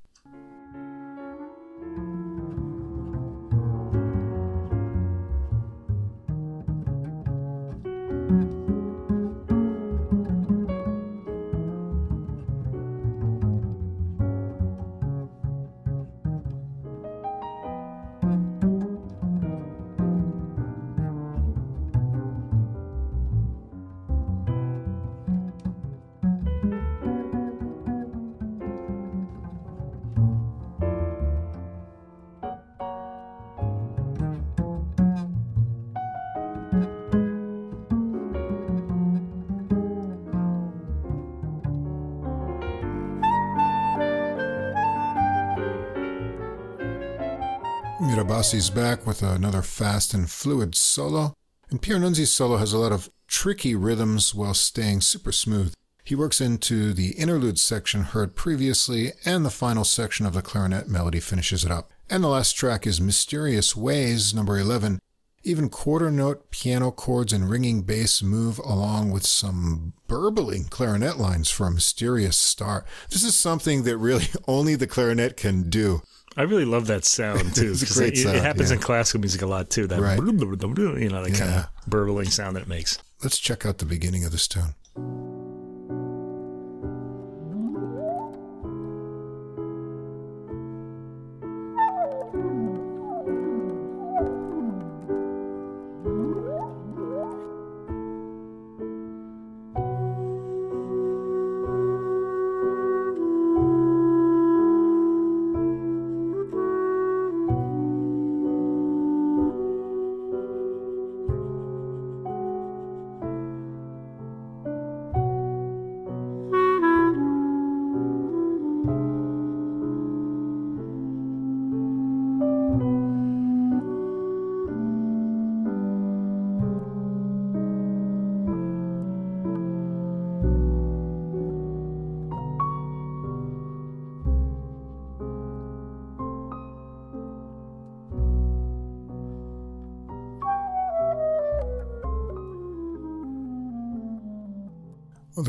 [48.44, 51.32] Mirabassi's back with another fast and fluid solo,
[51.70, 55.72] and Pieranunzi's solo has a lot of tricky rhythms while staying super smooth.
[56.04, 60.90] He works into the interlude section heard previously, and the final section of the clarinet
[60.90, 61.90] melody finishes it up.
[62.10, 64.98] And the last track is Mysterious Ways, number 11.
[65.42, 71.48] Even quarter note piano chords and ringing bass move along with some burbling clarinet lines
[71.50, 72.84] for a mysterious start.
[73.08, 76.02] This is something that really only the clarinet can do.
[76.36, 77.70] I really love that sound too.
[77.72, 78.76] It's great it, sound, it happens yeah.
[78.76, 79.86] in classical music a lot too.
[79.86, 80.18] That Right.
[80.18, 82.98] you know, that kind of burbling sound that it makes.
[83.22, 84.74] Let's check out the beginning of this tune.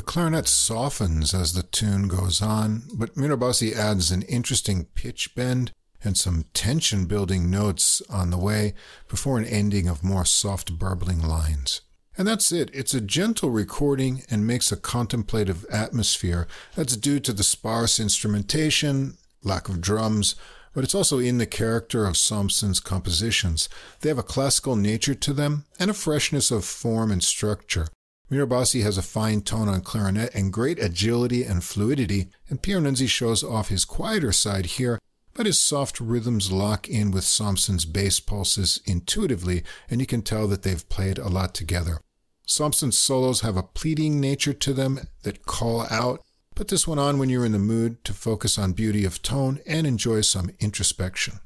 [0.06, 5.72] Clarinet softens as the tune goes on, but Mirabassi adds an interesting pitch bend
[6.03, 8.73] and some tension building notes on the way
[9.07, 11.82] before an ending of more soft burbling lines.
[12.18, 12.69] And that's it.
[12.73, 19.18] It's a gentle recording and makes a contemplative atmosphere that's due to the sparse instrumentation,
[19.44, 20.36] lack of drums,
[20.73, 23.68] but it's also in the character of Somsen's compositions.
[24.02, 27.88] They have a classical nature to them and a freshness of form and structure.
[28.31, 33.43] Mirabassi has a fine tone on clarinet and great agility and fluidity, and Pieranunzi shows
[33.43, 34.99] off his quieter side here,
[35.35, 40.47] but his soft rhythms lock in with Somsen's bass pulses intuitively, and you can tell
[40.47, 42.02] that they've played a lot together.
[42.47, 46.22] Somsen's solos have a pleading nature to them that call out.
[46.56, 49.60] Put this one on when you're in the mood to focus on beauty of tone
[49.68, 51.41] and enjoy some introspection.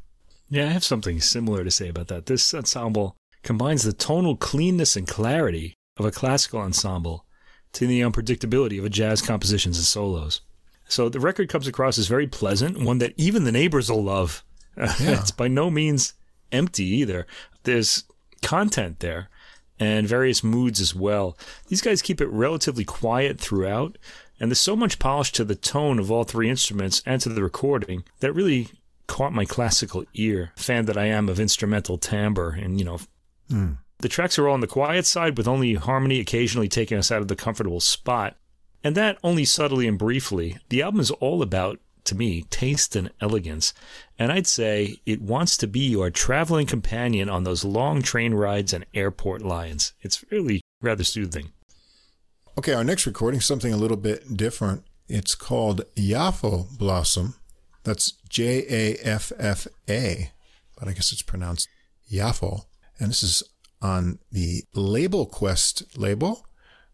[0.49, 2.25] Yeah, I have something similar to say about that.
[2.27, 7.25] This ensemble combines the tonal cleanness and clarity of a classical ensemble
[7.73, 10.41] to the unpredictability of a jazz compositions and solos.
[10.87, 14.43] So the record comes across as very pleasant, one that even the neighbors will love.
[14.77, 15.19] Yeah.
[15.19, 16.13] it's by no means
[16.53, 17.27] empty either.
[17.63, 18.05] There's
[18.41, 19.29] content there
[19.77, 21.37] and various moods as well.
[21.67, 23.97] These guys keep it relatively quiet throughout,
[24.39, 27.43] and there's so much polish to the tone of all three instruments and to the
[27.43, 28.69] recording that really
[29.07, 32.99] caught my classical ear, fan that I am of instrumental timbre and, you know,
[33.49, 33.71] hmm.
[33.99, 37.21] The tracks are all on the quiet side with only harmony occasionally taking us out
[37.21, 38.35] of the comfortable spot.
[38.83, 40.57] And that only subtly and briefly.
[40.69, 43.73] The album is all about, to me, taste and elegance.
[44.17, 48.71] And I'd say it wants to be your traveling companion on those long train rides
[48.71, 49.93] and airport lines.
[50.01, 51.51] It's really rather soothing.
[52.57, 54.83] Okay, our next recording, something a little bit different.
[55.07, 57.35] It's called Yaffo Blossom.
[57.83, 60.31] That's J A F F A,
[60.77, 61.67] but I guess it's pronounced
[62.11, 62.65] Yaffo.
[62.99, 63.43] And this is
[63.81, 66.45] on the Label Quest label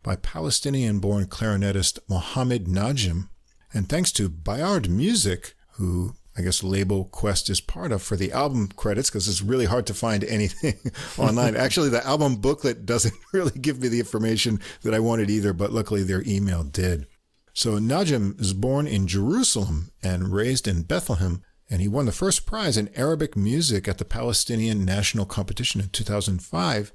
[0.03, 3.29] by Palestinian born clarinetist Mohamed Najem.
[3.73, 8.31] And thanks to Bayard Music, who I guess Label Quest is part of for the
[8.31, 10.77] album credits, because it's really hard to find anything
[11.17, 11.55] online.
[11.55, 15.71] Actually, the album booklet doesn't really give me the information that I wanted either, but
[15.71, 17.07] luckily their email did.
[17.53, 22.45] So Najem is born in Jerusalem and raised in Bethlehem, and he won the first
[22.45, 26.91] prize in Arabic music at the Palestinian National Competition in 2005.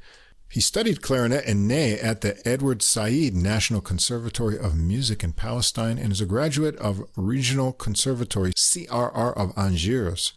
[0.49, 5.99] He studied clarinet and ney at the Edward Said National Conservatory of Music in Palestine
[5.99, 10.33] and is a graduate of Regional Conservatory CRR of Angers.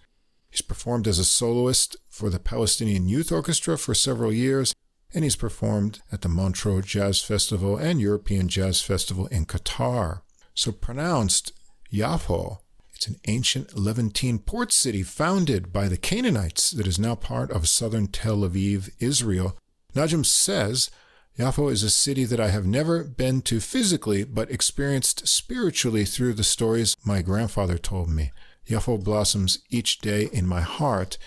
[0.51, 4.75] He's performed as a soloist for the Palestinian Youth Orchestra for several years,
[5.11, 10.21] and he's performed at the Montreux Jazz Festival and European Jazz Festival in Qatar.
[10.53, 11.53] So pronounced
[11.91, 12.59] Yaffo.
[13.03, 17.67] It's an ancient Levantine port city founded by the Canaanites that is now part of
[17.67, 19.57] southern Tel Aviv, Israel.
[19.93, 20.89] Najem says,
[21.37, 26.35] Yaffo is a city that I have never been to physically, but experienced spiritually through
[26.35, 28.31] the stories my grandfather told me.
[28.69, 31.17] Yaffo blossoms each day in my heart.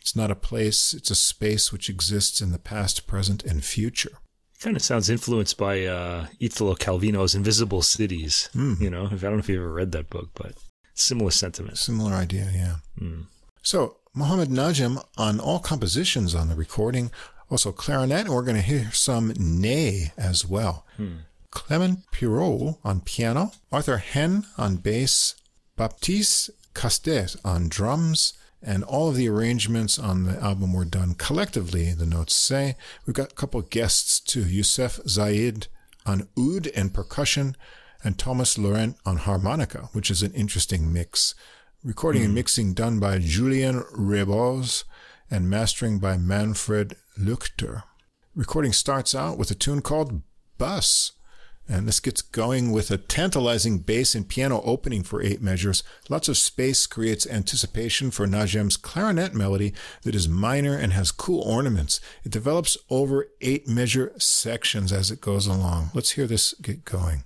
[0.00, 4.18] It's not a place, it's a space which exists in the past, present, and future.
[4.60, 8.50] Kind of sounds influenced by uh, Italo Calvino's Invisible Cities.
[8.80, 10.54] You know, I don't know if you've ever read that book, but
[11.00, 11.78] similar sentiment.
[11.78, 12.76] Similar idea, yeah.
[12.98, 13.22] Hmm.
[13.62, 17.10] So, Mohamed Najem on all compositions on the recording,
[17.50, 20.86] also clarinet, and we're going to hear some ney as well.
[20.96, 21.18] Hmm.
[21.50, 25.34] Clement Pirot on piano, Arthur Hen on bass,
[25.76, 31.92] Baptiste Castet on drums, and all of the arrangements on the album were done collectively,
[31.92, 32.76] the notes say.
[33.06, 35.66] We've got a couple guests too Youssef Zayed
[36.06, 37.56] on oud and percussion,
[38.02, 41.34] and Thomas Laurent on harmonica, which is an interesting mix.
[41.82, 42.26] Recording mm.
[42.26, 44.84] and mixing done by Julien Reboz
[45.30, 47.84] and mastering by Manfred Luchter.
[48.34, 50.22] Recording starts out with a tune called
[50.58, 51.12] Bus.
[51.68, 55.84] And this gets going with a tantalizing bass and piano opening for eight measures.
[56.08, 59.72] Lots of space creates anticipation for Najem's clarinet melody
[60.02, 62.00] that is minor and has cool ornaments.
[62.24, 65.92] It develops over eight measure sections as it goes along.
[65.94, 67.22] Let's hear this get going.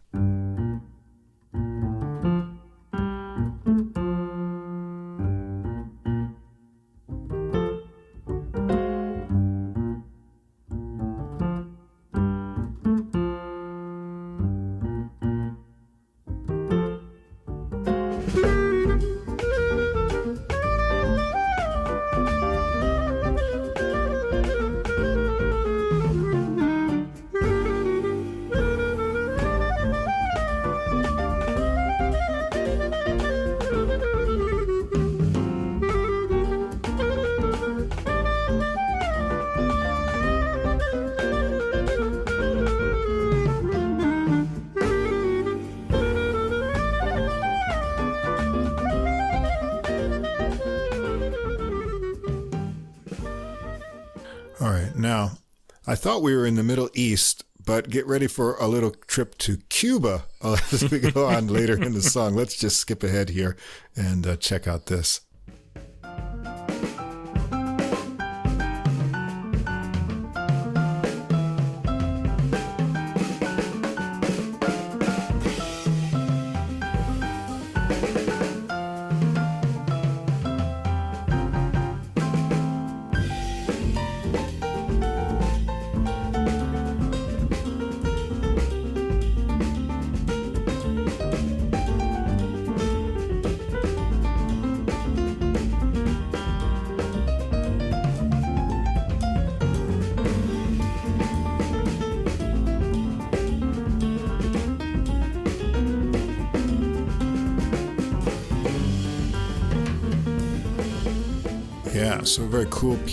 [56.94, 61.80] East, but get ready for a little trip to Cuba as we go on later
[61.80, 62.34] in the song.
[62.34, 63.56] Let's just skip ahead here
[63.96, 65.20] and uh, check out this.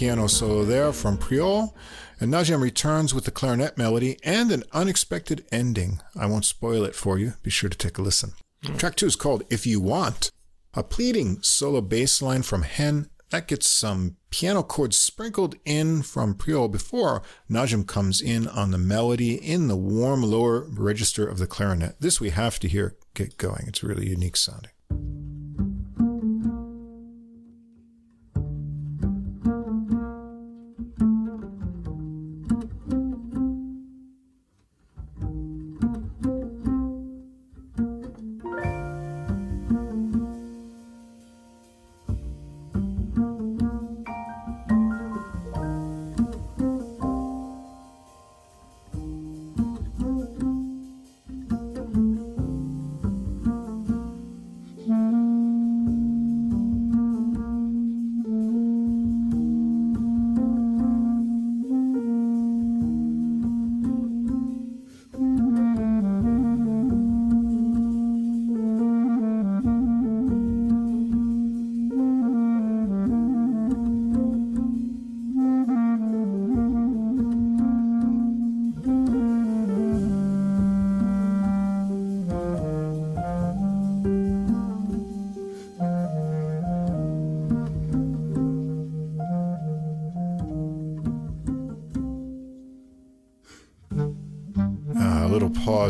[0.02, 1.76] Piano solo there from Priol.
[2.19, 5.99] And Najem returns with the clarinet melody and an unexpected ending.
[6.19, 7.34] I won't spoil it for you.
[7.44, 8.32] Be sure to take a listen.
[8.64, 8.80] Mm.
[8.80, 10.32] Track two is called If You Want.
[10.73, 16.34] A pleading solo bass line from Hen that gets some piano chords sprinkled in from
[16.34, 21.45] Priol before Najem comes in on the melody in the warm lower register of the
[21.45, 21.98] clarinet.
[21.99, 23.65] This we have to hear get going.
[23.68, 24.72] It's really unique sounding.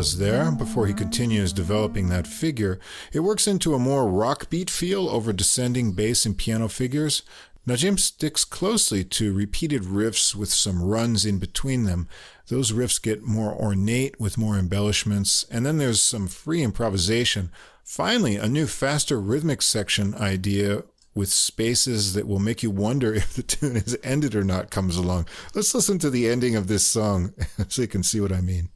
[0.02, 2.80] Pause there before he continues developing that figure.
[3.12, 7.22] It works into a more rock beat feel over descending bass and piano figures.
[7.68, 12.08] Najem sticks closely to repeated riffs with some runs in between them.
[12.48, 17.52] Those riffs get more ornate with more embellishments, and then there's some free improvisation.
[17.84, 20.82] Finally, a new faster rhythmic section idea
[21.14, 24.96] with spaces that will make you wonder if the tune is ended or not comes
[24.96, 25.28] along.
[25.54, 27.34] Let's listen to the ending of this song
[27.68, 28.71] so you can see what I mean.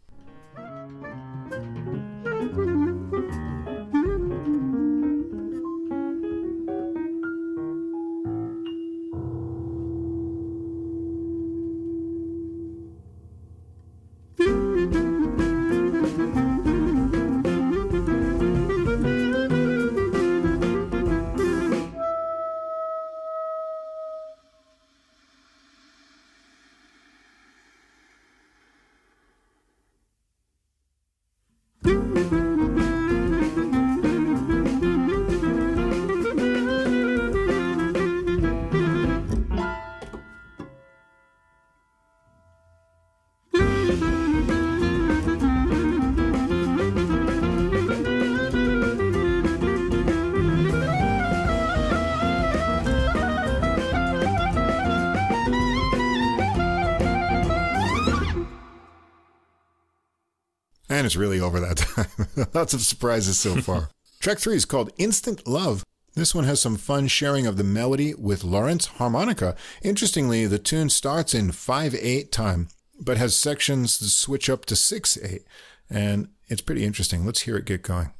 [60.89, 62.47] And it's really over that time.
[62.55, 63.91] Lots of surprises so far.
[64.21, 65.85] Track three is called Instant Love.
[66.15, 69.55] This one has some fun sharing of the melody with Laurent's harmonica.
[69.83, 72.69] Interestingly, the tune starts in 5 8 time,
[72.99, 75.43] but has sections that switch up to 6 8.
[75.91, 77.27] And it's pretty interesting.
[77.27, 78.13] Let's hear it get going.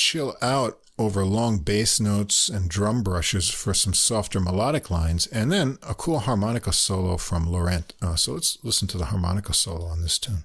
[0.00, 5.52] Chill out over long bass notes and drum brushes for some softer melodic lines, and
[5.52, 7.94] then a cool harmonica solo from Laurent.
[8.02, 10.44] Uh, so let's listen to the harmonica solo on this tune.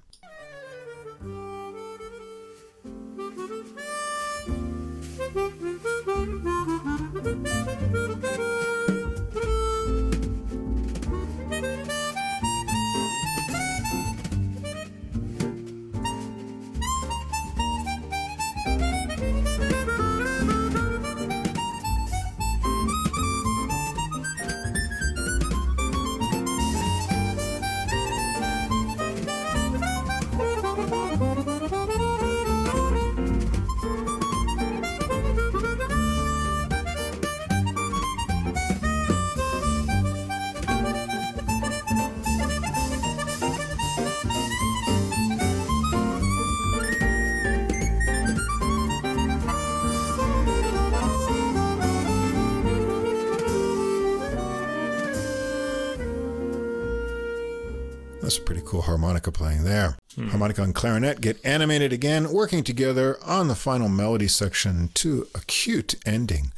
[59.26, 59.96] Harmonica playing there.
[60.14, 60.28] Hmm.
[60.28, 65.40] Harmonica and clarinet get animated again, working together on the final melody section to a
[65.46, 66.52] cute ending.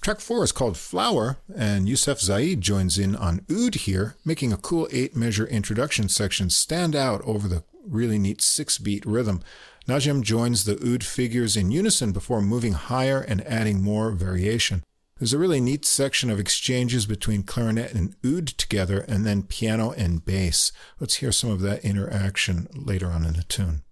[0.00, 4.58] Track four is called Flower, and Youssef Zaid joins in on oud here, making a
[4.58, 9.40] cool eight measure introduction section stand out over the really neat six beat rhythm.
[9.88, 14.82] Najem joins the oud figures in unison before moving higher and adding more variation.
[15.18, 19.92] There's a really neat section of exchanges between clarinet and oud together, and then piano
[19.92, 20.72] and bass.
[20.98, 23.82] Let's hear some of that interaction later on in the tune.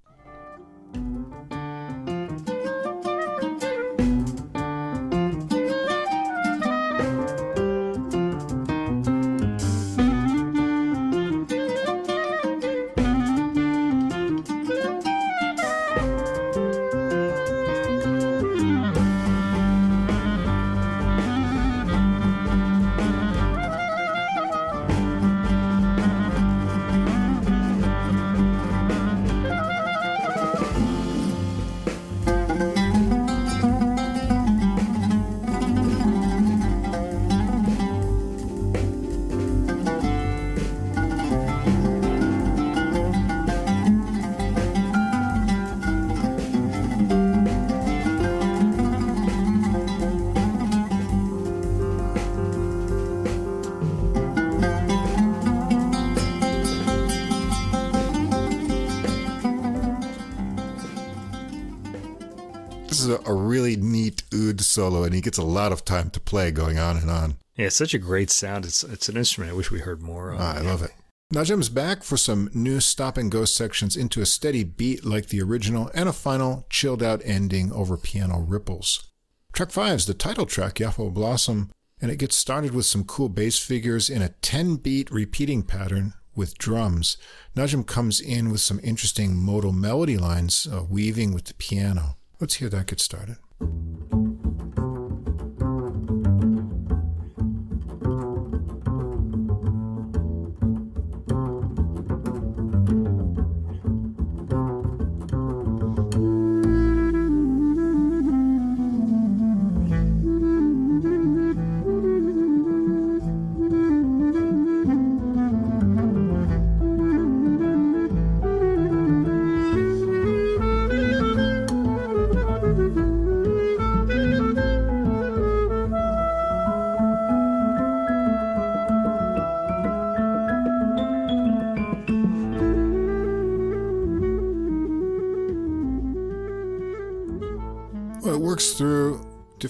[64.72, 67.36] Solo, and he gets a lot of time to play going on and on.
[67.56, 68.64] Yeah, it's such a great sound.
[68.64, 70.40] It's it's an instrument I wish we heard more of.
[70.40, 70.92] Ah, I love it.
[71.32, 75.40] Najem's back for some new stop and go sections into a steady beat like the
[75.40, 79.08] original and a final chilled out ending over piano ripples.
[79.54, 81.70] Track 5 is the title track, Yafo Blossom,
[82.02, 86.12] and it gets started with some cool bass figures in a 10 beat repeating pattern
[86.34, 87.16] with drums.
[87.56, 92.16] Najem comes in with some interesting modal melody lines, uh, weaving with the piano.
[92.40, 93.36] Let's hear that get started.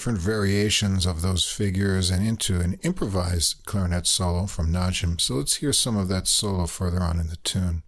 [0.03, 5.20] Different variations of those figures and into an improvised clarinet solo from Najem.
[5.20, 7.85] So let's hear some of that solo further on in the tune.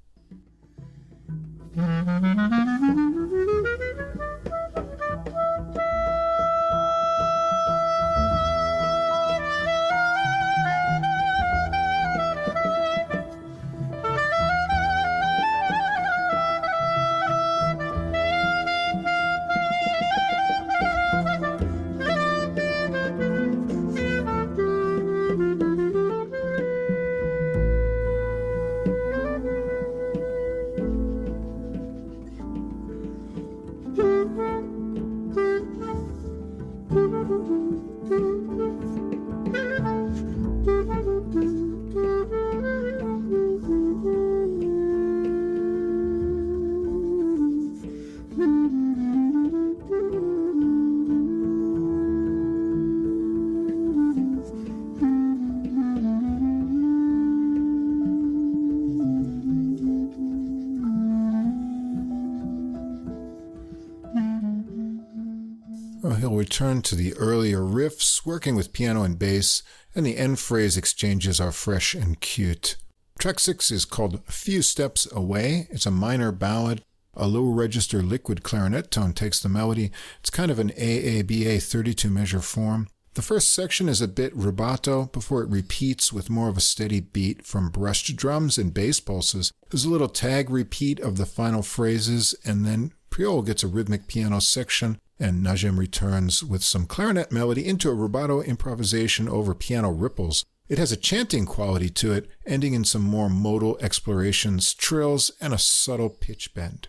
[66.85, 69.63] To the earlier riffs, working with piano and bass,
[69.95, 72.77] and the end phrase exchanges are fresh and cute.
[73.19, 75.69] Track 6 is called Few Steps Away.
[75.71, 76.83] It's a minor ballad.
[77.15, 79.93] A low register liquid clarinet tone takes the melody.
[80.21, 82.89] It's kind of an AABA 32 measure form.
[83.15, 86.99] The first section is a bit rubato before it repeats with more of a steady
[86.99, 89.53] beat from brushed drums and bass pulses.
[89.71, 94.09] There's a little tag repeat of the final phrases, and then Priol gets a rhythmic
[94.09, 99.93] piano section and Najem returns with some clarinet melody into a rubato improvisation over piano
[99.93, 100.45] ripples.
[100.69, 105.55] It has a chanting quality to it, ending in some more modal explorations, trills, and
[105.55, 106.89] a subtle pitch bend.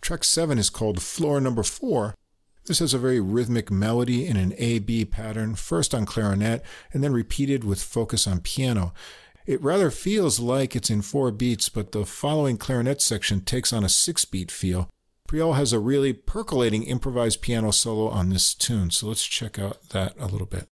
[0.00, 2.16] Track 7 is called Floor Number 4.
[2.66, 7.04] This has a very rhythmic melody in an A B pattern, first on clarinet and
[7.04, 8.92] then repeated with focus on piano.
[9.46, 13.84] It rather feels like it's in four beats, but the following clarinet section takes on
[13.84, 14.90] a six beat feel.
[15.30, 19.90] Priol has a really percolating improvised piano solo on this tune, so let's check out
[19.90, 20.66] that a little bit.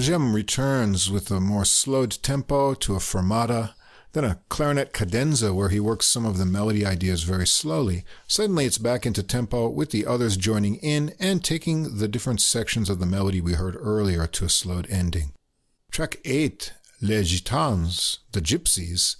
[0.00, 3.74] Najem returns with a more slowed tempo to a fermata,
[4.12, 8.06] then a clarinet cadenza where he works some of the melody ideas very slowly.
[8.26, 12.88] Suddenly it's back into tempo with the others joining in and taking the different sections
[12.88, 15.34] of the melody we heard earlier to a slowed ending.
[15.90, 16.72] Track 8,
[17.02, 19.16] Les Gitans, the Gypsies.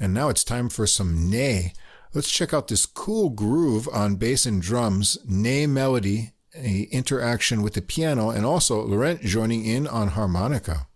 [0.00, 1.72] And now it's time for some Ney.
[2.14, 7.74] Let's check out this cool groove on bass and drums, Ney melody a interaction with
[7.74, 10.86] the piano and also Laurent joining in on harmonica.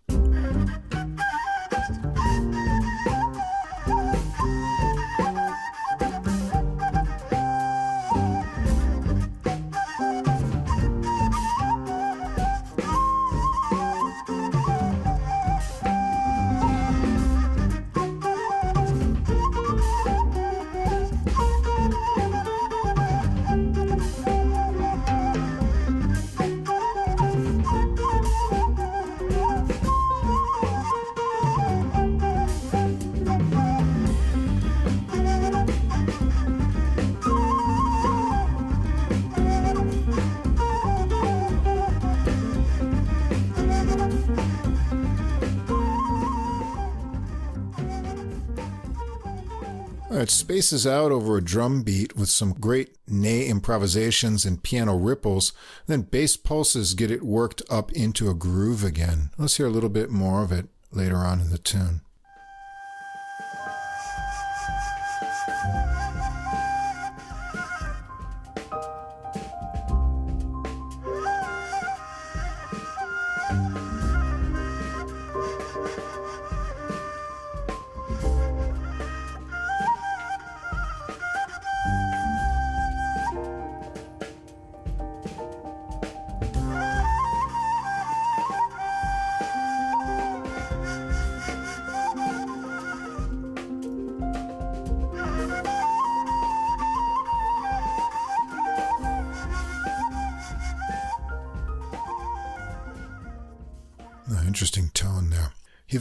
[50.20, 55.54] It spaces out over a drum beat with some great Ney improvisations and piano ripples.
[55.86, 59.30] Then bass pulses get it worked up into a groove again.
[59.38, 62.02] Let's hear a little bit more of it later on in the tune.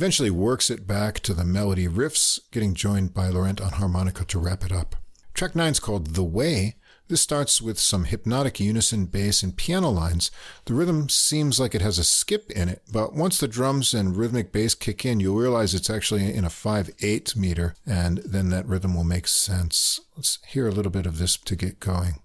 [0.09, 4.39] Eventually works it back to the melody riffs, getting joined by Laurent on harmonica to
[4.39, 4.95] wrap it up.
[5.35, 6.77] Track 9 is called The Way.
[7.09, 10.31] This starts with some hypnotic unison bass and piano lines.
[10.65, 14.17] The rhythm seems like it has a skip in it, but once the drums and
[14.17, 18.65] rhythmic bass kick in, you'll realize it's actually in a 5-8 meter, and then that
[18.65, 19.99] rhythm will make sense.
[20.15, 22.15] Let's hear a little bit of this to get going.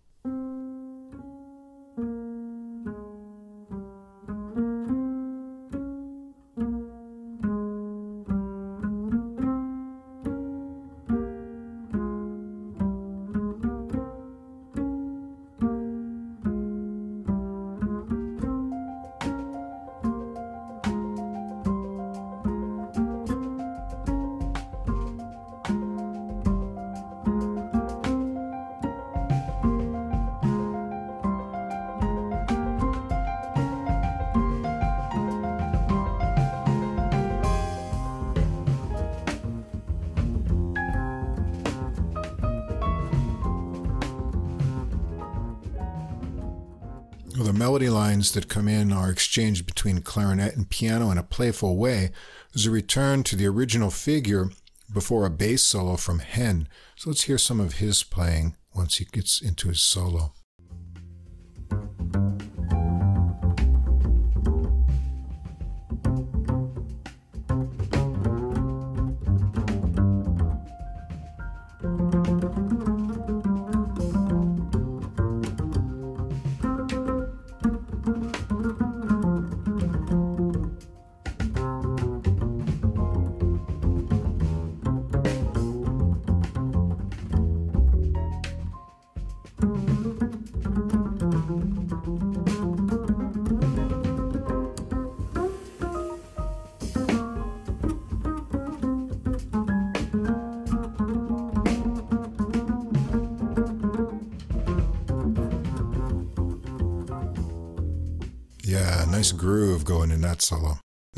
[48.35, 52.11] That come in are exchanged between clarinet and piano in a playful way.
[52.53, 54.51] There's a return to the original figure
[54.93, 56.69] before a bass solo from Hen.
[56.97, 60.35] So let's hear some of his playing once he gets into his solo.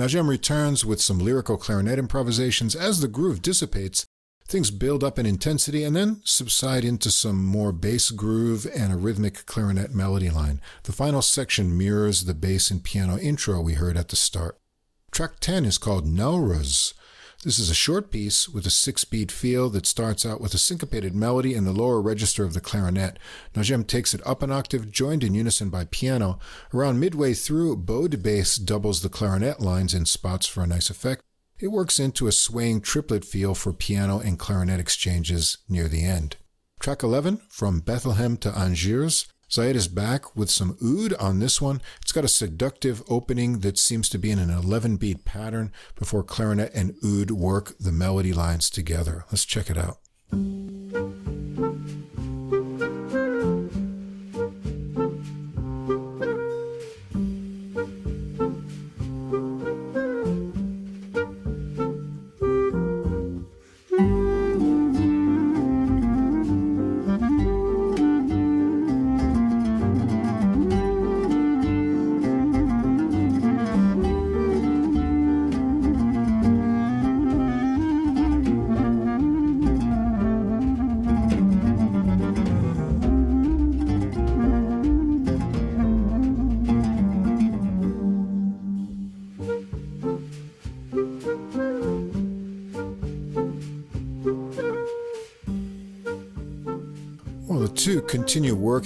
[0.07, 2.77] Najem returns with some lyrical clarinet improvisations.
[2.77, 4.07] As the groove dissipates,
[4.47, 8.97] things build up in intensity and then subside into some more bass groove and a
[8.97, 10.61] rhythmic clarinet melody line.
[10.85, 14.61] The final section mirrors the bass and piano intro we heard at the start.
[15.11, 16.95] Track 10 is called Nowruz.
[17.45, 20.59] This is a short piece with a six beat feel that starts out with a
[20.59, 23.19] syncopated melody in the lower register of the clarinet.
[23.55, 26.39] Najem takes it up an octave, joined in unison by piano.
[26.75, 31.23] Around midway through, bowed bass doubles the clarinet lines in spots for a nice effect.
[31.59, 36.37] It works into a swaying triplet feel for piano and clarinet exchanges near the end.
[36.81, 41.81] Track 11, From Bethlehem to Angers, Zayed is back with some oud on this one.
[42.03, 46.25] It's got a seductive opening that seems to be in an 11 beat pattern before
[46.25, 49.25] clarinet and oud work the melody lines together.
[49.31, 49.99] Let's check it out.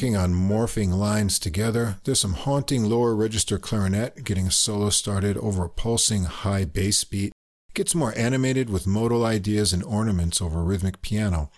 [0.01, 1.99] Working on morphing lines together.
[2.05, 7.05] There's some haunting lower register clarinet getting a solo started over a pulsing high bass
[7.05, 7.35] beat.
[7.69, 11.51] It gets more animated with modal ideas and ornaments over rhythmic piano.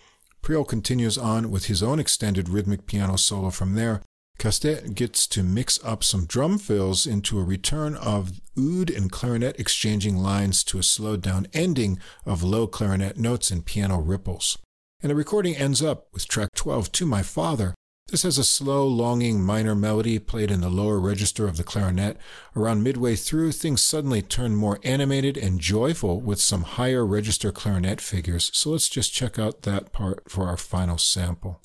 [0.43, 4.02] Priol continues on with his own extended rhythmic piano solo from there.
[4.40, 9.60] Castet gets to mix up some drum fills into a return of oud and clarinet
[9.60, 14.59] exchanging lines to a slowed down ending of low clarinet notes and piano ripples.
[15.01, 17.77] And the recording ends up with track 12, To My Father.
[18.12, 22.18] This has a slow, longing minor melody played in the lower register of the clarinet.
[22.55, 28.02] Around midway through, things suddenly turn more animated and joyful with some higher register clarinet
[28.02, 28.51] figures.
[28.52, 31.62] So let's just check out that part for our final sample.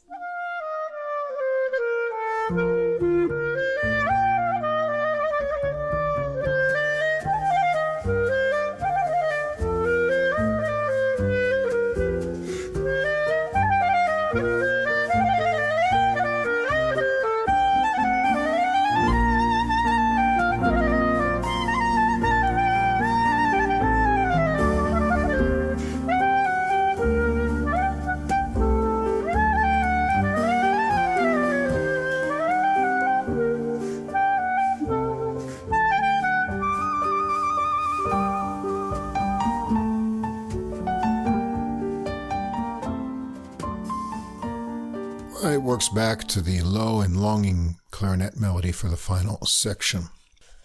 [45.67, 50.03] Works back to the low and longing clarinet melody for the final section.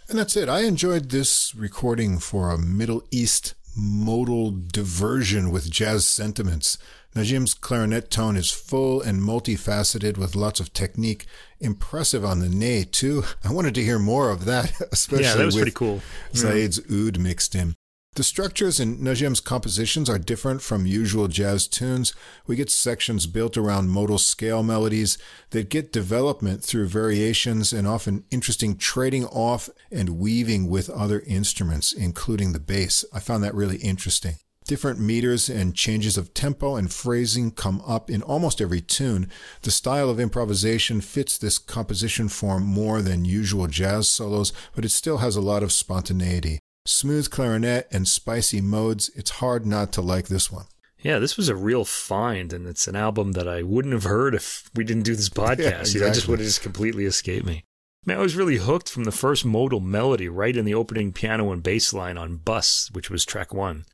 [0.08, 0.48] And that's it.
[0.48, 6.78] I enjoyed this recording for a Middle East modal diversion with jazz sentiments.
[7.16, 11.26] Najem's clarinet tone is full and multifaceted with lots of technique.
[11.58, 13.24] Impressive on the ney, too.
[13.42, 16.00] I wanted to hear more of that, especially yeah, that was with pretty cool.
[16.32, 17.74] Saeed's oud mixed in.
[18.14, 22.12] The structures in Najem's compositions are different from usual jazz tunes.
[22.46, 25.16] We get sections built around modal scale melodies
[25.48, 31.94] that get development through variations and often interesting trading off and weaving with other instruments,
[31.94, 33.02] including the bass.
[33.14, 34.34] I found that really interesting.
[34.66, 39.30] Different meters and changes of tempo and phrasing come up in almost every tune.
[39.62, 44.90] The style of improvisation fits this composition form more than usual jazz solos, but it
[44.90, 46.58] still has a lot of spontaneity.
[46.84, 50.64] Smooth clarinet and spicy modes, it's hard not to like this one.
[50.98, 54.34] Yeah, this was a real find, and it's an album that I wouldn't have heard
[54.34, 55.58] if we didn't do this podcast.
[55.58, 56.00] yeah, exactly.
[56.00, 57.64] you know, just would have just completely escaped me.
[58.04, 61.12] I, mean, I was really hooked from the first modal melody right in the opening
[61.12, 63.84] piano and bass line on Bus, which was track one.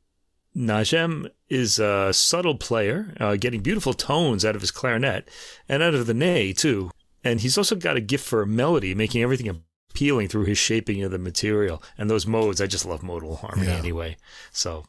[0.55, 5.29] Najem is a subtle player, uh, getting beautiful tones out of his clarinet
[5.67, 6.89] and out of the ney, too.
[7.23, 9.47] And he's also got a gift for melody, making everything
[9.91, 11.81] appealing through his shaping of the material.
[11.97, 13.77] And those modes, I just love modal harmony yeah.
[13.77, 14.17] anyway.
[14.51, 14.85] So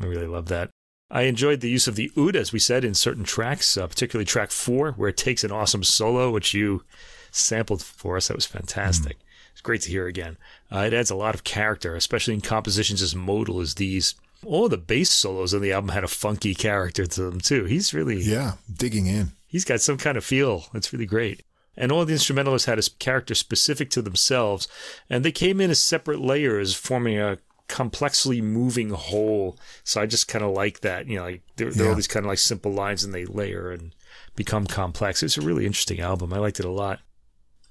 [0.00, 0.70] I really love that.
[1.10, 4.24] I enjoyed the use of the oud, as we said, in certain tracks, uh, particularly
[4.24, 6.82] track four, where it takes an awesome solo, which you
[7.30, 8.28] sampled for us.
[8.28, 9.18] That was fantastic.
[9.18, 9.22] Mm.
[9.52, 10.38] It's great to hear again.
[10.72, 14.14] Uh, it adds a lot of character, especially in compositions as modal as these.
[14.44, 17.64] All the bass solos on the album had a funky character to them, too.
[17.64, 18.20] He's really.
[18.20, 19.32] Yeah, digging in.
[19.46, 20.64] He's got some kind of feel.
[20.74, 21.44] It's really great
[21.76, 24.68] and all the instrumentalists had a character specific to themselves,
[25.08, 27.38] and they came in as separate layers, forming a
[27.68, 29.58] complexly moving whole.
[29.82, 31.06] So I just kind of like that.
[31.06, 31.86] You know, like there, there yeah.
[31.86, 33.94] are all these kind of like simple lines, and they layer and
[34.36, 35.22] become complex.
[35.22, 36.32] It's a really interesting album.
[36.32, 37.00] I liked it a lot.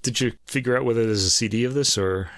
[0.02, 2.30] Did you figure out whether there's a CD of this or?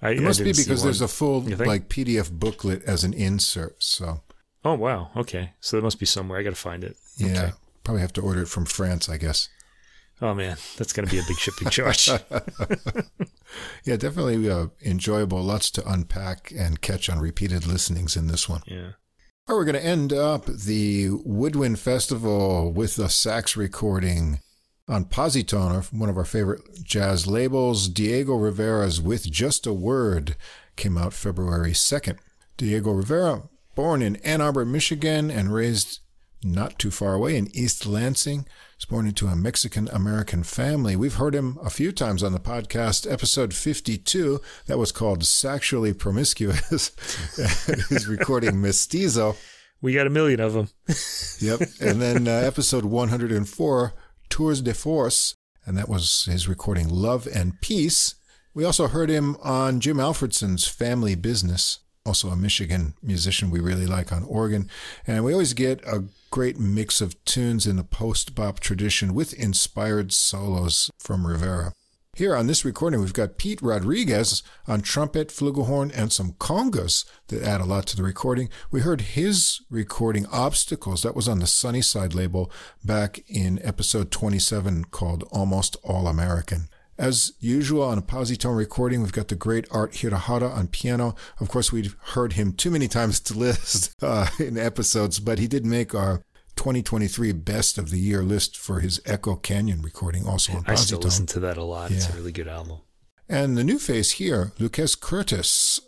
[0.00, 3.82] I, it must be because there's a full like PDF booklet as an insert.
[3.82, 4.20] So.
[4.64, 5.10] Oh wow!
[5.16, 6.38] Okay, so there must be somewhere.
[6.38, 6.96] I got to find it.
[7.16, 7.52] Yeah, okay.
[7.82, 9.48] probably have to order it from France, I guess.
[10.20, 12.08] Oh man, that's going to be a big shipping charge.
[13.84, 15.42] yeah, definitely uh, enjoyable.
[15.42, 18.62] Lots to unpack and catch on repeated listenings in this one.
[18.66, 18.92] Yeah.
[19.48, 24.40] All right, we're going to end up the Woodwind Festival with a sax recording
[24.88, 27.88] on Posi-Tone, one of our favorite jazz labels.
[27.88, 30.36] Diego Rivera's With Just a Word
[30.76, 32.18] came out February 2nd.
[32.56, 36.00] Diego Rivera, born in Ann Arbor, Michigan, and raised
[36.42, 38.46] not too far away in East Lansing.
[38.76, 40.94] He's born into a Mexican American family.
[40.94, 43.10] We've heard him a few times on the podcast.
[43.10, 46.92] Episode 52, that was called Sexually Promiscuous.
[47.88, 49.36] He's recording Mestizo.
[49.80, 50.68] We got a million of them.
[51.40, 51.60] yep.
[51.80, 53.94] And then uh, episode 104,
[54.28, 55.34] Tours de Force,
[55.66, 58.14] and that was his recording Love and Peace.
[58.54, 63.86] We also heard him on Jim Alfredson's Family Business also a Michigan musician we really
[63.86, 64.68] like on organ.
[65.06, 69.32] And we always get a great mix of tunes in the post bop tradition with
[69.34, 71.72] inspired solos from Rivera.
[72.18, 77.44] Here on this recording, we've got Pete Rodriguez on trumpet, flugelhorn, and some congas that
[77.44, 78.48] add a lot to the recording.
[78.72, 82.50] We heard his recording Obstacles, that was on the Sunnyside label
[82.84, 86.68] back in episode 27 called Almost All American.
[86.98, 91.14] As usual on a Posi-Tone recording, we've got the great Art Hirahara on piano.
[91.38, 95.46] Of course, we've heard him too many times to list uh, in episodes, but he
[95.46, 96.22] did make our
[96.56, 100.72] 2023 best of the year list for his Echo Canyon recording, also on Posi-Tone.
[100.72, 101.92] I still listen to that a lot.
[101.92, 101.98] Yeah.
[101.98, 102.80] It's a really good album.
[103.28, 105.78] And the new face here, Lucas Curtis,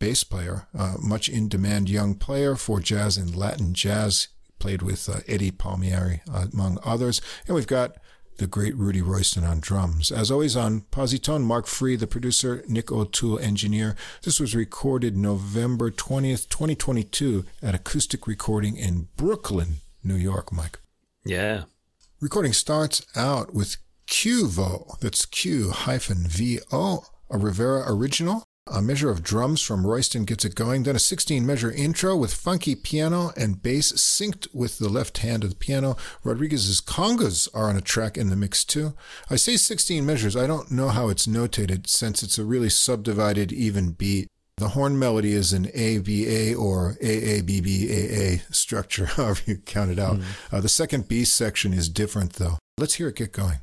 [0.00, 4.28] bass player, uh, much in demand young player for jazz and Latin jazz.
[4.58, 7.20] Played with uh, Eddie Palmieri, uh, among others.
[7.46, 7.98] And we've got
[8.38, 10.10] the great Rudy Royston on drums.
[10.10, 13.96] As always on Posi-Tone, Marc Free, the producer, Nick O'Toole, engineer.
[14.22, 20.80] This was recorded November 20th, 2022 at Acoustic Recording in Brooklyn, New York, Mike.
[21.24, 21.64] Yeah.
[22.20, 24.96] Recording starts out with Q-Vo.
[25.00, 28.44] That's Q hyphen V-O, a Rivera original.
[28.68, 32.34] A measure of drums from Royston gets it going, then a 16 measure intro with
[32.34, 35.96] funky piano and bass synced with the left hand of the piano.
[36.24, 38.94] Rodriguez's congas are on a track in the mix too.
[39.30, 43.52] I say 16 measures, I don't know how it's notated since it's a really subdivided
[43.52, 44.28] even beat.
[44.56, 50.16] The horn melody is an ABA or AABBAA structure, however you count it out.
[50.16, 50.24] Mm.
[50.50, 52.58] Uh, the second B section is different though.
[52.78, 53.58] Let's hear it get going.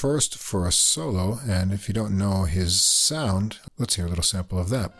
[0.00, 4.24] First for a solo, and if you don't know his sound, let's hear a little
[4.24, 4.90] sample of that.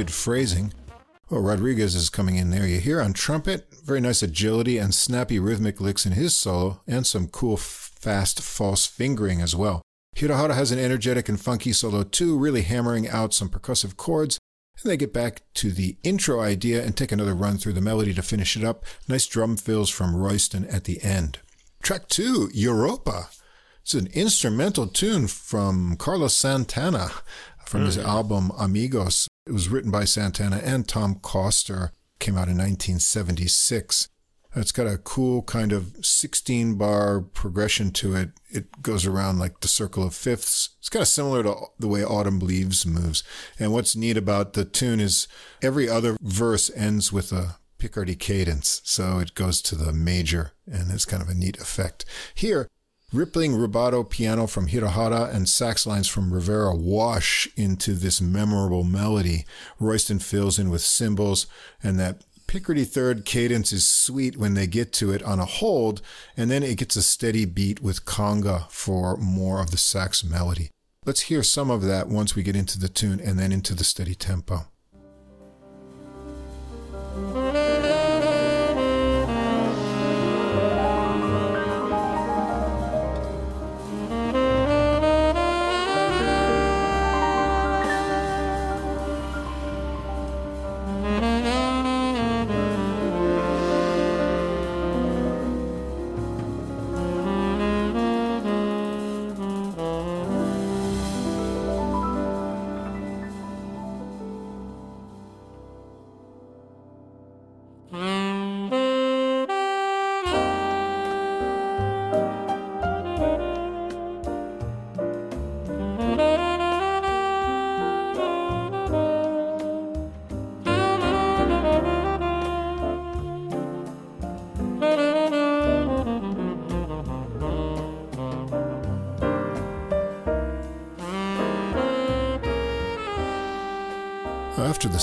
[0.00, 0.72] Good phrasing.
[1.28, 2.66] Well, Rodriguez is coming in there.
[2.66, 7.06] You hear on trumpet, very nice agility and snappy rhythmic licks in his solo, and
[7.06, 9.82] some cool, fast, false fingering as well.
[10.16, 14.38] Hirohara has an energetic and funky solo too, really hammering out some percussive chords.
[14.82, 18.14] And they get back to the intro idea and take another run through the melody
[18.14, 18.86] to finish it up.
[19.06, 21.40] Nice drum fills from Royston at the end.
[21.82, 23.28] Track two, Europa.
[23.82, 27.10] It's an instrumental tune from Carlos Santana
[27.66, 28.08] from his mm-hmm.
[28.08, 29.28] album Amigos.
[29.46, 31.92] It was written by Santana and Tom Coster.
[32.18, 34.08] Came out in 1976.
[34.56, 38.30] It's got a cool kind of 16 bar progression to it.
[38.50, 40.70] It goes around like the circle of fifths.
[40.80, 43.22] It's kind of similar to the way Autumn Leaves moves.
[43.58, 45.28] And what's neat about the tune is
[45.62, 48.82] every other verse ends with a Picardy cadence.
[48.84, 52.04] So it goes to the major and it's kind of a neat effect.
[52.34, 52.68] Here,
[53.12, 59.46] Rippling rubato piano from Hirohara and sax lines from Rivera wash into this memorable melody.
[59.80, 61.48] Royston fills in with cymbals,
[61.82, 66.02] and that Picardy third cadence is sweet when they get to it on a hold,
[66.36, 70.70] and then it gets a steady beat with conga for more of the sax melody.
[71.04, 73.84] Let's hear some of that once we get into the tune and then into the
[73.84, 74.66] steady tempo.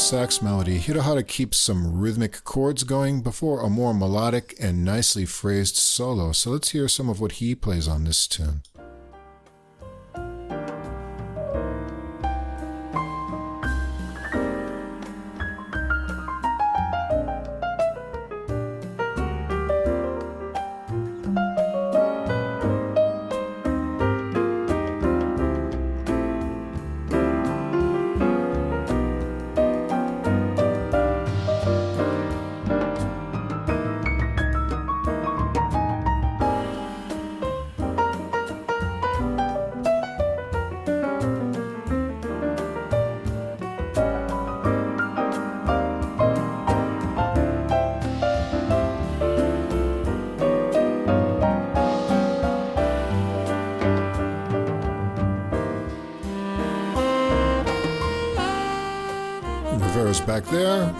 [0.08, 5.76] Sax melody, Hirohara keeps some rhythmic chords going before a more melodic and nicely phrased
[5.76, 6.32] solo.
[6.32, 8.62] So let's hear some of what he plays on this tune.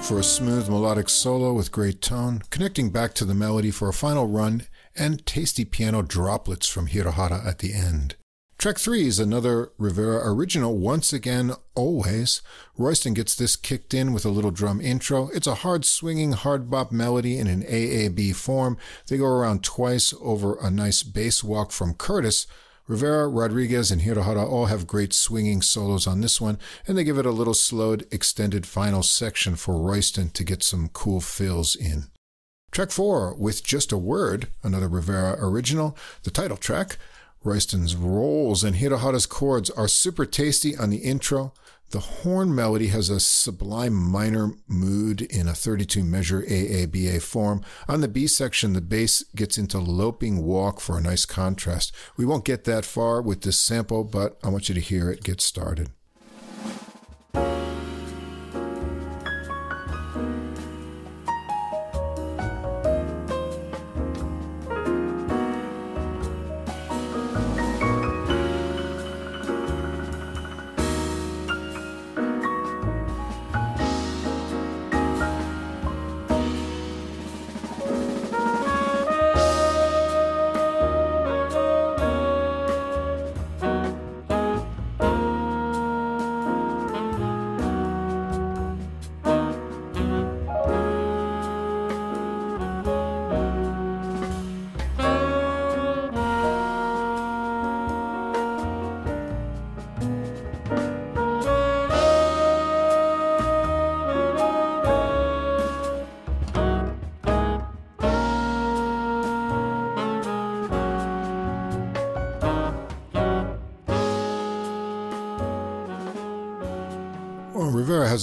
[0.08, 3.94] For a smooth melodic solo with great tone, connecting back to the melody for a
[3.94, 4.64] final run,
[4.96, 8.16] and tasty piano droplets from Hirohara at the end.
[8.58, 12.42] Track 3 is another Rivera original, once again, always.
[12.78, 15.28] Royston gets this kicked in with a little drum intro.
[15.34, 18.78] It's a hard swinging, hard bop melody in an AAB form.
[19.08, 22.48] They go around twice over a nice bass walk from Curtis,
[22.88, 26.58] Rivera, Rodriguez, and Hirohara all have great swinging solos on this one,
[26.88, 30.90] and they give it a little slowed, extended final section for Royston to get some
[30.94, 32.06] cool fills in.
[32.72, 36.98] Track 4, with just a word, another Rivera original, the title track,
[37.44, 41.54] Royston's rolls and Hirohara's chords are super tasty on the intro.
[41.92, 47.64] The horn melody has a sublime minor mood in a 32 measure AABA form.
[47.88, 51.96] On the B section, the bass gets into loping walk for a nice contrast.
[52.18, 55.24] We won't get that far with this sample, but I want you to hear it
[55.24, 55.90] get started.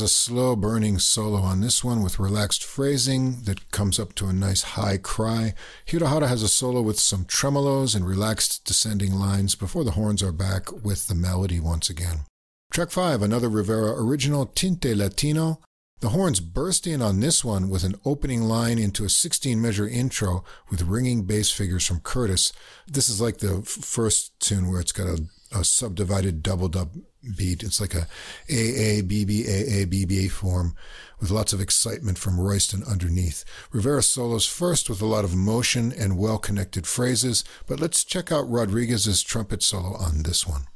[0.04, 4.34] A slow burning solo on this one with relaxed phrasing that comes up to a
[4.34, 5.54] nice high cry.
[5.86, 10.30] Hirohara has a solo with some tremolos and relaxed descending lines before the horns are
[10.30, 12.26] back with the melody once again.
[12.70, 15.60] Track 5, another Rivera original, Tinte Latino.
[16.00, 19.88] The horns burst in on this one with an opening line into a 16 measure
[19.88, 22.52] intro with ringing bass figures from Curtis.
[22.86, 26.90] This is like the first tune where it's got a, a subdivided double dub
[27.36, 27.62] beat.
[27.62, 28.06] It's like a
[28.48, 30.74] A A B B A A B B form
[31.20, 33.44] with lots of excitement from Royston underneath.
[33.72, 38.30] Rivera solos first with a lot of motion and well connected phrases, but let's check
[38.30, 40.66] out Rodriguez's trumpet solo on this one.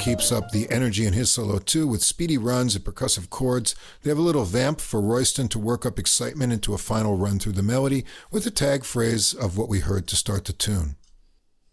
[0.00, 3.74] Keeps up the energy in his solo too with speedy runs and percussive chords.
[4.02, 7.38] They have a little vamp for Royston to work up excitement into a final run
[7.38, 10.96] through the melody with the tag phrase of what we heard to start the tune.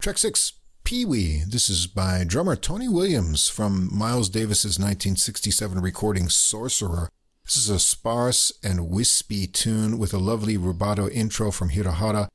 [0.01, 1.43] Track 6, Pee Wee.
[1.47, 7.07] This is by drummer Tony Williams from Miles Davis's 1967 recording Sorcerer.
[7.45, 12.27] This is a sparse and wispy tune with a lovely rubato intro from Hirohara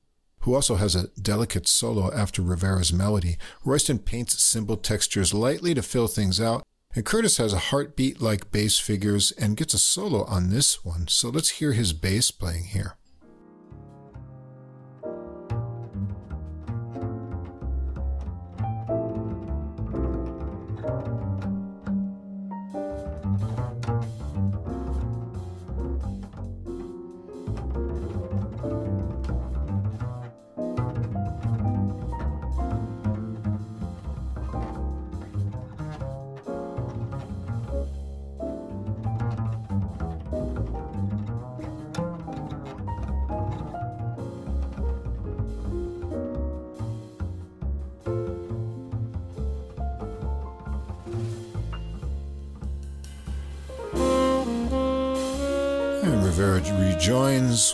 [0.43, 3.37] who also has a delicate solo after Rivera's melody.
[3.65, 6.63] Royston paints cymbal textures lightly to fill things out,
[6.95, 11.09] and Curtis has a heartbeat like bass figures and gets a solo on this one.
[11.09, 12.97] So let's hear his bass playing here.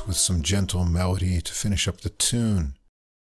[0.08, 2.74] With some gentle melody to finish up the tune.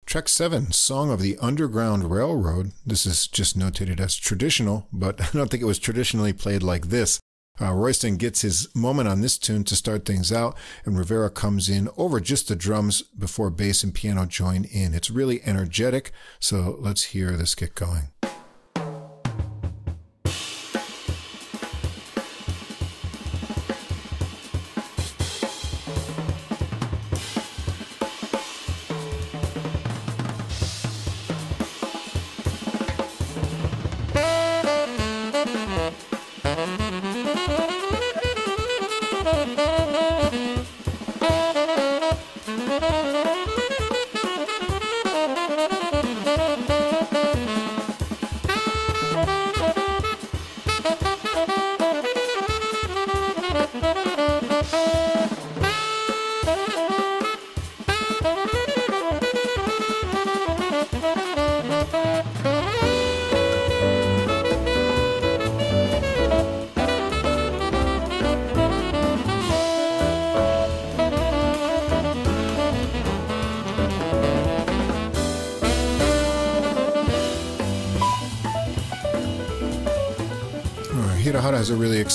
[0.06, 2.72] Track 7, Song of the Underground Railroad.
[2.86, 6.88] This is just notated as traditional, but I don't think it was traditionally played like
[6.88, 7.20] this.
[7.62, 11.70] Uh, Royston gets his moment on this tune to start things out, and Rivera comes
[11.70, 14.96] in over just the drums before bass and piano join in.
[14.96, 18.10] It's really energetic, so let's hear this get going.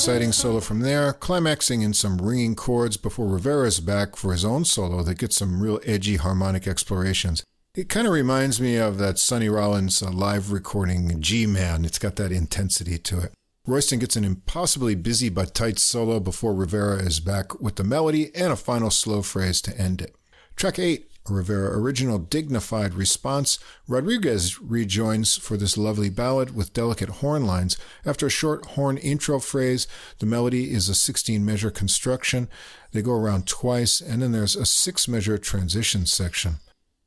[0.06, 4.44] Exciting solo from there, climaxing in some ringing chords before Rivera is back for his
[4.44, 7.42] own solo that gets some real edgy harmonic explorations.
[7.74, 11.84] It kind of reminds me of that Sonny Rollins uh, live recording G Man.
[11.84, 13.32] It's got that intensity to it.
[13.66, 18.32] Royston gets an impossibly busy but tight solo before Rivera is back with the melody
[18.32, 20.14] and a final slow phrase to end it.
[20.54, 27.46] Track 8 Rivera original dignified response, Rodriguez rejoins for this lovely ballad with delicate horn
[27.46, 27.76] lines.
[28.04, 29.86] After a short horn intro phrase,
[30.18, 32.48] the melody is a 16 measure construction.
[32.92, 36.56] They go around twice, and then there's a six measure transition section.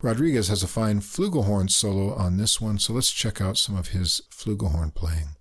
[0.02, 3.90] Rodriguez has a fine flugelhorn solo on this one, so let's check out some of
[3.90, 5.36] his flugelhorn playing.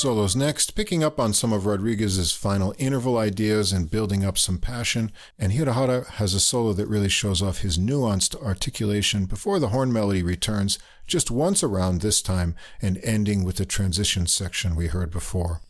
[0.00, 4.56] Solos next, picking up on some of Rodriguez's final interval ideas and building up some
[4.56, 9.68] passion, and Hirahara has a solo that really shows off his nuanced articulation before the
[9.68, 14.86] horn melody returns just once around this time and ending with the transition section we
[14.86, 15.60] heard before.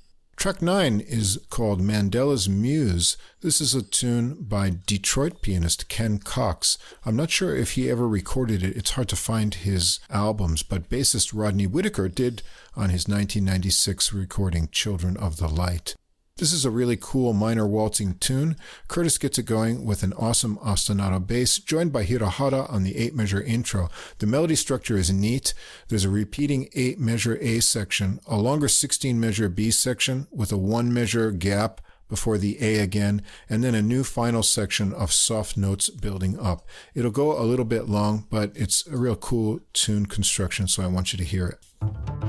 [0.40, 3.18] Track 9 is called Mandela's Muse.
[3.42, 6.78] This is a tune by Detroit pianist Kenn Cox.
[7.04, 8.74] I'm not sure if he ever recorded it.
[8.74, 12.42] It's hard to find his albums, but bassist Rodney Whitaker did
[12.74, 15.94] on his 1996 recording Children of the Light.
[16.40, 18.56] This is a really cool minor waltzing tune.
[18.88, 23.14] Curtis gets it going with an awesome ostinato bass, joined by Hirahara on the 8
[23.14, 23.90] measure intro.
[24.20, 25.52] The melody structure is neat.
[25.88, 30.56] There's a repeating 8 measure A section, a longer 16 measure B section with a
[30.56, 33.20] 1 measure gap before the A again,
[33.50, 36.66] and then a new final section of soft notes building up.
[36.94, 40.86] It'll go a little bit long, but it's a real cool tune construction, so I
[40.86, 42.19] want you to hear it.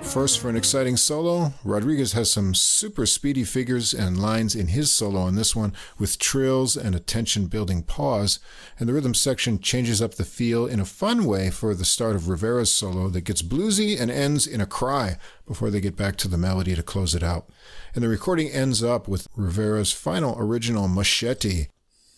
[0.00, 1.52] Up first for an exciting solo.
[1.62, 6.18] Rodriguez has some super speedy figures and lines in his solo on this one with
[6.18, 8.38] trills and a tension building pause.
[8.78, 12.16] And the rhythm section changes up the feel in a fun way for the start
[12.16, 16.16] of Rivera's solo that gets bluesy and ends in a cry before they get back
[16.16, 17.50] to the melody to close it out.
[17.94, 21.66] And the recording ends up with Rivera's final original machete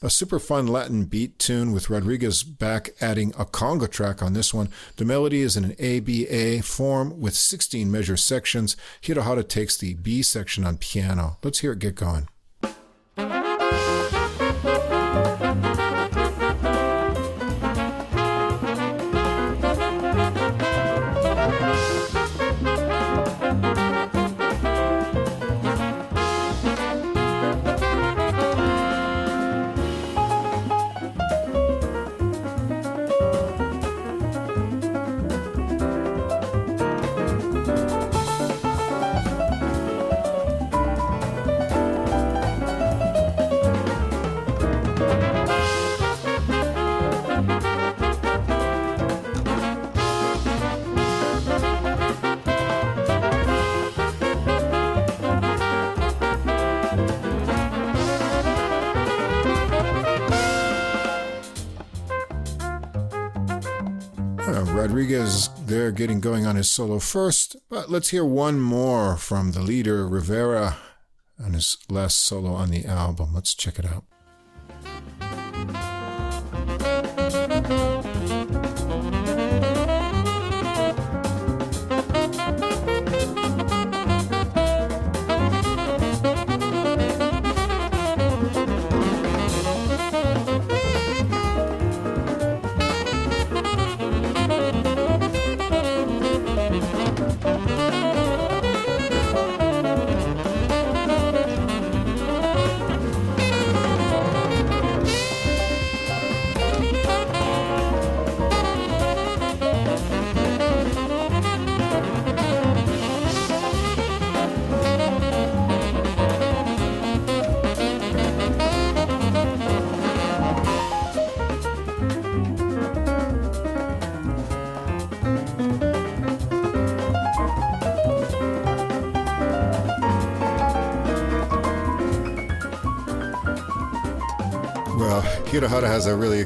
[0.02, 4.52] a super fun Latin beat tune with Rodriguez back adding a conga track on this
[4.52, 4.68] one.
[4.96, 8.76] The melody is in an ABA form with 16 measure sections.
[9.00, 11.38] Hirahara takes the B section on piano.
[11.42, 12.28] Let's hear it get going.
[66.52, 70.76] On his solo first, but let's hear one more from the leader, Rivera,
[71.42, 73.32] on his last solo on the album.
[73.32, 74.04] Let's check it out.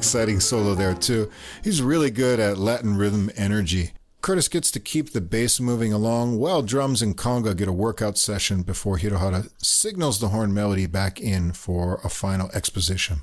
[0.07, 1.28] Exciting solo there too.
[1.65, 3.91] He's really good at Latin rhythm energy.
[4.20, 8.17] Curtis gets to keep the bass moving along while drums and conga get a workout
[8.17, 13.23] session before Hirahara signals the horn melody back in for a final exposition.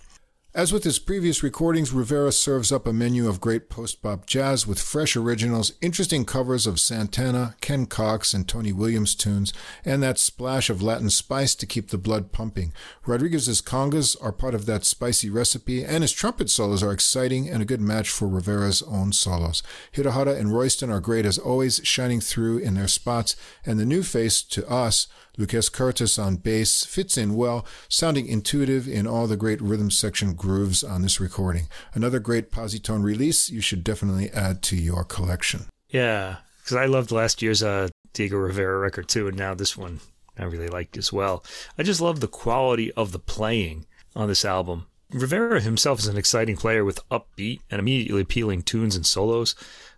[0.56, 4.80] As with his previous recordings, Rivera serves up a menu of great post-bop jazz with
[4.80, 9.52] fresh originals, interesting covers of Santana, Kenn Cox, and Tony Williams tunes,
[9.84, 12.72] and that splash of Latin spice to keep the blood pumping.
[13.04, 17.64] Rodriguez's congas are part of that spicy recipe, and his trumpet solos are exciting and
[17.64, 19.64] a good match for Rivera's own solos.
[19.96, 24.04] Hirahara and Royston are great as always, shining through in their spots, and the new
[24.04, 29.36] face to us, Lucas Curtis on bass fits in well, sounding intuitive in all the
[29.36, 31.68] great rhythm section grooves on this recording.
[31.94, 35.66] Another great Posi-Tone release you should definitely add to your collection.
[35.90, 40.02] Yeah, because I loved last year's uh, Diego Rivera record too, and now this one
[40.38, 41.44] I really liked as well.
[41.78, 44.86] I just love the quality of the playing on this album.
[45.12, 49.56] Rivera himself is an exciting player with upbeat and immediately appealing tunes and solos.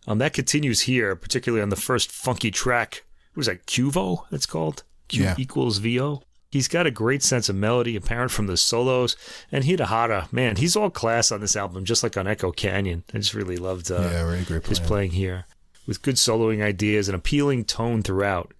[0.08, 3.04] Um, that continues here, particularly on the first funky track.
[3.34, 4.26] What was that, Cuvo?
[4.30, 5.36] That's called Q Yeah.
[5.38, 6.22] equals VO.
[6.52, 9.18] He's got a great sense of melody apparent from the solos.
[9.52, 13.04] And Hirahara, man, he's all class on this album, just like on Echo Canyon.
[13.14, 14.88] I just really loved uh, yeah, really great his playing.
[14.88, 15.46] playing here,
[15.86, 18.54] with good soloing ideas and appealing tone throughout.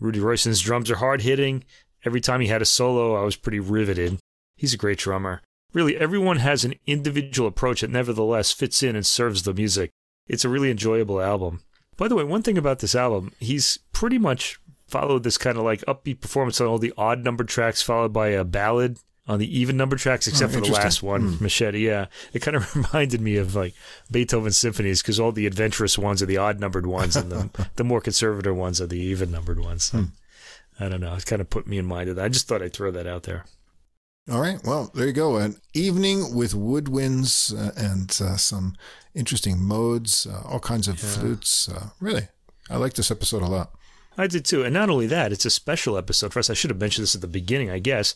[0.00, 1.64] Rudy Royston's drums are hard hitting.
[2.04, 4.18] Every time he had a solo, I was pretty riveted.
[4.56, 5.42] He's a great drummer.
[5.74, 9.90] Really, everyone has an individual approach that nevertheless fits in and serves the music.
[10.26, 11.60] It's a really enjoyable album.
[11.98, 15.64] By the way, one thing about this album, he's pretty much followed this kind of
[15.64, 18.98] like upbeat performance on all the odd numbered tracks, followed by a ballad
[19.28, 21.84] on the even numbered tracks, except for the last one, Machete.
[21.84, 23.74] Yeah, it kind of reminded me of like
[24.10, 27.84] Beethoven symphonies because all the adventurous ones are the odd numbered ones, and the the
[27.84, 29.84] more conservative ones are the even numbered ones.
[29.84, 30.04] So,
[30.78, 31.14] I don't know.
[31.14, 32.24] It kind of put me in mind of that.
[32.24, 33.44] I just thought I'd throw that out there.
[34.30, 34.58] All right.
[34.64, 35.36] Well, there you go.
[35.36, 38.74] An evening with woodwinds uh, and uh, some
[39.14, 41.68] interesting modes, uh, all kinds of flutes.
[41.68, 42.28] Uh, really,
[42.68, 43.70] I like this episode a lot.
[44.18, 44.62] I did too.
[44.64, 46.50] And not only that, it's a special episode for us.
[46.50, 48.14] I should have mentioned this at the beginning, I guess.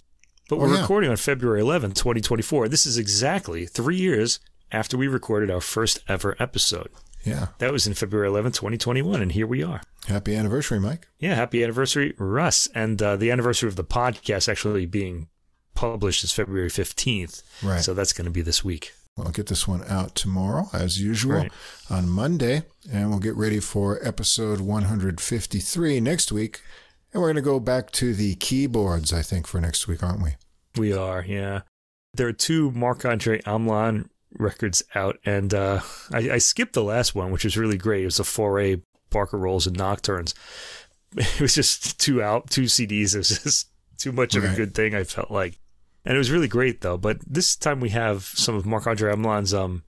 [0.49, 0.81] But Oh, we're yeah.
[0.81, 2.69] recording on February 11th, 2024.
[2.69, 4.41] This is exactly three years
[4.73, 6.89] after we recorded our first ever episode.
[7.25, 7.49] Yeah.
[7.59, 9.21] That was in February 11th, 2021.
[9.23, 9.83] And here we are.
[10.07, 11.07] Happy anniversary, Mike.
[11.19, 12.67] Yeah, happy anniversary, Russ.
[12.75, 15.29] And uh, the anniversary of the podcast actually being
[15.75, 17.43] published is February 15th.
[17.63, 17.83] Right.
[17.83, 18.93] So that's going to be this week.
[19.17, 21.53] Well, I'll get this one out tomorrow, as usual, Right.
[21.91, 26.61] on Monday, and we'll get ready for episode 153 next week.
[27.13, 30.23] And we're going to go back to the keyboards, I think, for next week, aren't
[30.23, 30.37] we?
[30.77, 31.63] We are, yeah.
[32.15, 34.09] There are two Marc Andre Hamelin
[34.39, 35.81] records out, and uh,
[36.13, 38.03] I, I skipped the last one, which was really great.
[38.03, 38.77] It was a foray
[39.11, 40.35] Barker Rolls and Nocturnes.
[41.17, 43.17] It was just two out, two CDs.
[43.17, 44.95] It was just too much of a good thing.
[44.95, 45.59] I felt like,
[46.05, 46.97] and it was really great though.
[46.97, 49.83] But this time we have some of Marc Andre Hamelin's um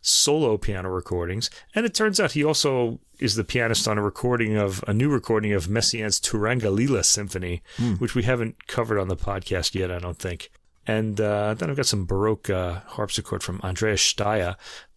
[0.00, 4.56] solo piano recordings, and it turns out he also is the pianist on a recording
[4.56, 7.62] of a new recording of Messiaen's Turangalila Symphony,
[7.98, 10.50] which we haven't covered on the podcast yet, I don't think.
[10.88, 14.56] And uh, then I've got some Baroque uh, harpsichord from Andreas Staier,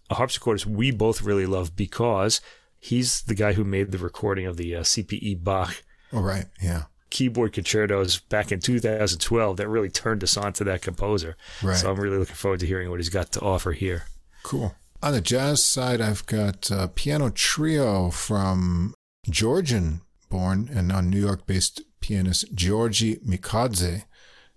[0.10, 2.42] a harpsichordist we both really love because
[2.80, 6.46] he's the guy who made the recording of the uh, CPE Bach Oh, right.
[6.62, 6.84] Yeah.
[7.10, 11.38] Keyboard concertos back in 2012 that really turned us on to that composer.
[11.64, 11.78] Right.
[11.78, 14.06] So I'm really looking forward to hearing what he's got to offer here.
[14.44, 14.76] Cool.
[15.02, 18.94] On the jazz side, I've got a piano trio from
[19.30, 24.04] Georgian born and now New York based pianist Giorgi Mikadze.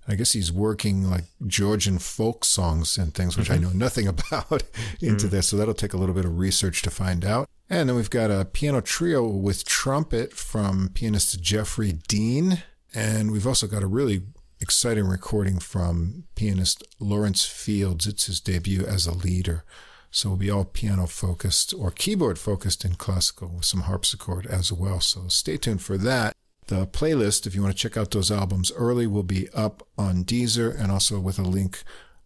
[0.09, 3.65] I guess he's working like Georgian folk songs and things, which I mm-hmm.
[3.65, 4.63] know nothing about,
[5.01, 5.31] into mm.
[5.31, 5.49] this.
[5.49, 7.49] So that'll take a little bit of research to find out.
[7.69, 12.63] And then we've got a piano trio with trumpet from pianist Jeffrey Dean.
[12.95, 14.23] And we've also got a really
[14.61, 18.07] exciting recording from pianist Lawrence Fields.
[18.07, 19.65] It's his debut as a leader.
[20.11, 24.73] So we'll be all piano focused or keyboard focused in classical with some harpsichord as
[24.73, 25.01] well.
[25.01, 26.33] So stay tuned for that.
[26.69, 30.23] The playlist, if you want to check out those albums early, will be up on
[30.23, 31.83] Deezer and also with a link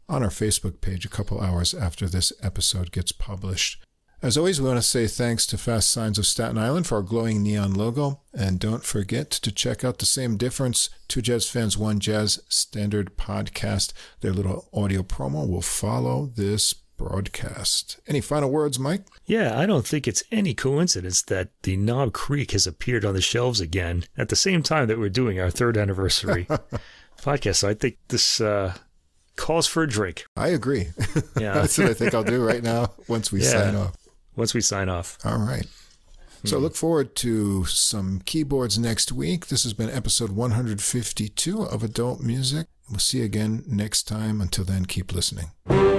[0.09, 3.81] on our Facebook page a couple hours after this episode gets published.
[4.21, 7.03] As always, we want to say thanks to Fast Signs of Staten Island for our
[7.03, 8.21] glowing neon logo.
[8.33, 13.17] And don't forget to check out the same difference, Two Jazz Fans, One Jazz Standard
[13.17, 13.93] podcast.
[14.23, 18.01] Their little audio promo will follow this broadcast.
[18.07, 19.05] Any final words, Mike?
[19.27, 23.21] Yeah, I don't think it's any coincidence that the Knob Creek has appeared on the
[23.21, 26.47] shelves again at the same time that we're doing our third anniversary
[27.21, 27.57] podcast.
[27.57, 28.75] So I think this uh,
[29.37, 30.25] calls for a drink.
[30.37, 30.89] I agree.
[31.41, 31.55] Yeah.
[31.55, 33.51] That's what I think I'll do right now once we Yeah.
[33.51, 33.95] sign off.
[34.37, 35.19] Once we sign off.
[35.25, 35.67] All right.
[36.45, 39.47] So look forward to some keyboards next week.
[39.47, 42.67] This has been episode 152 of Adult Music.
[42.93, 44.43] We'll see you again next time.
[44.43, 45.47] Until then, keep listening.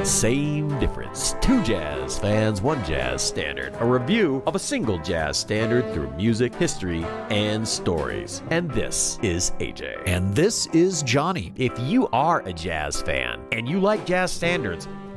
[0.03, 1.33] Same difference.
[1.41, 3.73] Two jazz fans, one jazz standard.
[3.79, 8.43] A review of a single jazz standard through music, history, and stories.
[8.51, 10.03] And this is AJ.
[10.05, 11.51] And this is Johnny.
[11.55, 14.87] If you are a jazz fan and you like jazz standards,